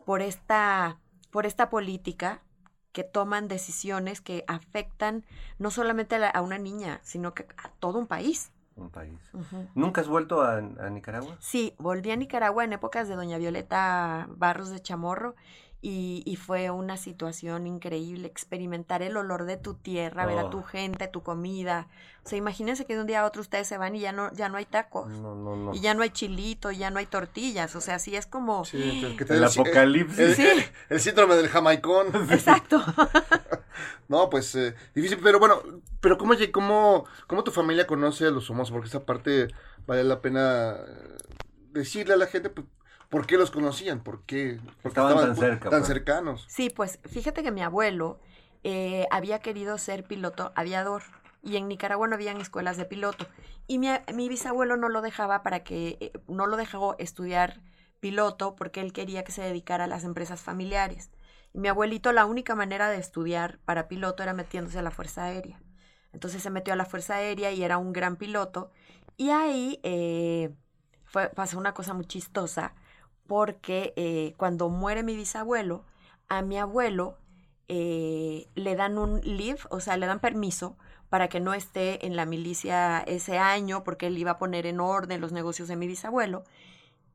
por, 0.04 0.22
esta, 0.22 0.98
por 1.30 1.46
esta 1.46 1.70
política 1.70 2.42
que 2.92 3.04
toman 3.04 3.48
decisiones 3.48 4.20
que 4.20 4.44
afectan 4.48 5.24
no 5.58 5.70
solamente 5.70 6.16
a, 6.16 6.18
la- 6.18 6.30
a 6.30 6.42
una 6.42 6.58
niña, 6.58 7.00
sino 7.02 7.34
que 7.34 7.46
a 7.58 7.70
todo 7.80 7.98
un 7.98 8.06
país. 8.06 8.52
Un 8.76 8.90
país 8.90 9.18
nunca 9.74 10.00
has 10.02 10.08
vuelto 10.08 10.42
a, 10.42 10.56
a 10.58 10.90
Nicaragua 10.90 11.36
Sí, 11.40 11.74
volví 11.78 12.10
a 12.10 12.16
Nicaragua 12.16 12.64
en 12.64 12.72
épocas 12.74 13.08
de 13.08 13.16
Doña 13.16 13.38
Violeta 13.38 14.26
Barros 14.36 14.70
de 14.70 14.80
Chamorro 14.80 15.34
y, 15.82 16.22
y 16.26 16.36
fue 16.36 16.70
una 16.70 16.96
situación 16.96 17.66
increíble 17.66 18.26
experimentar 18.26 19.02
el 19.02 19.16
olor 19.16 19.44
de 19.44 19.56
tu 19.56 19.74
tierra, 19.74 20.26
ver 20.26 20.38
a 20.38 20.44
Oh. 20.46 20.50
tu 20.50 20.62
gente, 20.62 21.06
tu 21.06 21.22
comida. 21.22 21.86
O 22.24 22.28
sea, 22.28 22.38
imagínense 22.38 22.86
que 22.86 22.94
de 22.96 23.02
un 23.02 23.06
día 23.06 23.20
a 23.20 23.26
otro 23.26 23.40
ustedes 23.42 23.68
se 23.68 23.78
van 23.78 23.94
y 23.94 24.00
ya 24.00 24.10
no, 24.10 24.32
ya 24.32 24.48
no 24.48 24.56
hay 24.56 24.64
tacos. 24.64 25.06
no 25.06 25.34
no 25.36 25.54
no 25.54 25.74
Y 25.74 25.80
ya 25.80 25.94
no 25.94 26.02
hay 26.02 26.10
chilito, 26.10 26.72
y 26.72 26.78
ya 26.78 26.90
no 26.90 26.98
hay 26.98 27.06
tortillas, 27.06 27.76
o 27.76 27.80
sea, 27.80 27.98
sí 28.00 28.16
es 28.16 28.26
como... 28.26 28.64
Sí, 28.64 28.82
entonces, 28.82 29.18
que 29.18 29.24
te 29.26 29.34
el 29.34 29.44
apocalipsis 29.44 30.18
El, 30.18 30.34
Sí. 30.34 30.64
el 30.88 31.00
síndrome 31.00 31.36
del 31.36 31.48
jamaicón. 31.48 32.08
Exacto. 32.30 32.82
No, 34.08 34.30
pues 34.30 34.54
eh, 34.54 34.74
difícil, 34.94 35.18
pero 35.22 35.38
bueno, 35.38 35.62
pero 36.00 36.18
¿cómo, 36.18 36.34
cómo, 36.52 37.04
cómo 37.26 37.44
tu 37.44 37.50
familia 37.50 37.86
conoce 37.86 38.26
a 38.26 38.30
los 38.30 38.44
Somoza? 38.46 38.72
Porque 38.72 38.88
esa 38.88 39.04
parte 39.06 39.48
vale 39.86 40.04
la 40.04 40.20
pena 40.20 40.76
eh, 40.76 41.16
decirle 41.72 42.14
a 42.14 42.16
la 42.16 42.26
gente 42.26 42.50
pues, 42.50 42.66
por 43.08 43.26
qué 43.26 43.36
los 43.38 43.50
conocían, 43.50 44.02
por 44.02 44.22
qué 44.24 44.60
porque 44.82 45.00
Estaban 45.00 45.16
tan 45.18 45.36
cerca, 45.36 45.68
tan 45.68 45.80
pues. 45.80 45.86
cercanos. 45.86 46.44
Sí, 46.48 46.70
pues 46.70 46.98
fíjate 47.04 47.42
que 47.42 47.50
mi 47.52 47.62
abuelo 47.62 48.20
eh, 48.64 49.06
había 49.10 49.40
querido 49.40 49.78
ser 49.78 50.04
piloto 50.06 50.52
aviador 50.54 51.02
y 51.42 51.56
en 51.56 51.68
Nicaragua 51.68 52.08
no 52.08 52.14
habían 52.14 52.40
escuelas 52.40 52.76
de 52.76 52.84
piloto 52.84 53.26
y 53.66 53.78
mi, 53.78 53.88
mi 54.14 54.28
bisabuelo 54.28 54.76
no 54.76 54.88
lo 54.88 55.02
dejaba 55.02 55.42
para 55.42 55.62
que 55.64 55.98
eh, 56.00 56.12
no 56.28 56.46
lo 56.46 56.56
dejó 56.56 56.96
estudiar 56.98 57.60
piloto 58.00 58.56
porque 58.56 58.80
él 58.80 58.92
quería 58.92 59.24
que 59.24 59.32
se 59.32 59.42
dedicara 59.42 59.84
a 59.84 59.88
las 59.88 60.04
empresas 60.04 60.40
familiares. 60.40 61.10
Mi 61.56 61.68
abuelito 61.68 62.12
la 62.12 62.26
única 62.26 62.54
manera 62.54 62.90
de 62.90 62.98
estudiar 62.98 63.58
para 63.64 63.88
piloto 63.88 64.22
era 64.22 64.34
metiéndose 64.34 64.78
a 64.78 64.82
la 64.82 64.90
Fuerza 64.90 65.24
Aérea. 65.24 65.58
Entonces 66.12 66.42
se 66.42 66.50
metió 66.50 66.74
a 66.74 66.76
la 66.76 66.84
Fuerza 66.84 67.14
Aérea 67.14 67.50
y 67.50 67.62
era 67.62 67.78
un 67.78 67.94
gran 67.94 68.16
piloto 68.16 68.70
y 69.16 69.30
ahí 69.30 69.80
eh, 69.82 70.54
fue, 71.04 71.30
pasó 71.30 71.56
una 71.56 71.72
cosa 71.72 71.94
muy 71.94 72.04
chistosa 72.04 72.74
porque 73.26 73.94
eh, 73.96 74.34
cuando 74.36 74.68
muere 74.68 75.02
mi 75.02 75.16
bisabuelo, 75.16 75.86
a 76.28 76.42
mi 76.42 76.58
abuelo 76.58 77.16
eh, 77.68 78.48
le 78.54 78.76
dan 78.76 78.98
un 78.98 79.22
leave, 79.22 79.60
o 79.70 79.80
sea, 79.80 79.96
le 79.96 80.04
dan 80.04 80.20
permiso 80.20 80.76
para 81.08 81.28
que 81.28 81.40
no 81.40 81.54
esté 81.54 82.04
en 82.04 82.16
la 82.16 82.26
milicia 82.26 83.00
ese 83.00 83.38
año, 83.38 83.82
porque 83.82 84.08
él 84.08 84.18
iba 84.18 84.32
a 84.32 84.38
poner 84.38 84.66
en 84.66 84.78
orden 84.78 85.22
los 85.22 85.32
negocios 85.32 85.68
de 85.68 85.76
mi 85.76 85.86
bisabuelo. 85.86 86.44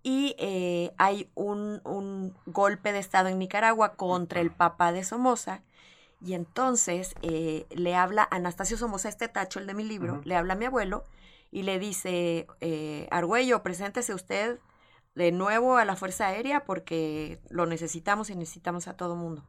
Y 0.04 0.36
eh, 0.40 0.94
hay 0.98 1.30
un, 1.36 1.82
un 1.84 2.36
golpe 2.48 2.92
de 2.92 3.00
Estado 3.00 3.30
en 3.30 3.38
Nicaragua 3.40 3.94
contra 3.96 4.42
el 4.42 4.52
papá 4.52 4.92
de 4.92 5.04
Somoza. 5.04 5.62
Y 6.24 6.34
entonces 6.34 7.16
eh, 7.22 7.66
le 7.72 7.96
habla 7.96 8.28
Anastasio 8.32 8.78
Somoza, 8.78 9.10
este 9.10 9.28
tacho, 9.28 9.60
el 9.60 9.68
de 9.68 9.74
mi 9.74 9.84
libro, 9.84 10.22
le 10.24 10.36
habla 10.36 10.54
a 10.54 10.56
mi 10.56 10.66
abuelo 10.66 11.04
y 11.52 11.64
le 11.64 11.80
dice, 11.80 12.48
eh, 12.62 13.08
Argüello, 13.12 13.64
preséntese 13.64 14.14
usted 14.14 14.60
de 15.16 15.32
nuevo 15.32 15.78
a 15.78 15.86
la 15.86 15.96
Fuerza 15.96 16.28
Aérea 16.28 16.64
porque 16.64 17.40
lo 17.50 17.66
necesitamos 17.66 18.30
y 18.30 18.36
necesitamos 18.36 18.88
a 18.88 18.96
todo 18.96 19.16
mundo. 19.16 19.44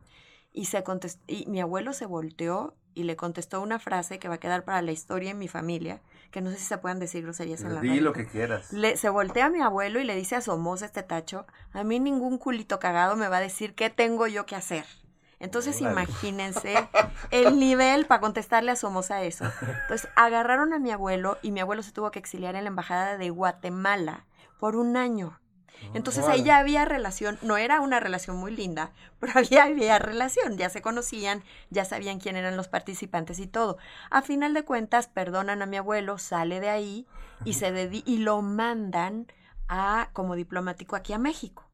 Y, 0.52 0.64
se 0.66 0.82
contest- 0.82 1.20
y 1.26 1.46
mi 1.46 1.60
abuelo 1.60 1.92
se 1.92 2.06
volteó 2.06 2.74
y 2.94 3.04
le 3.04 3.16
contestó 3.16 3.60
una 3.60 3.78
frase 3.78 4.18
que 4.18 4.28
va 4.28 4.34
a 4.34 4.40
quedar 4.40 4.64
para 4.64 4.82
la 4.82 4.92
historia 4.92 5.30
en 5.30 5.38
mi 5.38 5.48
familia, 5.48 6.00
que 6.32 6.40
no 6.40 6.50
sé 6.50 6.56
si 6.56 6.64
se 6.64 6.78
puedan 6.78 6.98
decir 6.98 7.22
groserías 7.22 7.60
en 7.60 7.74
la 7.74 7.80
Di 7.80 7.88
radio. 7.90 8.02
lo 8.02 8.12
que 8.12 8.26
quieras. 8.26 8.72
Le, 8.72 8.96
se 8.96 9.08
voltea 9.10 9.46
a 9.46 9.50
mi 9.50 9.60
abuelo 9.60 10.00
y 10.00 10.04
le 10.04 10.16
dice 10.16 10.34
a 10.34 10.40
Somoza 10.40 10.86
este 10.86 11.02
tacho, 11.04 11.46
a 11.72 11.84
mí 11.84 12.00
ningún 12.00 12.38
culito 12.38 12.80
cagado 12.80 13.14
me 13.14 13.28
va 13.28 13.36
a 13.36 13.40
decir 13.40 13.74
qué 13.74 13.90
tengo 13.90 14.26
yo 14.26 14.46
que 14.46 14.56
hacer. 14.56 14.84
Entonces 15.38 15.80
imagínense 15.80 16.88
el 17.30 17.58
nivel 17.58 18.06
para 18.06 18.20
contestarle 18.20 18.70
a 18.70 18.76
Somoza 18.76 19.22
eso. 19.22 19.44
Entonces 19.82 20.08
agarraron 20.16 20.72
a 20.72 20.78
mi 20.78 20.90
abuelo 20.90 21.36
y 21.42 21.50
mi 21.50 21.60
abuelo 21.60 21.82
se 21.82 21.92
tuvo 21.92 22.10
que 22.10 22.18
exiliar 22.18 22.54
en 22.54 22.64
la 22.64 22.68
embajada 22.68 23.18
de 23.18 23.28
Guatemala 23.30 24.24
por 24.58 24.76
un 24.76 24.96
año. 24.96 25.38
Entonces 25.94 26.24
ahí 26.26 26.42
ya 26.42 26.58
había 26.58 26.84
relación, 26.84 27.38
no 27.42 27.56
era 27.56 27.80
una 27.80 28.00
relación 28.00 28.36
muy 28.36 28.54
linda, 28.54 28.92
pero 29.20 29.32
había, 29.36 29.64
había 29.64 29.98
relación, 29.98 30.56
ya 30.56 30.68
se 30.70 30.82
conocían, 30.82 31.42
ya 31.70 31.84
sabían 31.84 32.18
quién 32.18 32.36
eran 32.36 32.56
los 32.56 32.68
participantes 32.68 33.38
y 33.38 33.46
todo. 33.46 33.78
A 34.10 34.22
final 34.22 34.54
de 34.54 34.64
cuentas, 34.64 35.08
perdonan 35.08 35.62
a 35.62 35.66
mi 35.66 35.76
abuelo, 35.76 36.18
sale 36.18 36.60
de 36.60 36.70
ahí 36.70 37.06
y 37.44 37.54
se 37.54 37.72
dedi- 37.72 38.02
y 38.06 38.18
lo 38.18 38.42
mandan 38.42 39.26
a 39.68 40.10
como 40.12 40.34
diplomático 40.36 40.96
aquí 40.96 41.12
a 41.12 41.18
México. 41.18 41.68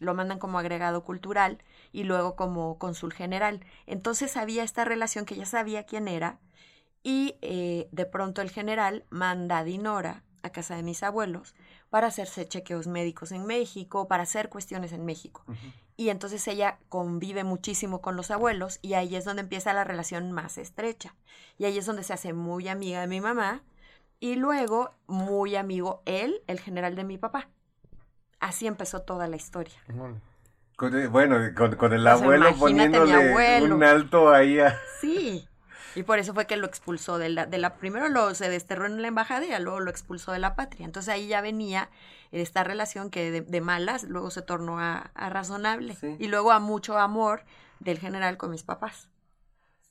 Lo 0.00 0.12
mandan 0.14 0.38
como 0.38 0.58
agregado 0.58 1.04
cultural 1.04 1.58
y 1.92 2.02
luego 2.02 2.34
como 2.34 2.78
cónsul 2.78 3.12
general. 3.12 3.64
Entonces 3.86 4.36
había 4.36 4.64
esta 4.64 4.84
relación 4.84 5.24
que 5.24 5.36
ya 5.36 5.46
sabía 5.46 5.84
quién 5.86 6.08
era 6.08 6.40
y 7.02 7.36
eh, 7.42 7.88
de 7.92 8.06
pronto 8.06 8.42
el 8.42 8.50
general 8.50 9.04
manda 9.10 9.58
a 9.58 9.64
Dinora 9.64 10.24
a 10.42 10.50
casa 10.50 10.74
de 10.76 10.82
mis 10.82 11.02
abuelos 11.02 11.54
para 11.94 12.08
hacerse 12.08 12.48
chequeos 12.48 12.88
médicos 12.88 13.30
en 13.30 13.46
México, 13.46 14.08
para 14.08 14.24
hacer 14.24 14.48
cuestiones 14.48 14.92
en 14.92 15.04
México. 15.04 15.44
Y 15.96 16.08
entonces 16.08 16.48
ella 16.48 16.78
convive 16.88 17.44
muchísimo 17.44 18.00
con 18.00 18.16
los 18.16 18.32
abuelos 18.32 18.80
y 18.82 18.94
ahí 18.94 19.14
es 19.14 19.24
donde 19.24 19.42
empieza 19.42 19.72
la 19.72 19.84
relación 19.84 20.32
más 20.32 20.58
estrecha. 20.58 21.14
Y 21.56 21.66
ahí 21.66 21.78
es 21.78 21.86
donde 21.86 22.02
se 22.02 22.12
hace 22.12 22.32
muy 22.32 22.66
amiga 22.66 23.00
de 23.00 23.06
mi 23.06 23.20
mamá 23.20 23.62
y 24.18 24.34
luego 24.34 24.90
muy 25.06 25.54
amigo 25.54 26.02
él, 26.04 26.42
el 26.48 26.58
general 26.58 26.96
de 26.96 27.04
mi 27.04 27.16
papá. 27.16 27.48
Así 28.40 28.66
empezó 28.66 29.02
toda 29.02 29.28
la 29.28 29.36
historia. 29.36 29.76
Con 30.74 31.10
bueno, 31.12 31.38
con, 31.54 31.76
con 31.76 31.92
el 31.92 32.04
abuelo 32.08 32.56
poniéndole 32.58 33.30
abuelo. 33.30 33.72
un 33.72 33.84
alto 33.84 34.30
ahí 34.30 34.58
a... 34.58 34.76
Sí. 35.00 35.48
Y 35.94 36.02
por 36.02 36.18
eso 36.18 36.34
fue 36.34 36.46
que 36.46 36.56
lo 36.56 36.66
expulsó 36.66 37.18
de 37.18 37.28
la, 37.28 37.46
de 37.46 37.58
la 37.58 37.74
primero 37.76 38.08
lo 38.08 38.34
se 38.34 38.48
desterró 38.48 38.86
en 38.86 39.00
la 39.00 39.08
embajada 39.08 39.44
y 39.46 39.62
luego 39.62 39.80
lo 39.80 39.90
expulsó 39.90 40.32
de 40.32 40.38
la 40.40 40.56
patria. 40.56 40.84
Entonces 40.84 41.12
ahí 41.12 41.28
ya 41.28 41.40
venía 41.40 41.88
esta 42.32 42.64
relación 42.64 43.10
que 43.10 43.30
de, 43.30 43.40
de 43.42 43.60
malas 43.60 44.04
luego 44.04 44.30
se 44.30 44.42
tornó 44.42 44.80
a, 44.80 45.10
a 45.14 45.30
razonable 45.30 45.94
Sí. 45.94 46.16
y 46.18 46.26
luego 46.28 46.50
a 46.52 46.58
mucho 46.58 46.98
amor 46.98 47.44
del 47.80 47.98
general 47.98 48.36
con 48.36 48.50
mis 48.50 48.62
papás. 48.64 49.08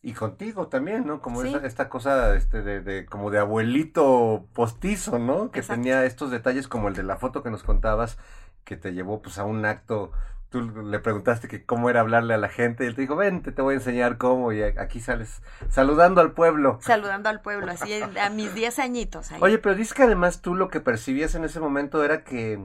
Y 0.02 0.12
contigo 0.12 0.68
también, 0.68 1.08
¿no? 1.08 1.22
Como 1.22 1.42
Sí. 1.44 1.56
esta 1.64 1.88
cosa 1.88 2.36
este, 2.36 2.62
de, 2.62 2.82
de- 2.82 3.06
como 3.06 3.32
de 3.32 3.40
abuelito 3.40 4.46
postizo, 4.52 5.18
¿no? 5.18 5.50
Que 5.52 5.60
Exacto. 5.60 5.82
tenía 5.82 6.04
estos 6.06 6.30
detalles 6.30 6.68
como 6.68 6.90
el 6.90 6.96
de 6.96 7.04
la 7.04 7.16
foto 7.16 7.42
que 7.42 7.50
nos 7.50 7.64
contabas, 7.64 8.18
que 8.66 8.76
te 8.76 8.94
llevó 8.94 9.22
pues 9.22 9.38
a 9.38 9.46
un 9.46 9.64
acto. 9.66 10.12
Tú 10.54 10.62
le 10.84 11.00
preguntaste 11.00 11.48
que 11.48 11.66
cómo 11.66 11.90
era 11.90 12.02
hablarle 12.02 12.36
a 12.36 12.38
la 12.38 12.48
gente 12.48 12.84
y 12.84 12.88
él 12.88 12.94
te 12.94 13.02
dijo, 13.02 13.16
vente, 13.16 13.52
te 13.52 13.64
voy 13.64 13.74
a 13.74 13.78
enseñar 13.78 14.20
cómo. 14.20 14.54
Y 14.54 14.62
aquí 14.62 15.00
sales 15.00 15.42
saludando 15.70 16.22
al 16.22 16.34
pueblo. 16.34 16.78
Saludando 16.80 17.28
al 17.30 17.42
pueblo, 17.42 17.72
así 17.72 17.92
a 18.02 18.30
mis 18.30 18.54
10 18.54 18.78
añitos. 18.78 19.32
ahí. 19.32 19.40
Oye, 19.42 19.58
pero 19.58 19.74
dices 19.74 19.96
que 19.96 20.04
además 20.04 20.42
tú 20.44 20.54
lo 20.54 20.70
que 20.70 20.80
percibías 20.80 21.34
en 21.34 21.44
ese 21.44 21.60
momento 21.60 22.04
era 22.04 22.24
que, 22.24 22.64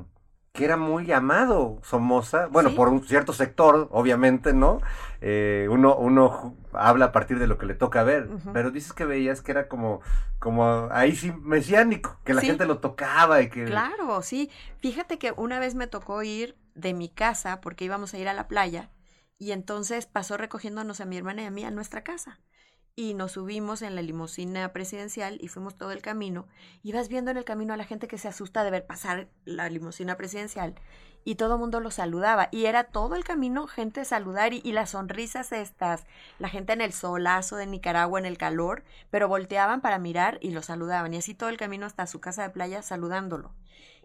que 0.52 0.66
era 0.66 0.76
muy 0.76 1.10
amado 1.12 1.78
Somoza, 1.82 2.48
bueno, 2.48 2.68
Sí. 2.68 2.76
por 2.76 2.88
un 2.90 3.02
cierto 3.06 3.32
sector, 3.32 3.88
obviamente, 3.90 4.52
¿no? 4.52 4.82
Eh, 5.22 5.66
uno 5.70 5.96
uno 5.96 6.54
habla 6.74 7.06
a 7.06 7.12
partir 7.12 7.38
de 7.38 7.46
lo 7.46 7.56
que 7.56 7.64
le 7.64 7.74
toca 7.74 8.02
ver, 8.02 8.28
pero 8.52 8.70
dices 8.70 8.92
que 8.92 9.06
veías 9.06 9.40
que 9.40 9.50
era 9.52 9.66
como, 9.66 10.02
como 10.38 10.88
ahí 10.92 11.16
sí 11.16 11.32
mesiánico, 11.40 12.18
que 12.22 12.34
la 12.34 12.42
Sí. 12.42 12.48
gente 12.48 12.66
lo 12.66 12.78
tocaba 12.80 13.40
y 13.40 13.48
que... 13.48 13.64
Claro, 13.64 14.20
sí. 14.20 14.50
Fíjate 14.76 15.18
que 15.18 15.32
una 15.36 15.58
vez 15.58 15.74
me 15.74 15.86
tocó 15.86 16.22
ir 16.22 16.54
de 16.78 16.94
mi 16.94 17.08
casa 17.08 17.60
porque 17.60 17.84
íbamos 17.84 18.14
a 18.14 18.18
ir 18.18 18.28
a 18.28 18.34
la 18.34 18.48
playa 18.48 18.90
y 19.38 19.52
entonces 19.52 20.06
pasó 20.06 20.36
recogiéndonos 20.36 21.00
a 21.00 21.04
mi 21.04 21.16
hermana 21.16 21.42
y 21.42 21.46
a 21.46 21.50
mí 21.50 21.64
a 21.64 21.70
nuestra 21.70 22.02
casa. 22.02 22.40
Y 22.96 23.14
nos 23.14 23.32
subimos 23.32 23.82
en 23.82 23.94
la 23.94 24.02
limusina 24.02 24.72
presidencial 24.72 25.38
y 25.40 25.46
fuimos 25.46 25.78
todo 25.78 25.92
el 25.92 26.02
camino. 26.02 26.48
Y 26.82 26.90
vas 26.90 27.08
viendo 27.08 27.30
en 27.30 27.36
el 27.36 27.44
camino 27.44 27.72
a 27.72 27.76
la 27.76 27.84
gente 27.84 28.08
que 28.08 28.18
se 28.18 28.26
asusta 28.26 28.64
de 28.64 28.72
ver 28.72 28.86
pasar 28.86 29.28
la 29.44 29.68
limusina 29.70 30.16
presidencial. 30.16 30.74
Y 31.24 31.36
todo 31.36 31.54
el 31.54 31.60
mundo 31.60 31.78
lo 31.78 31.92
saludaba. 31.92 32.48
Y 32.50 32.64
era 32.64 32.82
todo 32.82 33.14
el 33.14 33.22
camino 33.22 33.68
gente 33.68 34.04
saludar 34.04 34.52
y, 34.52 34.60
y 34.64 34.72
las 34.72 34.90
sonrisas 34.90 35.52
estas. 35.52 36.06
La 36.40 36.48
gente 36.48 36.72
en 36.72 36.80
el 36.80 36.92
solazo 36.92 37.54
de 37.54 37.66
Nicaragua, 37.66 38.18
en 38.18 38.26
el 38.26 38.36
calor, 38.36 38.82
pero 39.10 39.28
volteaban 39.28 39.80
para 39.80 40.00
mirar 40.00 40.38
y 40.40 40.50
lo 40.50 40.62
saludaban. 40.62 41.14
Y 41.14 41.18
así 41.18 41.34
todo 41.34 41.50
el 41.50 41.56
camino 41.56 41.86
hasta 41.86 42.08
su 42.08 42.18
casa 42.18 42.42
de 42.42 42.50
playa 42.50 42.82
saludándolo. 42.82 43.54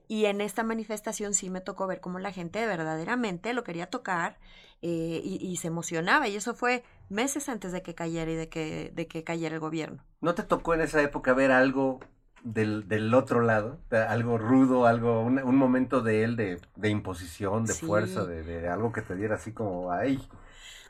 Y 0.08 0.26
en 0.26 0.42
esta 0.42 0.64
manifestación 0.64 1.34
sí 1.34 1.50
me 1.50 1.62
tocó 1.62 1.88
ver 1.88 2.02
cómo 2.02 2.20
la 2.20 2.32
gente 2.32 2.66
verdaderamente 2.66 3.54
lo 3.54 3.64
quería 3.64 3.90
tocar 3.90 4.38
eh, 4.82 5.22
y, 5.24 5.38
y 5.46 5.58
se 5.58 5.68
emocionaba. 5.68 6.28
Y 6.28 6.36
eso 6.36 6.54
fue 6.56 6.84
meses 7.10 7.50
antes 7.50 7.72
de 7.72 7.82
que 7.84 7.96
cayera 7.96 8.32
y 8.32 8.36
de 8.36 8.50
que, 8.50 8.92
de 8.94 9.08
que 9.08 9.24
cayera 9.24 9.56
el 9.56 9.62
gobierno. 9.62 10.04
¿No 10.22 10.34
te 10.36 10.44
tocó 10.44 10.74
en 10.74 10.82
esa 10.82 11.02
época 11.02 11.34
ver 11.34 11.52
algo 11.52 12.00
del, 12.44 12.88
del 12.88 13.14
otro 13.14 13.42
lado? 13.42 13.80
Algo 13.92 14.38
rudo, 14.38 14.86
algo, 14.88 15.22
un, 15.22 15.40
un 15.40 15.56
momento 15.56 16.02
de 16.02 16.24
él 16.24 16.36
de, 16.36 16.62
de 16.76 16.90
imposición, 16.90 17.68
de 17.68 17.74
Sí. 17.74 17.76
fuerza, 17.76 18.26
de, 18.26 18.44
de 18.44 18.68
algo 18.70 18.92
que 18.92 19.02
te 19.02 19.16
diera 19.16 19.36
así 19.36 19.52
como, 19.54 19.92
ay, 19.92 20.20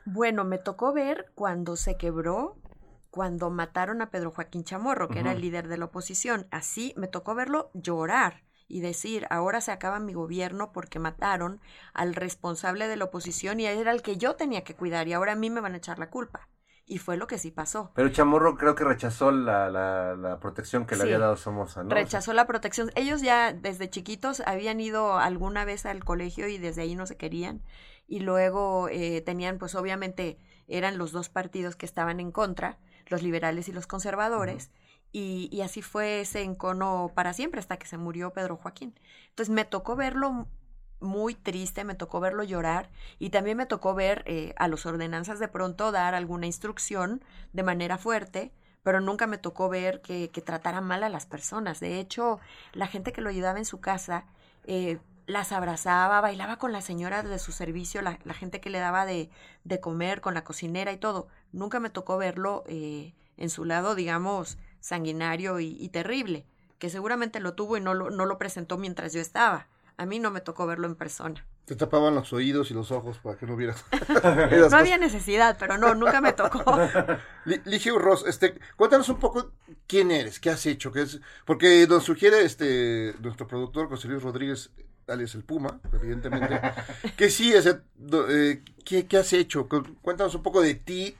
Bueno, 0.05 0.43
me 0.45 0.57
tocó 0.57 0.93
ver 0.93 1.31
cuando 1.35 1.75
se 1.75 1.97
quebró, 1.97 2.57
cuando 3.09 3.49
mataron 3.49 4.01
a 4.01 4.09
Pedro 4.11 4.31
Joaquín 4.31 4.63
Chamorro, 4.63 5.09
que 5.09 5.19
era 5.19 5.31
el 5.31 5.41
líder 5.41 5.67
de 5.67 5.77
la 5.77 5.85
oposición. 5.85 6.47
Así 6.51 6.93
me 6.97 7.07
tocó 7.07 7.35
verlo 7.35 7.69
llorar 7.73 8.43
y 8.73 8.81
decir, 8.81 9.27
ahora 9.29 9.61
se 9.61 9.71
acaba 9.71 9.99
mi 9.99 10.13
gobierno 10.13 10.71
porque 10.71 10.99
mataron 10.99 11.61
al 11.93 12.15
responsable 12.15 12.87
de 12.87 12.97
la 12.97 13.05
oposición 13.05 13.59
y 13.59 13.65
era 13.67 13.91
el 13.91 14.01
que 14.01 14.17
yo 14.17 14.35
tenía 14.35 14.63
que 14.63 14.75
cuidar 14.75 15.07
y 15.07 15.13
ahora 15.13 15.33
a 15.33 15.35
mí 15.35 15.49
me 15.49 15.61
van 15.61 15.73
a 15.73 15.77
echar 15.77 15.99
la 15.99 16.09
culpa. 16.09 16.49
Y 16.85 16.97
fue 16.97 17.15
lo 17.15 17.27
que 17.27 17.37
sí 17.37 17.49
pasó. 17.51 17.91
Pero 17.95 18.09
Chamorro 18.09 18.57
creo 18.57 18.75
que 18.75 18.83
rechazó 18.83 19.31
la, 19.31 19.69
la, 19.69 20.15
la 20.15 20.39
protección 20.39 20.85
que 20.85 20.95
le 20.95 21.01
Sí. 21.01 21.07
había 21.07 21.19
dado 21.19 21.37
Somoza, 21.37 21.83
¿no? 21.83 21.99
O 21.99 22.03
sea, 22.03 22.03
Rechazó 22.03 22.33
la 22.33 22.45
protección. 22.45 22.91
Ellos 22.95 23.21
ya 23.21 23.53
desde 23.53 23.89
chiquitos 23.89 24.41
habían 24.45 24.79
ido 24.81 25.17
alguna 25.17 25.63
vez 25.65 25.85
al 25.85 26.03
colegio 26.03 26.47
y 26.47 26.57
desde 26.57 26.81
ahí 26.81 26.95
no 26.95 27.05
se 27.05 27.15
querían. 27.15 27.61
Y 28.07 28.19
luego 28.19 28.89
eh, 28.89 29.21
tenían, 29.21 29.59
pues 29.59 29.75
obviamente 29.75 30.39
eran 30.67 30.97
los 30.97 31.11
dos 31.13 31.29
partidos 31.29 31.75
que 31.77 31.85
estaban 31.85 32.19
en 32.19 32.31
contra, 32.31 32.79
los 33.07 33.23
liberales 33.23 33.69
y 33.69 33.71
los 33.71 33.87
conservadores. 33.87 34.71
Y, 35.13 35.47
y 35.51 35.61
así 35.61 35.81
fue 35.81 36.21
ese 36.21 36.41
encono 36.41 37.11
para 37.15 37.33
siempre 37.33 37.59
hasta 37.59 37.77
que 37.77 37.87
se 37.87 37.97
murió 37.97 38.33
Pedro 38.33 38.57
Joaquín. 38.57 38.93
Entonces 39.29 39.53
me 39.53 39.63
tocó 39.63 39.95
verlo 39.95 40.47
muy 41.03 41.35
triste, 41.35 41.83
me 41.83 41.95
tocó 41.95 42.19
verlo 42.19 42.43
llorar 42.43 42.89
y 43.19 43.29
también 43.29 43.57
me 43.57 43.65
tocó 43.65 43.93
ver 43.93 44.23
eh, 44.25 44.53
a 44.57 44.67
los 44.67 44.85
ordenanzas 44.85 45.39
de 45.39 45.47
pronto 45.47 45.91
dar 45.91 46.15
alguna 46.15 46.47
instrucción 46.47 47.23
de 47.51 47.63
manera 47.63 47.97
fuerte, 47.97 48.51
pero 48.81 49.01
nunca 49.01 49.27
me 49.27 49.37
tocó 49.37 49.69
ver 49.69 50.01
que, 50.01 50.29
tratara 50.43 50.81
mal 50.81 51.03
a 51.03 51.09
las 51.09 51.25
personas. 51.25 51.79
De 51.79 51.99
hecho, 51.99 52.39
la 52.73 52.87
gente 52.87 53.13
que 53.13 53.21
lo 53.21 53.29
ayudaba 53.29 53.59
en 53.59 53.65
su 53.65 53.79
casa 53.79 54.25
eh, 54.65 54.99
las 55.25 55.51
abrazaba, 55.51 56.19
bailaba 56.21 56.57
con 56.57 56.71
la 56.73 56.81
señora 56.81 57.23
de 57.23 57.39
su 57.39 57.51
servicio, 57.51 58.01
la, 58.01 58.19
la 58.23 58.33
gente 58.33 58.59
que 58.59 58.69
le 58.69 58.79
daba 58.79 59.05
de, 59.05 59.29
de, 59.63 59.79
comer, 59.79 60.19
con 60.19 60.33
la 60.33 60.43
cocinera 60.43 60.91
y 60.91 60.97
todo. 60.97 61.27
Nunca 61.51 61.79
me 61.79 61.89
tocó 61.89 62.17
verlo 62.17 62.63
eh, 62.67 63.13
en 63.37 63.49
su 63.49 63.63
lado, 63.63 63.95
digamos, 63.95 64.57
sanguinario 64.83 65.61
y, 65.61 65.77
y, 65.79 65.89
terrible, 65.89 66.45
que 66.77 66.89
seguramente 66.89 67.39
lo 67.39 67.53
tuvo 67.53 67.77
y 67.77 67.81
no 67.81 67.93
lo, 67.93 68.09
no 68.09 68.25
lo 68.25 68.37
presentó 68.37 68.77
mientras 68.77 69.13
yo 69.13 69.21
estaba. 69.21 69.67
A 69.95 70.05
mí 70.05 70.19
no 70.19 70.29
me 70.29 70.41
tocó 70.41 70.67
verlo 70.67 70.87
en 70.87 70.95
persona. 70.95 71.45
Te 71.65 71.77
tapaban 71.77 72.13
los 72.13 72.33
oídos 72.33 72.69
y 72.69 72.73
los 72.73 72.91
ojos 72.91 73.17
para 73.19 73.37
que 73.37 73.45
no 73.45 73.55
vieras. 73.55 73.85
no 74.69 74.77
había 74.77 74.97
necesidad, 74.97 75.55
pero 75.57 75.77
no, 75.77 75.95
nunca 75.95 76.19
me 76.19 76.33
tocó. 76.33 76.77
Ligia 77.63 77.93
Ross, 77.97 78.25
este, 78.27 78.59
cuéntanos 78.75 79.07
un 79.07 79.19
poco 79.19 79.51
quién 79.87 80.11
eres, 80.11 80.41
qué 80.41 80.49
has 80.49 80.65
hecho, 80.65 80.91
qué 80.91 81.03
es, 81.03 81.21
porque 81.45 81.87
nos 81.87 82.03
sugiere 82.03 82.43
este 82.43 83.15
nuestro 83.21 83.47
productor 83.47 83.87
José 83.87 84.09
Luis 84.09 84.21
Rodríguez, 84.21 84.71
alias 85.07 85.35
el 85.35 85.45
Puma, 85.45 85.79
evidentemente, 85.93 86.59
que 87.15 87.29
sí, 87.29 87.53
ese, 87.53 87.79
eh, 88.29 88.61
¿qué, 88.83 89.07
¿qué, 89.07 89.17
has 89.17 89.31
hecho? 89.31 89.69
Cuéntanos 90.01 90.35
un 90.35 90.43
poco 90.43 90.61
de 90.61 90.75
ti. 90.75 91.15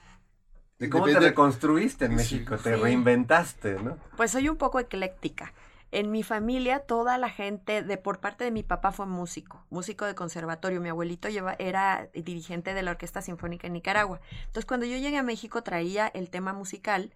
De 0.84 0.89
cómo 0.89 1.05
te 1.05 1.19
reconstruiste 1.19 2.05
en 2.05 2.15
México, 2.15 2.57
sí. 2.57 2.63
te 2.63 2.75
reinventaste, 2.75 3.75
¿no? 3.75 3.97
Pues 4.17 4.31
soy 4.31 4.49
un 4.49 4.57
poco 4.57 4.79
ecléctica. 4.79 5.53
En 5.91 6.11
mi 6.11 6.23
familia, 6.23 6.79
toda 6.79 7.17
la 7.17 7.29
gente, 7.29 7.84
de 7.84 7.97
por 7.97 8.19
parte 8.19 8.43
de 8.43 8.51
mi 8.51 8.63
papá 8.63 8.91
fue 8.91 9.05
músico, 9.05 9.63
músico 9.69 10.05
de 10.05 10.15
conservatorio. 10.15 10.81
Mi 10.81 10.89
abuelito 10.89 11.29
lleva, 11.29 11.55
era 11.59 12.09
dirigente 12.13 12.73
de 12.73 12.81
la 12.81 12.91
Orquesta 12.91 13.21
Sinfónica 13.21 13.67
en 13.67 13.73
Nicaragua. 13.73 14.19
Entonces, 14.39 14.65
cuando 14.65 14.86
yo 14.88 14.97
llegué 14.97 15.17
a 15.17 15.23
México, 15.23 15.61
traía 15.61 16.07
el 16.07 16.29
tema 16.29 16.51
musical 16.51 17.13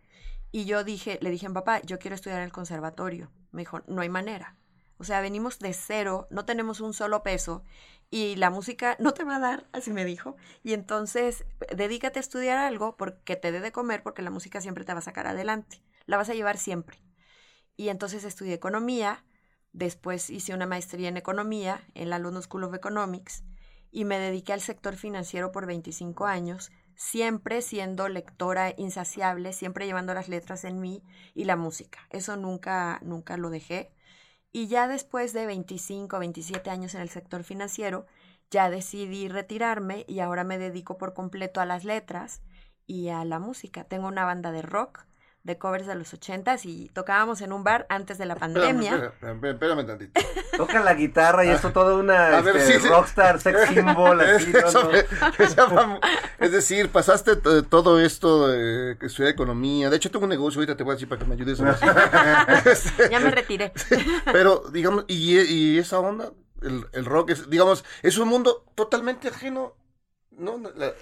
y 0.51 0.65
yo 0.65 0.84
dije, 0.84 1.18
le 1.22 1.32
dije 1.32 1.47
a 1.47 1.49
mi 1.49 1.55
papá, 1.55 1.82
yo 1.82 1.99
quiero 1.99 2.15
estudiar 2.15 2.39
en 2.39 2.45
el 2.45 2.51
conservatorio. 2.51 3.32
Me 3.51 3.63
dijo, 3.63 3.82
no 3.88 4.01
hay 4.01 4.09
manera. 4.09 4.55
O 4.98 5.04
sea, 5.04 5.22
venimos 5.22 5.60
de 5.60 5.74
cero, 5.74 6.28
no 6.32 6.45
tenemos 6.45 6.82
un 6.82 6.93
solo 6.93 7.24
peso 7.24 7.64
y 8.10 8.36
la 8.36 8.50
música 8.50 8.95
no 9.00 9.14
te 9.14 9.24
va 9.24 9.36
a 9.36 9.39
dar, 9.39 9.68
así 9.74 9.91
me 9.91 10.06
dijo. 10.06 10.36
Y 10.64 10.74
entonces, 10.74 11.45
dedícate 11.76 12.20
a 12.20 12.22
estudiar 12.22 12.58
algo 12.58 12.98
porque 12.98 13.36
te 13.36 13.52
dé 13.52 13.60
de 13.60 13.72
comer, 13.72 14.04
porque 14.04 14.22
la 14.22 14.32
música 14.32 14.62
siempre 14.62 14.86
te 14.86 14.93
va 14.93 15.00
a 15.00 15.04
sacar 15.04 15.28
adelante. 15.28 15.82
La 16.06 16.18
vas 16.18 16.30
a 16.30 16.34
llevar 16.34 16.58
siempre. 16.58 17.02
Y 17.76 17.89
entonces 17.89 18.24
estudié 18.24 18.54
economía, 18.54 19.24
después 19.74 20.30
hice 20.30 20.54
una 20.54 20.66
maestría 20.66 21.10
en 21.10 21.18
economía 21.18 21.84
en 21.93 22.10
la 22.10 22.18
London 22.18 22.41
School 22.41 22.64
of 22.64 22.74
Economics 22.74 23.43
y 23.91 24.06
me 24.06 24.20
dediqué 24.20 24.54
al 24.54 24.62
sector 24.62 24.95
financiero 24.95 25.52
por 25.52 25.66
25 25.66 26.26
años, 26.26 26.72
siempre 26.95 27.62
siendo 27.62 28.10
lectora 28.10 28.74
insaciable, 28.78 29.54
siempre 29.54 29.86
llevando 29.86 30.14
las 30.14 30.30
letras 30.30 30.64
en 30.64 30.80
mí 30.80 31.04
y 31.36 31.45
la 31.45 31.56
música. 31.56 32.00
Eso 32.10 32.36
nunca, 32.38 33.00
nunca 33.04 33.38
lo 33.38 33.50
dejé. 33.50 33.91
Y 34.52 34.68
ya 34.68 34.88
después 34.88 35.34
de 35.34 35.45
25, 35.45 36.20
27 36.20 36.70
años 36.70 36.95
en 36.95 37.02
el 37.02 37.10
sector 37.10 37.43
financiero, 37.43 38.06
ya 38.50 38.70
decidí 38.70 39.28
retirarme 39.28 40.06
y 40.08 40.20
ahora 40.20 40.43
me 40.43 40.58
dedico 40.58 40.98
por 40.98 41.14
completo 41.14 41.60
a 41.62 41.66
las 41.66 41.84
letras 41.84 42.41
y 42.86 43.10
a 43.10 43.26
la 43.26 43.39
música. 43.39 43.84
Tengo 43.84 44.08
una 44.08 44.26
banda 44.26 44.52
de 44.52 44.62
rock 44.62 45.06
de 45.44 45.58
covers 45.58 45.88
de 45.88 45.96
los 45.96 46.14
ochentas 46.14 46.66
y 46.66 46.90
tocábamos 46.90 47.40
en 47.42 47.54
un 47.54 47.64
bar 47.64 47.86
antes 47.90 48.18
de 48.18 48.26
la 48.26 48.36
pandemia. 48.40 48.96
Espérame, 48.96 49.14
espérame, 49.14 49.54
espérame 49.54 49.86
tantito. 49.86 50.22
Toca 50.58 50.80
la 50.82 50.94
guitarra 50.94 51.46
y 51.46 51.50
esto 51.50 51.72
toda 51.72 51.96
una 51.96 52.42
ver, 52.42 52.58
este, 52.58 52.80
sí, 52.80 52.88
rockstar, 52.88 53.38
sí. 53.38 53.44
sex 53.44 53.70
symbol. 53.74 54.20
Así, 54.22 54.52
Eso 54.52 54.84
¿no? 54.84 54.90
Me, 55.88 55.94
me 55.94 56.00
es 56.40 56.52
decir, 56.52 56.90
pasaste 56.90 57.36
todo 57.36 58.00
esto 58.00 58.50
de 58.50 58.98
estudiar 59.02 59.32
economía. 59.32 59.90
De 59.90 59.98
hecho, 59.98 60.12
tengo 60.12 60.26
un 60.26 60.30
negocio, 60.30 60.60
ahorita 60.60 60.76
te 60.76 60.84
voy 60.84 60.92
a 60.92 60.96
decir 60.96 61.08
para 61.08 61.20
que 61.20 61.26
me 61.26 61.36
ayudes. 61.36 61.60
este, 62.66 63.10
ya 63.10 63.20
me 63.20 63.32
retiré. 63.32 63.72
Pero, 64.26 64.64
digamos, 64.72 65.06
y, 65.08 65.40
y 65.40 65.80
esa 65.80 66.00
onda, 66.00 66.32
el, 66.62 66.86
el, 66.94 67.06
rock, 67.06 67.32
es, 67.32 67.50
digamos, 67.50 67.86
es 68.04 68.18
un 68.18 68.28
mundo 68.28 68.66
totalmente 68.76 69.30
ajeno, 69.30 69.76
¿no? 70.32 70.62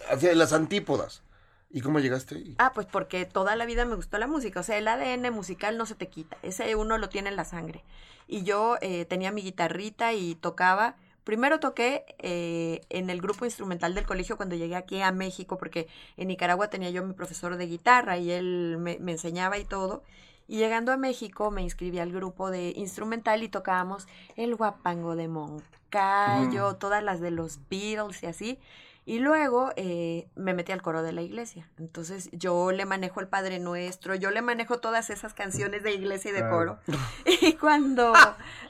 Hacia 0.10 0.34
las 0.36 0.54
antípodas. 0.54 1.25
¿Y 1.70 1.82
cómo 1.82 2.00
llegaste 2.00 2.36
ahí? 2.36 2.56
Ah, 2.58 2.72
pues 2.74 2.88
porque 2.88 3.26
toda 3.26 3.56
la 3.56 3.66
vida 3.66 3.86
me 3.86 3.96
gustó 3.96 4.18
la 4.18 4.28
música. 4.28 4.60
O 4.60 4.64
sea, 4.64 4.78
el 4.78 4.88
ADN 4.88 5.34
musical 5.34 5.78
no 5.78 5.86
se 5.86 5.96
te 5.96 6.08
quita. 6.08 6.38
Ese 6.42 6.76
uno 6.76 6.98
lo 6.98 7.10
tiene 7.10 7.30
en 7.30 7.36
la 7.36 7.46
sangre. 7.46 7.84
Y 8.28 8.44
yo 8.44 8.78
eh, 8.82 9.06
tenía 9.06 9.32
mi 9.32 9.42
guitarrita 9.42 10.14
y 10.14 10.36
tocaba. 10.36 10.96
Primero 11.24 11.60
toqué 11.60 12.06
eh, 12.20 12.82
en 12.90 13.10
el 13.10 13.20
grupo 13.20 13.46
instrumental 13.46 13.96
del 13.96 14.06
colegio 14.06 14.38
cuando 14.38 14.56
llegué 14.56 14.76
aquí 14.76 15.02
a 15.02 15.12
México, 15.12 15.58
porque 15.58 15.88
en 16.18 16.28
Nicaragua 16.28 16.70
tenía 16.70 16.92
yo 16.92 17.04
mi 17.04 17.14
profesor 17.14 17.58
de 17.58 17.66
guitarra 17.66 18.18
y 18.18 18.32
él 18.32 18.78
me, 18.80 18.98
me 19.00 19.14
enseñaba 19.14 19.58
y 19.58 19.66
todo. 19.66 20.04
Y 20.48 20.58
llegando 20.58 20.92
a 20.92 20.98
México 20.98 21.50
me 21.50 21.64
inscribí 21.64 22.00
al 22.00 22.12
grupo 22.12 22.52
de 22.52 22.74
instrumental 22.76 23.42
y 23.42 23.50
tocábamos 23.50 24.08
el 24.36 24.56
guapango 24.56 25.16
de 25.16 25.28
Moncayo, 25.28 26.72
mm. 26.72 26.80
todas 26.80 27.04
las 27.04 27.20
de 27.20 27.32
los 27.32 27.60
Beatles 27.70 28.22
y 28.22 28.28
así. 28.28 28.60
Y 29.08 29.20
luego 29.20 29.72
eh, 29.76 30.28
me 30.34 30.56
metí 30.56 30.72
al 30.72 30.82
coro 30.82 31.04
de 31.04 31.14
la 31.14 31.22
iglesia. 31.22 31.70
Entonces 31.78 32.28
yo 32.32 32.72
le 32.72 32.86
manejo 32.86 33.20
el 33.20 33.28
Padre 33.28 33.60
Nuestro, 33.60 34.16
yo 34.16 34.32
le 34.32 34.42
manejo 34.42 34.80
todas 34.80 35.12
esas 35.12 35.36
canciones 35.36 35.84
de 35.84 35.94
iglesia 35.94 36.32
y 36.32 36.34
de 36.34 36.50
coro. 36.50 36.80
Y 37.42 37.54
cuando, 37.54 38.14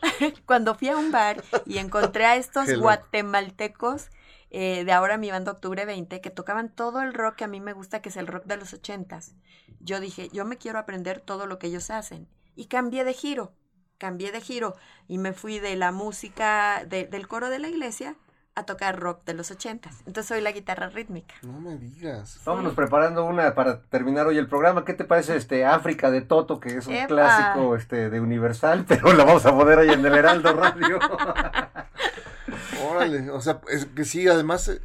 cuando 0.45 0.75
fui 0.75 0.89
a 0.89 0.97
un 0.97 1.11
bar 1.11 1.41
y 1.65 1.77
encontré 1.77 2.25
a 2.25 2.35
estos 2.35 2.67
guatemaltecos 2.79 4.09
eh, 4.51 4.83
de 4.83 4.91
ahora 4.91 5.17
mi 5.17 5.31
banda 5.31 5.53
Octubre 5.53 5.85
20, 5.85 6.19
que 6.19 6.29
tocaban 6.29 6.69
todo 6.69 7.01
el 7.01 7.13
rock 7.13 7.35
que 7.37 7.43
a 7.45 7.47
mí 7.47 7.61
me 7.61 7.73
gusta, 7.73 8.01
que 8.01 8.09
es 8.09 8.17
el 8.17 8.27
rock 8.27 8.43
de 8.45 8.57
los 8.57 8.73
ochentas, 8.73 9.35
yo 9.79 10.01
dije, 10.01 10.29
yo 10.33 10.43
me 10.43 10.57
quiero 10.57 10.79
aprender 10.79 11.21
todo 11.21 11.45
lo 11.45 11.59
que 11.59 11.67
ellos 11.67 11.89
hacen. 11.89 12.27
Y 12.55 12.65
cambié 12.65 13.05
de 13.05 13.13
giro, 13.13 13.53
cambié 13.97 14.31
de 14.31 14.41
giro 14.41 14.75
y 15.07 15.17
me 15.17 15.31
fui 15.31 15.59
de 15.59 15.75
la 15.75 15.91
música 15.91 16.83
de, 16.85 17.05
del 17.05 17.27
coro 17.27 17.49
de 17.49 17.59
la 17.59 17.69
iglesia 17.69 18.17
a 18.55 18.63
tocar 18.63 18.99
rock 18.99 19.25
de 19.25 19.33
los 19.33 19.51
ochentas. 19.51 19.97
Entonces 20.05 20.27
soy 20.27 20.41
la 20.41 20.51
guitarra 20.51 20.89
rítmica. 20.89 21.35
No 21.41 21.59
me 21.59 21.75
digas. 21.77 22.39
Vámonos 22.45 22.73
preparando 22.73 23.25
una 23.25 23.53
para 23.53 23.81
terminar 23.81 24.27
hoy 24.27 24.37
el 24.37 24.47
programa. 24.47 24.85
¿Qué 24.85 24.93
te 24.93 25.03
parece 25.03 25.35
este 25.35 25.65
África 25.65 26.09
de 26.09 26.21
Toto, 26.21 26.59
que 26.61 26.77
es 26.77 26.87
un 26.87 26.93
¡Epa! 26.93 27.07
clásico 27.07 27.75
este 27.75 28.09
de 28.09 28.19
Universal, 28.21 28.85
pero 28.87 29.13
la 29.13 29.25
vamos 29.25 29.45
a 29.45 29.51
poner 29.51 29.79
ahí 29.79 29.89
en 29.89 30.05
el 30.05 30.15
Heraldo 30.15 30.53
Radio? 30.53 30.99
Órale, 32.89 33.29
o 33.29 33.41
sea, 33.41 33.59
es 33.69 33.85
que 33.87 34.05
sí, 34.05 34.27
además, 34.27 34.67
eh, 34.69 34.81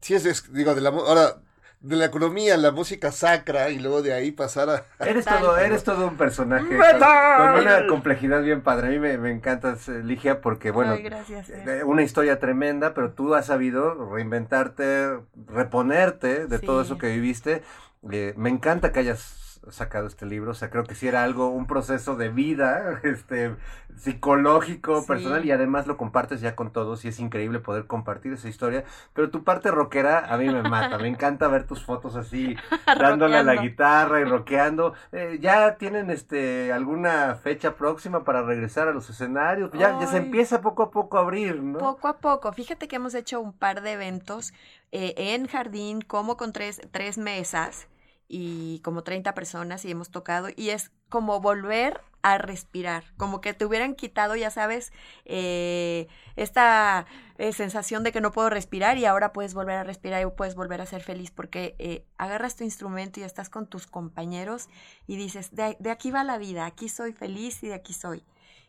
sí 0.00 0.14
es, 0.14 0.26
es 0.26 0.52
digo, 0.52 0.74
de 0.74 0.80
la, 0.80 0.88
ahora, 0.88 1.36
de 1.84 1.96
la 1.96 2.06
economía, 2.06 2.56
la 2.56 2.70
música 2.70 3.12
sacra 3.12 3.68
y 3.68 3.78
luego 3.78 4.00
de 4.00 4.14
ahí 4.14 4.32
pasar 4.32 4.70
a... 4.70 4.84
Eres 5.04 5.26
todo, 5.26 5.58
eres 5.58 5.84
todo 5.84 6.08
un 6.08 6.16
personaje 6.16 6.66
con, 6.66 6.78
con, 6.78 7.60
una 7.60 7.86
complejidad 7.86 8.42
bien 8.42 8.62
padre. 8.62 8.86
A 8.86 8.90
mí 8.90 8.98
me, 8.98 9.18
me 9.18 9.30
encantas, 9.30 9.88
Ligia, 9.88 10.40
porque 10.40 10.70
bueno, 10.70 10.92
Ay, 10.92 11.02
gracias, 11.02 11.50
eh. 11.50 11.82
una 11.84 12.02
historia 12.02 12.38
tremenda, 12.38 12.94
pero 12.94 13.12
tú 13.12 13.34
has 13.34 13.46
sabido 13.46 14.10
reinventarte, 14.10 15.18
reponerte 15.46 16.46
de 16.46 16.58
Sí. 16.58 16.64
todo 16.66 16.80
eso 16.80 16.96
que 16.96 17.08
viviste. 17.08 17.62
Eh, 18.10 18.32
me 18.36 18.48
encanta 18.48 18.90
que 18.90 19.00
hayas 19.00 19.43
sacado 19.70 20.06
este 20.06 20.26
libro, 20.26 20.50
o 20.52 20.54
sea, 20.54 20.70
creo 20.70 20.84
que 20.84 20.94
sí 20.94 21.08
era 21.08 21.24
algo, 21.24 21.48
un 21.48 21.66
proceso 21.66 22.16
de 22.16 22.28
vida, 22.28 23.00
este, 23.04 23.54
psicológico, 23.96 25.00
Sí. 25.00 25.06
personal, 25.08 25.44
y 25.44 25.50
además 25.50 25.86
lo 25.86 25.96
compartes 25.96 26.40
ya 26.40 26.54
con 26.54 26.72
todos, 26.72 27.04
y 27.04 27.08
es 27.08 27.18
increíble 27.20 27.58
poder 27.60 27.86
compartir 27.86 28.32
esa 28.32 28.48
historia, 28.48 28.84
pero 29.12 29.30
tu 29.30 29.44
parte 29.44 29.70
rockera 29.70 30.32
a 30.32 30.36
mí 30.36 30.48
me 30.50 30.62
mata, 30.62 30.98
me 30.98 31.08
encanta 31.08 31.48
ver 31.48 31.66
tus 31.66 31.84
fotos 31.84 32.16
así, 32.16 32.56
dándole 32.98 33.36
a 33.38 33.42
la 33.42 33.56
guitarra 33.56 34.20
y 34.20 34.24
rockeando, 34.24 34.94
Eh, 35.12 35.38
ya 35.40 35.76
tienen, 35.76 36.10
este, 36.10 36.72
alguna 36.72 37.34
fecha 37.36 37.74
próxima 37.76 38.24
para 38.24 38.42
regresar 38.42 38.88
a 38.88 38.92
los 38.92 39.08
escenarios, 39.10 39.70
ya, 39.72 39.98
ya 40.00 40.06
se 40.06 40.18
empieza 40.18 40.60
poco 40.60 40.82
a 40.82 40.90
poco 40.90 41.18
a 41.18 41.20
abrir, 41.20 41.62
¿no? 41.62 41.78
Poco 41.78 42.08
a 42.08 42.18
poco. 42.18 42.52
Fíjate 42.52 42.88
que 42.88 42.96
hemos 42.96 43.14
hecho 43.14 43.40
un 43.40 43.52
par 43.52 43.80
de 43.82 43.92
eventos 43.92 44.52
eh, 44.92 45.14
en 45.16 45.46
jardín, 45.46 46.02
como 46.02 46.36
con 46.36 46.52
tres, 46.52 46.80
tres 46.90 47.18
mesas 47.18 47.86
y 48.28 48.80
como 48.80 49.02
30 49.02 49.34
personas 49.34 49.84
y 49.84 49.90
hemos 49.90 50.10
tocado 50.10 50.48
y 50.54 50.70
es 50.70 50.90
como 51.08 51.40
volver 51.40 52.00
a 52.22 52.38
respirar, 52.38 53.04
como 53.18 53.42
que 53.42 53.52
te 53.52 53.66
hubieran 53.66 53.94
quitado, 53.94 54.34
ya 54.34 54.50
sabes, 54.50 54.92
eh, 55.26 56.08
esta 56.36 57.04
eh, 57.36 57.52
sensación 57.52 58.02
de 58.02 58.12
que 58.12 58.22
no 58.22 58.32
puedo 58.32 58.48
respirar 58.48 58.96
y 58.96 59.04
ahora 59.04 59.34
puedes 59.34 59.52
volver 59.52 59.76
a 59.76 59.84
respirar 59.84 60.22
y 60.22 60.30
puedes 60.30 60.54
volver 60.54 60.80
a 60.80 60.86
ser 60.86 61.02
feliz 61.02 61.30
porque 61.30 61.76
eh, 61.78 62.06
agarras 62.16 62.56
tu 62.56 62.64
instrumento 62.64 63.20
y 63.20 63.24
estás 63.24 63.50
con 63.50 63.66
tus 63.66 63.86
compañeros 63.86 64.70
y 65.06 65.16
dices, 65.16 65.54
de, 65.54 65.76
de 65.78 65.90
aquí 65.90 66.10
va 66.10 66.24
la 66.24 66.38
vida, 66.38 66.64
aquí 66.64 66.88
soy 66.88 67.12
feliz 67.12 67.62
y 67.62 67.68
de 67.68 67.74
aquí 67.74 67.92
soy. 67.92 68.24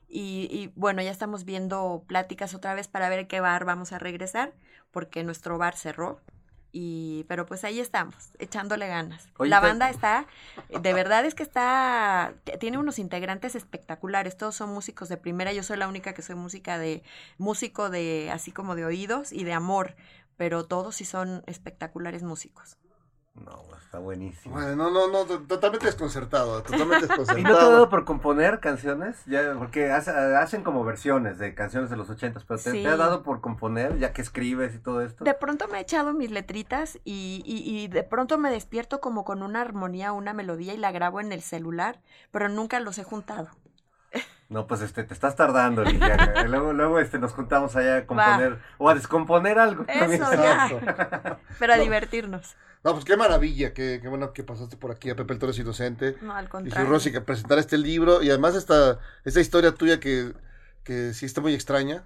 Y, 0.07 0.49
y, 0.51 0.71
bueno, 0.75 1.01
ya 1.01 1.09
estamos 1.09 1.45
viendo 1.45 2.03
pláticas 2.07 2.53
otra 2.53 2.75
vez 2.75 2.89
para 2.89 3.09
ver 3.09 3.27
qué 3.27 3.39
bar 3.39 3.63
vamos 3.63 3.93
a 3.93 3.99
regresar, 3.99 4.53
porque 4.91 5.23
nuestro 5.23 5.57
bar 5.57 5.77
cerró 5.77 6.19
Y, 6.77 7.23
pero 7.29 7.45
pues 7.45 7.63
ahí 7.63 7.79
estamos, 7.79 8.31
echándole 8.37 8.89
ganas. 8.89 9.29
Oye, 9.37 9.49
la 9.49 9.61
banda 9.61 9.89
está, 9.89 10.27
de 10.67 10.93
verdad 10.93 11.23
es 11.23 11.33
que 11.33 11.41
está, 11.41 12.33
tiene 12.59 12.77
unos 12.77 12.99
integrantes 12.99 13.55
espectaculares. 13.55 14.35
Todos 14.35 14.55
son 14.57 14.73
músicos 14.73 15.07
de 15.07 15.15
primera. 15.15 15.53
Yo 15.53 15.63
soy 15.63 15.77
la 15.77 15.87
única 15.87 16.13
que 16.13 16.21
soy 16.21 16.35
música 16.35 16.77
de, 16.77 17.01
músico 17.37 17.89
de, 17.89 18.29
así 18.29 18.51
como 18.51 18.75
de 18.75 18.83
oídos 18.83 19.31
y 19.31 19.45
de 19.45 19.53
amor. 19.53 19.95
Pero 20.35 20.65
todos 20.65 20.97
sí 20.97 21.05
son 21.05 21.43
espectaculares 21.47 22.23
músicos. 22.23 22.77
No, 23.35 23.61
está 23.83 23.99
buenísimo. 23.99 24.55
Bueno, 24.55 24.75
no, 24.77 24.89
no, 24.89 25.07
no, 25.09 25.25
to- 25.25 25.41
totalmente 25.41 25.85
desconcertado, 25.87 26.63
totalmente 26.63 27.05
¿Y 27.05 27.09
no 27.09 27.15
te 27.25 27.31
ha 27.31 27.35
dado 27.35 27.39
desconcertado. 27.41 27.89
por 27.89 28.05
componer 28.05 28.59
canciones? 28.61 29.17
Ya, 29.25 29.53
porque 29.57 29.91
hace- 29.91 30.11
hacen 30.11 30.63
como 30.63 30.85
versiones 30.85 31.37
de 31.37 31.53
canciones 31.53 31.89
de 31.89 31.97
los 31.97 32.09
ochentas, 32.09 32.45
pero 32.45 32.59
te, 32.61 32.71
Sí. 32.71 32.83
te 32.83 32.87
ha 32.87 32.95
dado 32.95 33.23
por 33.23 33.41
componer, 33.41 33.97
ya 33.99 34.13
que 34.13 34.21
escribes 34.21 34.73
y 34.75 34.79
todo 34.79 35.01
esto. 35.01 35.25
De 35.25 35.33
pronto 35.33 35.67
me 35.67 35.79
he 35.79 35.81
echado 35.81 36.13
mis 36.13 36.31
letritas 36.31 36.97
y, 37.03 37.43
y, 37.45 37.77
y 37.77 37.87
de 37.89 38.03
pronto 38.03 38.37
me 38.37 38.49
despierto 38.51 39.01
como 39.01 39.25
con 39.25 39.43
una 39.43 39.59
armonía, 39.61 40.13
una 40.13 40.31
melodía 40.33 40.73
y 40.73 40.77
la 40.77 40.93
grabo 40.93 41.19
en 41.19 41.33
el 41.33 41.41
celular, 41.41 41.99
pero 42.31 42.47
nunca 42.47 42.79
los 42.79 42.97
he 42.97 43.03
juntado. 43.03 43.49
No, 44.47 44.67
pues 44.67 44.81
este, 44.81 45.03
te 45.03 45.15
estás 45.15 45.35
tardando, 45.35 45.83
Ligia. 45.83 46.43
luego, 46.47 46.71
luego 46.71 46.99
este, 46.99 47.17
nos 47.17 47.33
juntamos 47.33 47.75
allá 47.75 47.97
a 47.97 48.05
componer 48.05 48.59
o 48.77 48.87
a 48.89 48.93
descomponer 48.93 49.57
algo. 49.57 49.85
Eso, 49.87 50.31
ya. 50.33 51.39
Pero 51.57 51.73
a 51.73 51.77
divertirnos. 51.77 52.55
No, 52.85 52.93
pues 52.93 53.03
qué 53.03 53.17
maravilla, 53.17 53.73
qué, 53.73 53.99
qué 54.01 54.07
bueno 54.07 54.31
que 54.31 54.43
pasaste 54.43 54.77
por 54.77 54.91
aquí 54.91 55.09
a 55.09 55.15
Pepe 55.15 55.33
el 55.33 55.39
Toro 55.39 55.51
es 55.51 55.57
Inocente. 55.59 56.15
No, 56.21 56.33
al 56.35 56.45
Y 56.45 56.47
contrario. 56.49 56.87
Rosy 56.89 57.11
que 57.11 57.19
presentar 57.19 57.57
este 57.57 57.77
libro 57.79 58.21
y 58.21 58.29
además 58.29 58.53
esta, 58.55 58.99
esta 59.25 59.41
historia 59.41 59.71
tuya 59.73 59.99
que, 59.99 60.31
que 60.83 61.13
sí 61.15 61.25
está 61.25 61.41
muy 61.41 61.55
extraña. 61.55 62.03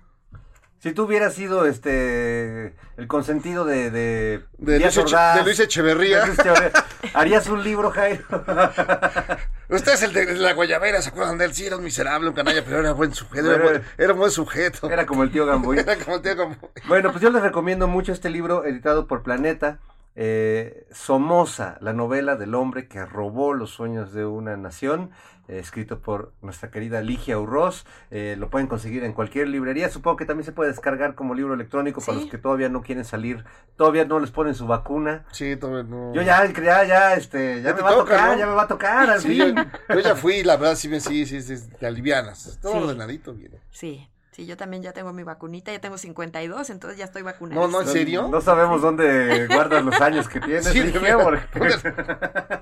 Si 0.82 0.94
tú 0.94 1.04
hubieras 1.04 1.34
sido 1.34 1.66
este 1.66 2.74
el 2.96 3.08
consentido 3.08 3.66
de, 3.66 3.92
de, 3.92 4.42
Luis, 4.58 4.82
Eche- 4.96 5.02
Ordaz, 5.04 5.36
de 5.36 5.44
Luis 5.44 5.60
Echeverría. 5.60 6.22
de 6.22 6.28
Luis 6.28 6.40
Echeverría, 6.40 6.72
¿Harías 7.14 7.48
un 7.50 7.62
libro, 7.66 7.92
Jairo? 7.92 8.24
Usted 9.70 9.94
es 9.94 10.04
el 10.04 10.14
de 10.14 10.34
la 10.36 10.54
Guayabera, 10.54 11.02
¿se 11.02 11.10
acuerdan 11.10 11.38
de 11.38 11.44
él? 11.46 11.54
Sí, 11.54 11.66
era 11.66 11.76
un 11.76 11.84
miserable, 11.84 12.30
un 12.30 12.36
canalla, 12.36 12.64
pero 12.64 12.80
era 12.80 12.94
buen 12.94 13.14
sujeto. 13.14 13.48
Era, 13.52 13.56
Era- 13.56 13.64
buen, 13.72 13.84
era 13.98 14.14
un 14.14 14.20
buen 14.20 14.32
sujeto. 14.32 14.90
Era 14.90 15.06
como 15.06 15.24
el 15.24 15.32
tío 15.32 15.46
Gamboy. 15.46 15.78
Era 15.80 15.98
como 15.98 16.16
el 16.16 16.22
tío 16.22 16.38
Gamboy. 16.38 16.58
Bueno, 16.88 17.12
pues 17.12 17.22
yo 17.22 17.30
les 17.30 17.42
recomiendo 17.44 17.88
mucho 17.90 18.14
este 18.14 18.30
libro 18.30 18.64
editado 18.64 19.06
por 19.08 19.22
Planeta. 19.22 19.80
Eh, 20.16 20.88
Somoza, 20.92 21.78
la 21.82 21.94
novela 21.94 22.36
del 22.36 22.56
hombre 22.56 22.88
que 22.88 23.06
robó 23.06 23.54
los 23.54 23.70
sueños 23.70 24.12
de 24.14 24.26
una 24.26 24.58
nación, 24.58 25.12
eh, 25.48 25.60
escrito 25.60 26.00
por 26.02 26.34
nuestra 26.42 26.70
querida 26.72 27.02
Ligia 27.02 27.40
Urroz. 27.40 27.86
Eh, 28.12 28.36
lo 28.38 28.50
pueden 28.50 28.68
conseguir 28.68 29.04
en 29.04 29.14
cualquier 29.14 29.48
librería. 29.48 29.90
Supongo 29.90 30.18
que 30.18 30.26
también 30.26 30.46
se 30.46 30.52
puede 30.52 30.70
descargar 30.72 31.16
como 31.16 31.34
libro 31.34 31.54
electrónico 31.54 32.02
para 32.02 32.20
los 32.20 32.30
que 32.30 32.38
todavía 32.38 32.70
no 32.70 32.82
quieren 32.84 33.06
salir, 33.06 33.44
todavía 33.76 34.06
no 34.06 34.20
les 34.20 34.32
ponen 34.32 34.54
su 34.56 34.68
vacuna. 34.68 35.26
Sí, 35.32 35.56
todavía 35.56 35.84
no. 35.84 36.14
Yo 36.14 36.22
ya, 36.22 36.46
ya, 36.46 36.84
ya, 36.84 37.14
este, 37.16 37.62
ya, 37.62 37.70
Ya 37.70 37.72
me 37.72 37.78
te 37.78 37.82
va 37.84 37.90
a 37.90 37.94
toca, 37.94 38.12
tocar, 38.16 38.32
¿no? 38.34 38.38
ya 38.40 38.46
me 38.48 38.54
va 38.54 38.64
a 38.64 38.68
tocar, 38.68 39.10
al 39.10 39.20
Sí, 39.22 39.40
fin. 39.42 39.56
yo 39.90 40.00
ya 40.00 40.16
fui, 40.16 40.44
la 40.44 40.58
verdad, 40.58 40.76
sí, 40.76 40.88
me- 40.90 41.00
sí, 41.00 41.26
sí, 41.26 41.42
sí, 41.42 41.56
te 41.80 41.88
alivianas. 41.88 42.60
Todo 42.62 42.74
Sí. 42.74 42.78
ordenadito, 42.80 43.34
bien. 43.34 43.54
Sí, 43.72 44.08
sí, 44.40 44.46
yo 44.46 44.58
también 44.58 44.82
ya 44.84 44.94
tengo 44.94 45.12
mi 45.14 45.24
vacunita, 45.24 45.72
ya 45.72 45.80
tengo 45.80 45.98
52, 45.98 46.70
entonces 46.70 46.98
ya 46.98 47.06
estoy 47.06 47.22
vacunada. 47.22 47.60
No, 47.62 47.68
no, 47.68 47.82
¿en 47.82 47.88
serio? 47.88 48.28
No 48.30 48.42
sabemos 48.42 48.82
dónde 48.82 49.48
guardas 49.48 49.84
los 49.84 50.00
años 50.02 50.28
que 50.30 50.40
tienes, 50.40 50.66
Sí, 50.66 50.82
porque- 50.94 51.40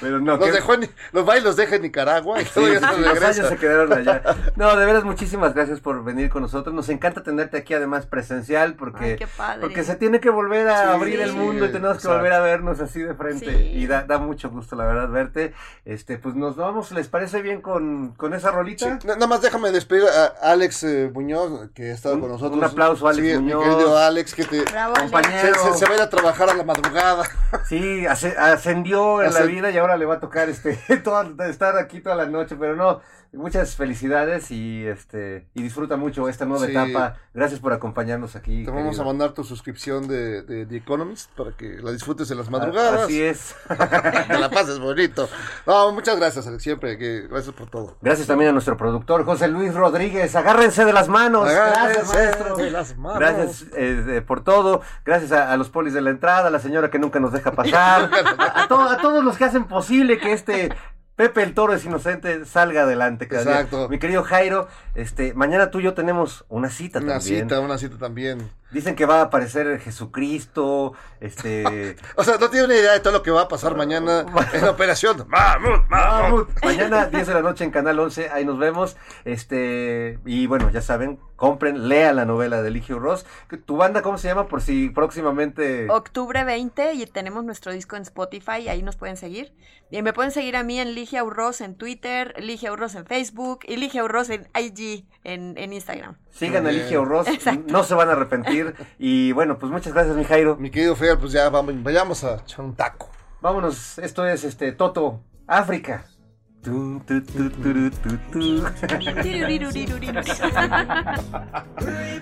Pero 0.00 0.20
no, 0.20 0.36
Los, 0.36 0.52
dejó 0.52 0.74
en- 0.74 0.88
los 1.12 1.28
va 1.28 1.36
y 1.38 1.42
los 1.42 1.56
deja 1.56 1.76
en 1.76 1.82
Nicaragua 1.82 2.40
y 2.40 2.44
Sí, 2.44 2.50
sí, 2.54 2.60
los 2.60 2.82
años 3.22 3.48
se 3.48 3.56
quedaron 3.56 3.92
allá. 3.92 4.22
No, 4.56 4.74
de 4.76 4.86
veras, 4.86 5.04
muchísimas 5.04 5.54
gracias 5.54 5.80
por 5.80 6.02
venir 6.04 6.30
con 6.30 6.42
nosotros. 6.42 6.74
Nos 6.74 6.88
encanta 6.88 7.22
tenerte 7.22 7.56
aquí, 7.58 7.74
además, 7.74 8.06
presencial, 8.06 8.74
porque, 8.74 9.04
Ay, 9.04 9.16
qué 9.16 9.26
padre. 9.26 9.60
porque 9.60 9.84
se 9.84 9.96
tiene 9.96 10.20
que 10.20 10.30
volver 10.30 10.68
a 10.68 10.82
Sí, 10.84 10.88
abrir 10.90 11.20
el 11.20 11.30
sí, 11.30 11.36
mundo 11.36 11.66
y 11.66 11.72
tenemos 11.72 11.98
que 12.00 12.08
volver 12.08 12.32
a 12.32 12.40
vernos 12.40 12.80
así 12.80 13.00
de 13.02 13.14
frente. 13.14 13.46
Sí. 13.46 13.70
Y 13.74 13.86
da, 13.86 14.02
da 14.04 14.18
mucho 14.18 14.50
gusto, 14.50 14.74
la 14.76 14.84
verdad, 14.84 15.08
verte. 15.08 15.52
Este, 15.84 16.18
pues 16.18 16.34
nos 16.34 16.56
vamos, 16.56 16.90
¿les 16.92 17.08
parece 17.08 17.42
bien 17.42 17.60
con, 17.60 18.14
con 18.16 18.34
esa 18.34 18.50
rolita? 18.50 18.88
na- 19.04 19.14
nada 19.14 19.26
más 19.26 19.42
déjame 19.42 19.70
despedir 19.70 20.04
a 20.04 20.50
Alex 20.50 20.84
eh, 20.84 21.10
Muñoz, 21.22 21.70
que 21.74 21.90
ha 21.90 21.94
estado 21.94 22.14
Un- 22.14 22.20
con 22.20 22.30
nosotros. 22.30 22.56
un 22.58 22.64
aplauso 22.64 23.06
a 23.06 23.10
Alex 23.10 23.26
Sí, 23.28 23.34
Muñoz. 23.38 23.64
Mi 23.66 23.70
querido 23.74 23.98
Alex, 23.98 24.34
que 24.34 24.44
te, 24.44 24.62
Bravo. 24.62 24.94
Compañero. 24.94 25.54
se, 25.56 25.72
se- 25.72 25.78
se 25.78 25.84
va 25.86 25.92
a 25.92 25.94
ir 25.96 26.00
a 26.02 26.08
trabajar 26.10 26.50
a 26.50 26.54
la 26.54 26.62
madrugada. 26.64 27.24
Sí, 27.68 28.04
asce- 28.06 28.36
ascendió 28.36 29.22
en 29.22 29.34
la 29.34 29.40
Ascen- 29.40 29.46
vida 29.48 29.70
y 29.70 29.78
ahora 29.78 29.96
le 29.96 30.04
va 30.06 30.14
a 30.14 30.20
tocar 30.20 30.48
este 30.48 30.76
toda- 31.04 31.26
estar 31.48 31.76
aquí 31.76 32.00
toda 32.00 32.14
la 32.14 32.26
noche, 32.26 32.56
pero 32.58 32.76
no, 32.76 33.00
muchas 33.32 33.76
felicidades 33.76 34.50
y 34.50 34.86
este 34.86 35.46
y 35.54 35.62
disfruta 35.62 35.96
mucho 35.96 36.28
esta 36.28 36.44
nueva 36.46 36.64
Sí. 36.66 36.72
etapa. 36.72 37.16
Gracias 37.34 37.60
por 37.60 37.72
acompañarnos 37.72 38.34
aquí. 38.36 38.64
Te 38.64 38.70
vamos 38.70 38.98
a 38.98 39.04
mandar 39.04 39.32
tu 39.32 39.44
suscripción 39.44 40.08
de, 40.08 40.42
de 40.42 40.66
The 40.66 40.76
Economist 40.76 41.30
para 41.36 41.52
que 41.52 41.78
la 41.82 41.92
disfrutes 41.92 42.30
en 42.30 42.38
las 42.38 42.50
madrugadas. 42.50 43.02
Así 43.02 43.22
es. 43.22 43.54
Que 44.28 44.38
la 44.38 44.50
pases 44.50 44.78
bonito. 44.78 45.28
No, 45.66 45.92
muchas 45.92 46.16
gracias, 46.18 46.46
Alex, 46.46 46.62
siempre. 46.62 46.98
Que, 46.98 47.26
gracias 47.28 47.54
por 47.54 47.68
todo. 47.70 47.96
Gracias 48.02 48.26
también 48.26 48.50
a 48.50 48.52
nuestro 48.52 48.76
productor 48.76 49.24
José 49.24 49.48
Luis 49.48 49.74
Rodríguez. 49.74 50.34
Agárrense 50.34 50.84
de 50.84 50.92
las 50.92 51.08
manos. 51.08 51.48
Gracias, 51.48 52.08
maestro. 52.14 52.56
de 52.56 52.70
las 52.70 52.96
manos. 52.96 53.18
Gracias 53.18 53.66
eh, 53.76 53.94
de- 53.94 54.22
por 54.22 54.42
todo. 54.42 54.82
Gracias 55.04 55.32
a, 55.32 55.52
a 55.52 55.56
los 55.56 55.68
polis 55.70 55.94
de 55.94 56.00
la 56.00 56.10
entrada, 56.10 56.48
a 56.48 56.50
la 56.50 56.58
señora 56.60 56.90
que 56.90 56.98
nunca 56.98 57.20
nos 57.20 57.32
deja 57.32 57.52
pasar. 57.52 58.10
a, 58.12 58.62
a 58.64 58.68
to- 58.68 58.80
a 58.80 58.96
todos 58.98 59.22
los 59.24 59.36
que 59.36 59.44
hacen 59.44 59.64
posible 59.64 60.18
que 60.18 60.32
este 60.32 60.72
Pepe 61.18 61.42
el 61.42 61.52
Toro 61.52 61.74
es 61.74 61.84
inocente 61.84 62.44
salga 62.44 62.84
adelante. 62.84 63.26
cada 63.26 63.42
día. 63.42 63.52
Exacto. 63.54 63.88
Mi 63.88 63.98
querido 63.98 64.22
Jairo, 64.22 64.68
este, 64.94 65.34
mañana 65.34 65.68
tú 65.72 65.80
y 65.80 65.82
yo 65.82 65.92
tenemos 65.92 66.44
una 66.48 66.70
cita 66.70 67.00
Una 67.00 67.18
también. 67.18 67.42
cita, 67.48 67.58
una 67.58 67.76
cita 67.76 67.98
también. 67.98 68.48
Dicen 68.70 68.94
que 68.94 69.06
va 69.06 69.20
a 69.20 69.22
aparecer 69.22 69.80
Jesucristo, 69.80 70.92
este... 71.20 71.96
O 72.16 72.24
sea, 72.24 72.36
no 72.38 72.50
tiene 72.50 72.66
una 72.66 72.76
idea 72.76 72.92
de 72.92 73.00
todo 73.00 73.14
lo 73.14 73.22
que 73.22 73.30
va 73.30 73.42
a 73.42 73.48
pasar 73.48 73.76
mañana 73.76 74.26
en 74.52 74.62
la 74.62 74.70
operación. 74.70 75.26
Mamut, 75.28 75.88
mamut. 75.88 76.48
Mañana 76.62 77.06
10 77.06 77.26
de 77.26 77.34
la 77.34 77.40
noche 77.40 77.64
en 77.64 77.70
Canal 77.70 77.98
11, 77.98 78.30
ahí 78.30 78.44
nos 78.44 78.58
vemos. 78.58 78.96
Este, 79.24 80.18
y 80.26 80.46
bueno, 80.46 80.70
ya 80.70 80.82
saben, 80.82 81.18
compren, 81.36 81.88
lean 81.88 82.16
la 82.16 82.24
novela 82.24 82.60
de 82.60 82.68
Eligio 82.68 82.98
Ross. 82.98 83.24
¿Tu 83.64 83.76
banda 83.76 84.02
cómo 84.02 84.18
se 84.18 84.28
llama? 84.28 84.48
Por 84.48 84.60
si 84.60 84.90
próximamente... 84.90 85.88
Octubre 85.88 86.44
20 86.44 86.94
y 86.94 87.06
tenemos 87.06 87.44
nuestro 87.44 87.72
disco 87.72 87.96
en 87.96 88.02
Spotify, 88.02 88.68
ahí 88.68 88.82
nos 88.82 88.96
pueden 88.96 89.16
seguir. 89.16 89.54
Y 89.90 90.02
me 90.02 90.12
pueden 90.12 90.32
seguir 90.32 90.56
a 90.56 90.62
mí 90.62 90.78
en 90.78 90.94
Ligia 90.94 91.24
Urroz 91.24 91.62
en 91.62 91.74
Twitter, 91.74 92.34
Ligia 92.38 92.72
Urroz 92.72 92.94
en 92.94 93.06
Facebook 93.06 93.60
y 93.66 93.76
Ligia 93.76 94.04
Urroz 94.04 94.28
en 94.28 94.46
IG 94.54 95.06
en, 95.24 95.56
en 95.56 95.72
Instagram. 95.72 96.18
Sigan 96.38 96.66
a. 96.66 96.70
Eligio 96.70 97.04
Ross, 97.04 97.26
no 97.66 97.82
se 97.82 97.94
van 97.94 98.08
a 98.08 98.12
arrepentir. 98.12 98.74
Y 98.98 99.32
bueno, 99.32 99.58
pues 99.58 99.72
muchas 99.72 99.92
gracias, 99.92 100.16
mi 100.16 100.24
Jairo. 100.24 100.56
Mi 100.56 100.70
querido 100.70 100.94
Fer, 100.94 101.18
pues 101.18 101.32
ya 101.32 101.48
vamos, 101.50 101.74
vayamos 101.82 102.22
a 102.22 102.36
echar 102.36 102.64
un 102.64 102.76
taco. 102.76 103.10
Vámonos, 103.40 103.98
esto 103.98 104.26
es 104.26 104.44
este 104.44 104.72
Toto, 104.72 105.20
África. 105.46 106.04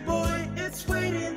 Boy, 0.07 0.51
it's 0.57 0.87
waiting 0.89 1.37